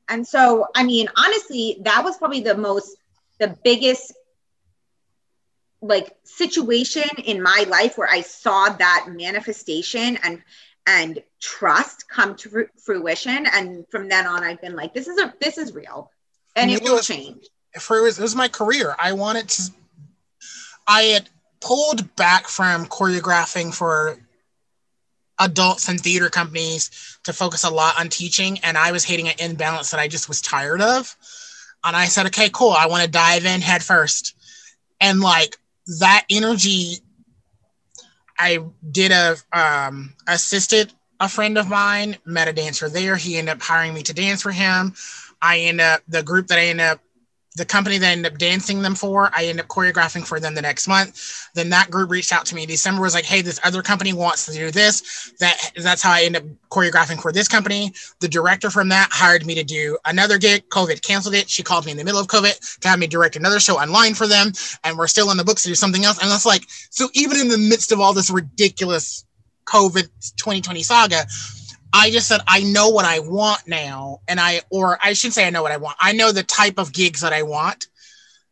[0.09, 2.97] And so, I mean, honestly, that was probably the most,
[3.39, 4.13] the biggest
[5.81, 10.43] like situation in my life where I saw that manifestation and
[10.87, 13.47] and trust come to fruition.
[13.47, 16.11] And from then on, I've been like, this is a this is real,
[16.57, 17.47] and it will change
[17.79, 18.95] for it was, it was my career.
[18.99, 19.63] I wanted to.
[20.87, 21.29] I had
[21.61, 24.19] pulled back from choreographing for
[25.39, 29.35] adults and theater companies to focus a lot on teaching, and I was hitting an
[29.39, 31.15] imbalance that I just was tired of.
[31.85, 32.73] And I said, okay, cool.
[32.73, 34.35] I want to dive in head first,
[35.01, 35.57] and like
[36.01, 36.99] that energy.
[38.41, 38.61] I
[38.93, 43.17] did a um, assisted a friend of mine, met a dancer there.
[43.17, 44.95] He ended up hiring me to dance for him.
[45.43, 47.01] I end up the group that I ended up
[47.59, 50.55] the company that I ended up dancing them for, I ended up choreographing for them
[50.55, 51.49] the next month.
[51.55, 54.47] Then that group reached out to me December, was like, hey, this other company wants
[54.47, 55.33] to do this.
[55.41, 57.93] That that's how I ended up choreographing for this company.
[58.21, 60.69] The director from that hired me to do another gig.
[60.71, 61.51] COVID canceled it.
[61.51, 64.15] She called me in the middle of COVID to have me direct another show online
[64.15, 64.53] for them.
[64.85, 66.19] And we're still in the books to do something else.
[66.23, 69.25] And that's like, so even in the midst of all this ridiculous
[69.67, 71.27] COVID 2020 saga,
[71.93, 75.47] I just said I know what I want now, and I or I shouldn't say
[75.47, 75.97] I know what I want.
[76.01, 77.87] I know the type of gigs that I want.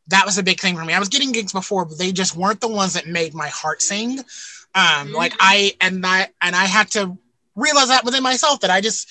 [0.08, 0.92] That was a big thing for me.
[0.92, 3.82] I was getting gigs before, but they just weren't the ones that made my heart
[3.82, 4.20] sing.
[4.74, 7.16] Um, like I and I and I had to
[7.56, 9.08] realize that within myself that I just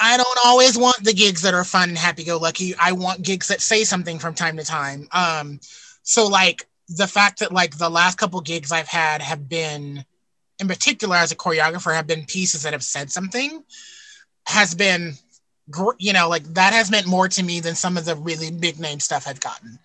[0.00, 2.74] I don't always want the gigs that are fun and happy go lucky.
[2.76, 5.08] I want gigs that say something from time to time.
[5.12, 5.60] Um,
[6.02, 10.04] so like the fact that like the last couple gigs I've had have been,
[10.58, 13.62] in particular as a choreographer, have been pieces that have said something,
[14.46, 15.14] has been,
[15.98, 18.78] you know, like that has meant more to me than some of the really big
[18.80, 19.78] name stuff I've gotten,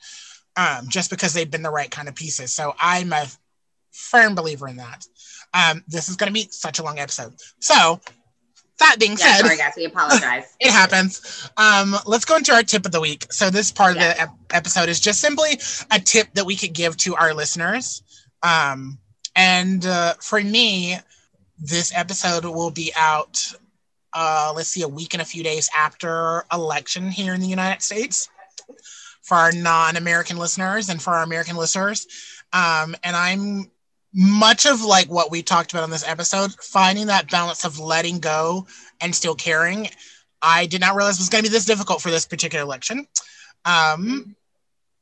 [0.55, 2.53] um, just because they've been the right kind of pieces.
[2.53, 3.25] So I'm a
[3.91, 5.05] firm believer in that.
[5.53, 7.33] Um, this is going to be such a long episode.
[7.59, 7.99] So
[8.79, 10.45] that being Yeah, said, sorry guys, we apologize.
[10.59, 11.49] it happens.
[11.57, 13.31] Um, let's go into our tip of the week.
[13.31, 14.09] So this part Yeah.
[14.11, 15.59] of the ep- episode is just simply
[15.91, 18.01] a tip that we could give to our listeners.
[18.41, 18.97] Um,
[19.35, 20.97] and uh, for me,
[21.60, 23.53] this episode will be out.
[24.14, 27.81] Uh, let's see, a week and a few days after election here in the United
[27.81, 28.30] States
[29.22, 32.07] for our non-American listeners and for our American listeners.
[32.51, 33.72] Um, and I'm
[34.14, 38.19] much of like what we talked about on this episode, finding that balance of letting
[38.19, 38.68] go
[39.01, 39.89] and still caring.
[40.41, 43.07] I did not realize it was going to be this difficult for this particular election.
[43.65, 44.35] Um,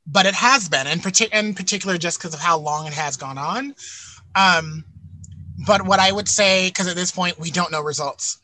[0.08, 3.18] but it has been, in, partic- in particular, just because of how long it has
[3.18, 3.76] gone on.
[4.36, 4.86] Um,
[5.66, 8.40] but what I would say, because at this point we don't know results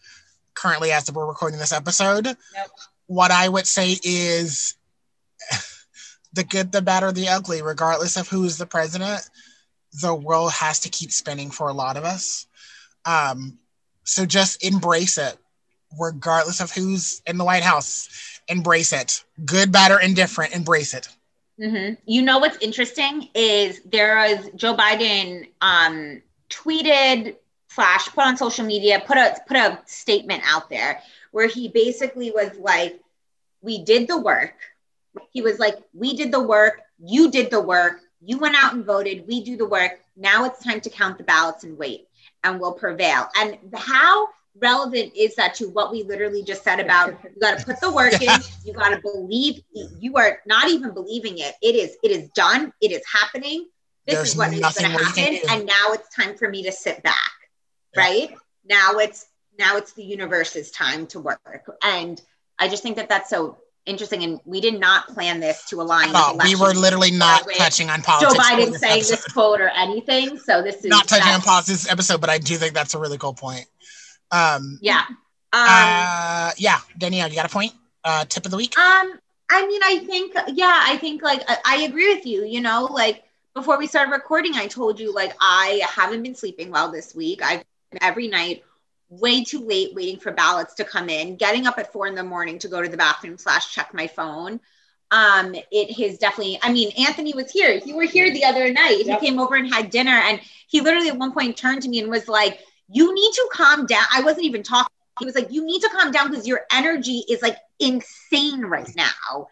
[0.53, 2.35] currently as we're recording this episode,
[3.07, 4.75] what I would say is
[6.33, 9.27] the good, the bad, or the ugly, regardless of who is the president,
[10.01, 12.45] the world has to keep spinning for a lot of us.
[13.05, 13.57] Um,
[14.03, 15.37] so just embrace it,
[15.99, 18.09] regardless of who's in the White House.
[18.47, 19.23] Embrace it.
[19.45, 21.09] Good, bad, or indifferent, embrace it.
[21.59, 27.35] Hmm You know what's interesting is there was Joe Biden um, tweeted
[27.69, 31.01] slash put on social media put a put a statement out there
[31.31, 32.99] where he basically was like,
[33.61, 34.55] "We did the work."
[35.31, 36.81] He was like, "We did the work.
[36.99, 37.99] You did the work.
[38.21, 39.27] You went out and voted.
[39.27, 39.99] We do the work.
[40.15, 42.07] Now it's time to count the ballots and wait,
[42.43, 44.29] and we'll prevail." And how
[44.59, 47.91] relevant is that to what we literally just said about you got to put the
[47.91, 48.29] work in
[48.65, 49.61] you got to believe
[49.99, 53.67] you are not even believing it it is it is done it is happening
[54.05, 56.35] this There's is what is going to more you can happen and now it's time
[56.37, 57.31] for me to sit back
[57.95, 58.01] Yeah.
[58.01, 58.29] right
[58.69, 59.27] now it's
[59.59, 62.21] now it's the universe's time to work and
[62.59, 66.11] i just think that that's so interesting and we did not plan this to align
[66.11, 68.33] with we were literally not touching on politics.
[68.33, 69.15] joe biden saying episode.
[69.15, 72.37] this quote or anything so this is Not touching on politics this episode, but I
[72.37, 73.65] do think that's a really cool point.
[74.31, 75.05] Um, yeah
[75.53, 77.73] um, uh, yeah, Danielle, you got a point?
[78.03, 78.77] Uh, tip of the week?
[78.77, 79.13] Um,
[79.49, 82.43] I mean, I think, yeah, I think like I, I agree with you.
[82.43, 83.23] You know, like
[83.53, 87.41] before we started recording, I told you like I haven't been sleeping well this week.
[87.41, 87.63] I've
[88.01, 88.63] every night
[89.09, 92.23] way too late waiting for ballots to come in, getting up at four in the
[92.23, 94.59] morning to go to the bathroom slash check my phone.
[95.09, 97.79] Um, it has definitely, I mean, Anthony was here.
[97.85, 99.05] You were here the other night.
[99.05, 99.21] Yep.
[99.21, 102.01] He came over and had dinner and he literally at one point turned to me
[102.01, 102.59] and was like,
[102.89, 104.03] You need to calm down.
[104.13, 104.87] I wasn't even talking.
[105.19, 108.89] He was like, You need to calm down because your energy is like insane right
[108.95, 109.47] now.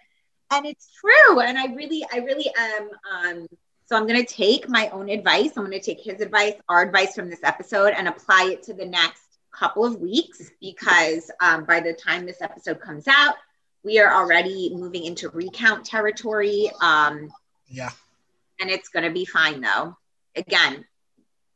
[0.51, 1.39] And it's true.
[1.39, 2.89] And I really, I really am.
[3.11, 3.47] Um,
[3.87, 5.51] so I'm going to take my own advice.
[5.57, 8.73] I'm going to take his advice, our advice from this episode, and apply it to
[8.73, 9.21] the next
[9.51, 13.35] couple of weeks because um, by the time this episode comes out,
[13.83, 16.69] we are already moving into recount territory.
[16.81, 17.31] Um,
[17.67, 17.91] Yeah.
[18.59, 19.95] and it's going to be fine though.
[20.35, 20.85] Again,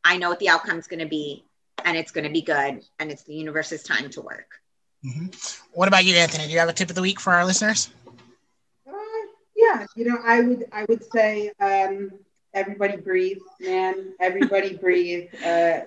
[0.04, 1.44] I know what the outcome's going to be,
[1.86, 4.60] and it's going to be good, and it's the universe's time to work.
[5.04, 5.28] hmm
[5.74, 6.46] What about you, Anthony?
[6.46, 7.90] Do you have a tip of the week for our listeners?
[8.88, 8.92] Uh,
[9.56, 12.10] yeah, you know, I would I would say um,
[12.54, 14.14] everybody breathe, man.
[14.20, 15.30] Everybody breathe.
[15.44, 15.82] Uh,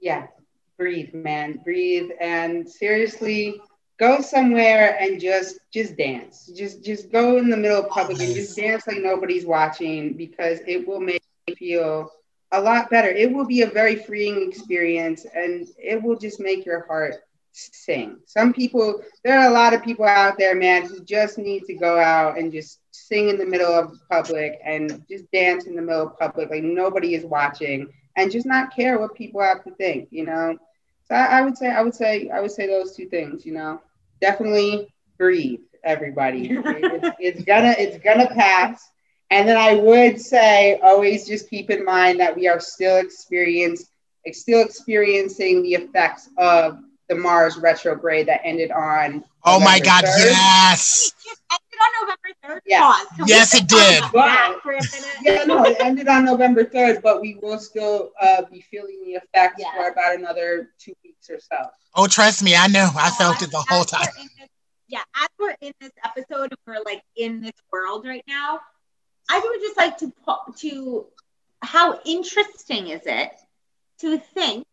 [0.00, 0.26] yeah,
[0.78, 1.60] breathe, man.
[1.64, 3.60] Breathe, and seriously,
[3.98, 6.50] go somewhere and just just dance.
[6.56, 10.60] Just just go in the middle of public and just dance like nobody's watching because
[10.66, 12.10] it will make you feel
[12.52, 13.08] a lot better.
[13.08, 17.14] It will be a very freeing experience, and it will just make your heart
[17.52, 18.18] sing.
[18.26, 21.74] Some people, there are a lot of people out there, man, who just need to
[21.74, 25.82] go out and just sing in the middle of public and just dance in the
[25.82, 29.70] middle of public like nobody is watching and just not care what people have to
[29.72, 30.56] think, you know.
[31.04, 33.52] So I, I would say, I would say, I would say those two things, you
[33.52, 33.80] know.
[34.20, 36.50] Definitely breathe, everybody.
[36.64, 38.90] it's, it's gonna, it's gonna pass.
[39.30, 43.84] And then I would say, always just keep in mind that we are still experience,
[44.32, 46.78] still experiencing the effects of
[47.08, 49.24] the Mars retrograde that ended on.
[49.44, 50.16] Oh my God, 3rd.
[50.18, 51.12] yes.
[51.26, 52.60] It ended on November 3rd.
[52.66, 52.80] Yeah.
[52.80, 53.06] Pause.
[53.16, 54.00] Can we Yes, it did.
[54.00, 55.06] talk about that for a minute?
[55.22, 59.12] Yeah, no, it ended on November 3rd, but we will still uh, be feeling the
[59.12, 59.72] effects Yeah.
[59.76, 61.56] for about another two weeks or so.
[61.94, 62.90] Oh, trust me, I know.
[62.96, 64.06] I felt it the whole time.
[64.16, 64.48] this-
[64.88, 68.60] yeah, as we're in this episode, we're like in this world right now.
[69.30, 71.06] I would just like to po- to
[71.62, 73.30] how interesting is it
[74.00, 74.66] to think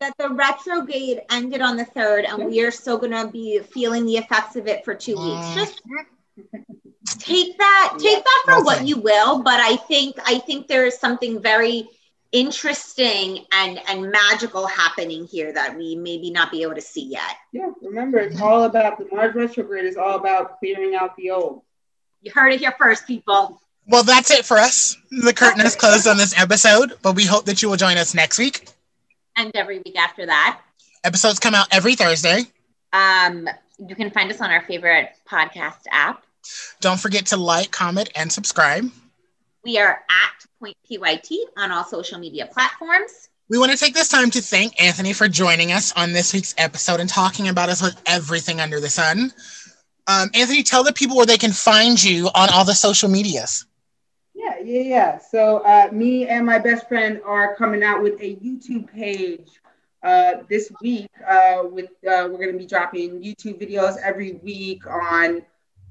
[0.00, 4.16] that the retrograde ended on the third, and we are still gonna be feeling the
[4.16, 5.46] effects of it for two weeks.
[5.46, 5.54] Mm.
[5.54, 5.82] Just
[7.18, 9.42] take that, take that for what you will.
[9.42, 11.88] But I think I think there is something very
[12.32, 17.36] interesting and and magical happening here that we maybe not be able to see yet.
[17.52, 21.62] Yeah, remember, it's all about the Mars retrograde is all about clearing out the old.
[22.22, 23.60] You heard it here first, people.
[23.86, 24.96] Well, that's it for us.
[25.10, 28.14] The curtain is closed on this episode, but we hope that you will join us
[28.14, 28.68] next week.
[29.36, 30.60] And every week after that.
[31.04, 32.44] Episodes come out every Thursday.
[32.92, 33.48] Um,
[33.78, 36.24] you can find us on our favorite podcast app.
[36.80, 38.90] Don't forget to like, comment, and subscribe.
[39.64, 43.28] We are at Point PYT on all social media platforms.
[43.48, 46.54] We want to take this time to thank Anthony for joining us on this week's
[46.56, 49.32] episode and talking about us with everything under the sun.
[50.06, 53.66] Um, Anthony, tell the people where they can find you on all the social medias.
[54.42, 55.18] Yeah, yeah, yeah.
[55.18, 59.60] So uh, me and my best friend are coming out with a YouTube page
[60.02, 61.10] uh, this week.
[61.28, 65.42] Uh, with uh, we're going to be dropping YouTube videos every week on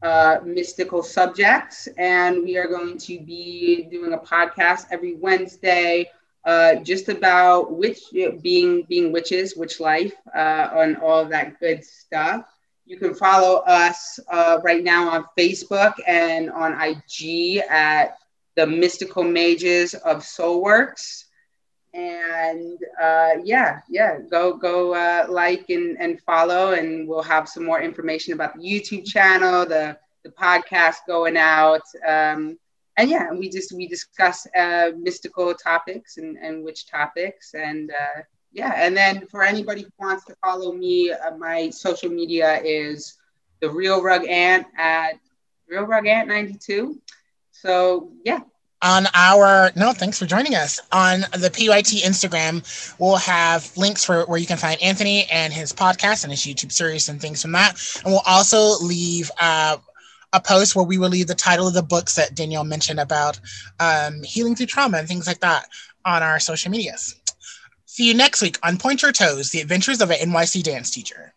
[0.04, 6.10] uh, mystical subjects, and we are going to be doing a podcast every Wednesday.
[6.46, 8.02] Uh, just about witch
[8.42, 12.46] being being witches, witch life, and all that good stuff.
[12.86, 18.18] You can follow us uh, right now on Facebook and on IG at
[18.56, 21.26] the Mystical Mages of Soulworks.
[21.94, 27.66] And uh, yeah, yeah, go go uh, like and, and follow, and we'll have some
[27.66, 31.82] more information about the YouTube channel, the the podcast going out.
[32.08, 32.58] Um,
[32.96, 38.22] and yeah, we just we discuss uh, mystical topics and, and witch topics, and uh,
[38.54, 43.18] yeah, and then for anybody who wants to follow me, uh, my social media is
[43.60, 45.20] the Real Rug Ant at
[45.68, 47.02] Real Rug Ant ninety two.
[47.62, 48.40] So yeah,
[48.82, 50.80] on our no thanks for joining us.
[50.92, 55.72] On the pyt instagram we'll have links for where you can find anthony and his
[55.72, 57.80] podcast and his youtube series and things from that.
[58.04, 59.78] And we'll also leave uh,
[60.34, 63.40] a post where we will leave the title of the books that danielle mentioned about
[63.80, 65.68] um, healing through trauma and things like that
[66.04, 67.14] on our social medias.
[67.86, 71.36] See you next week on point your toes the adventures of an nyc dance teacher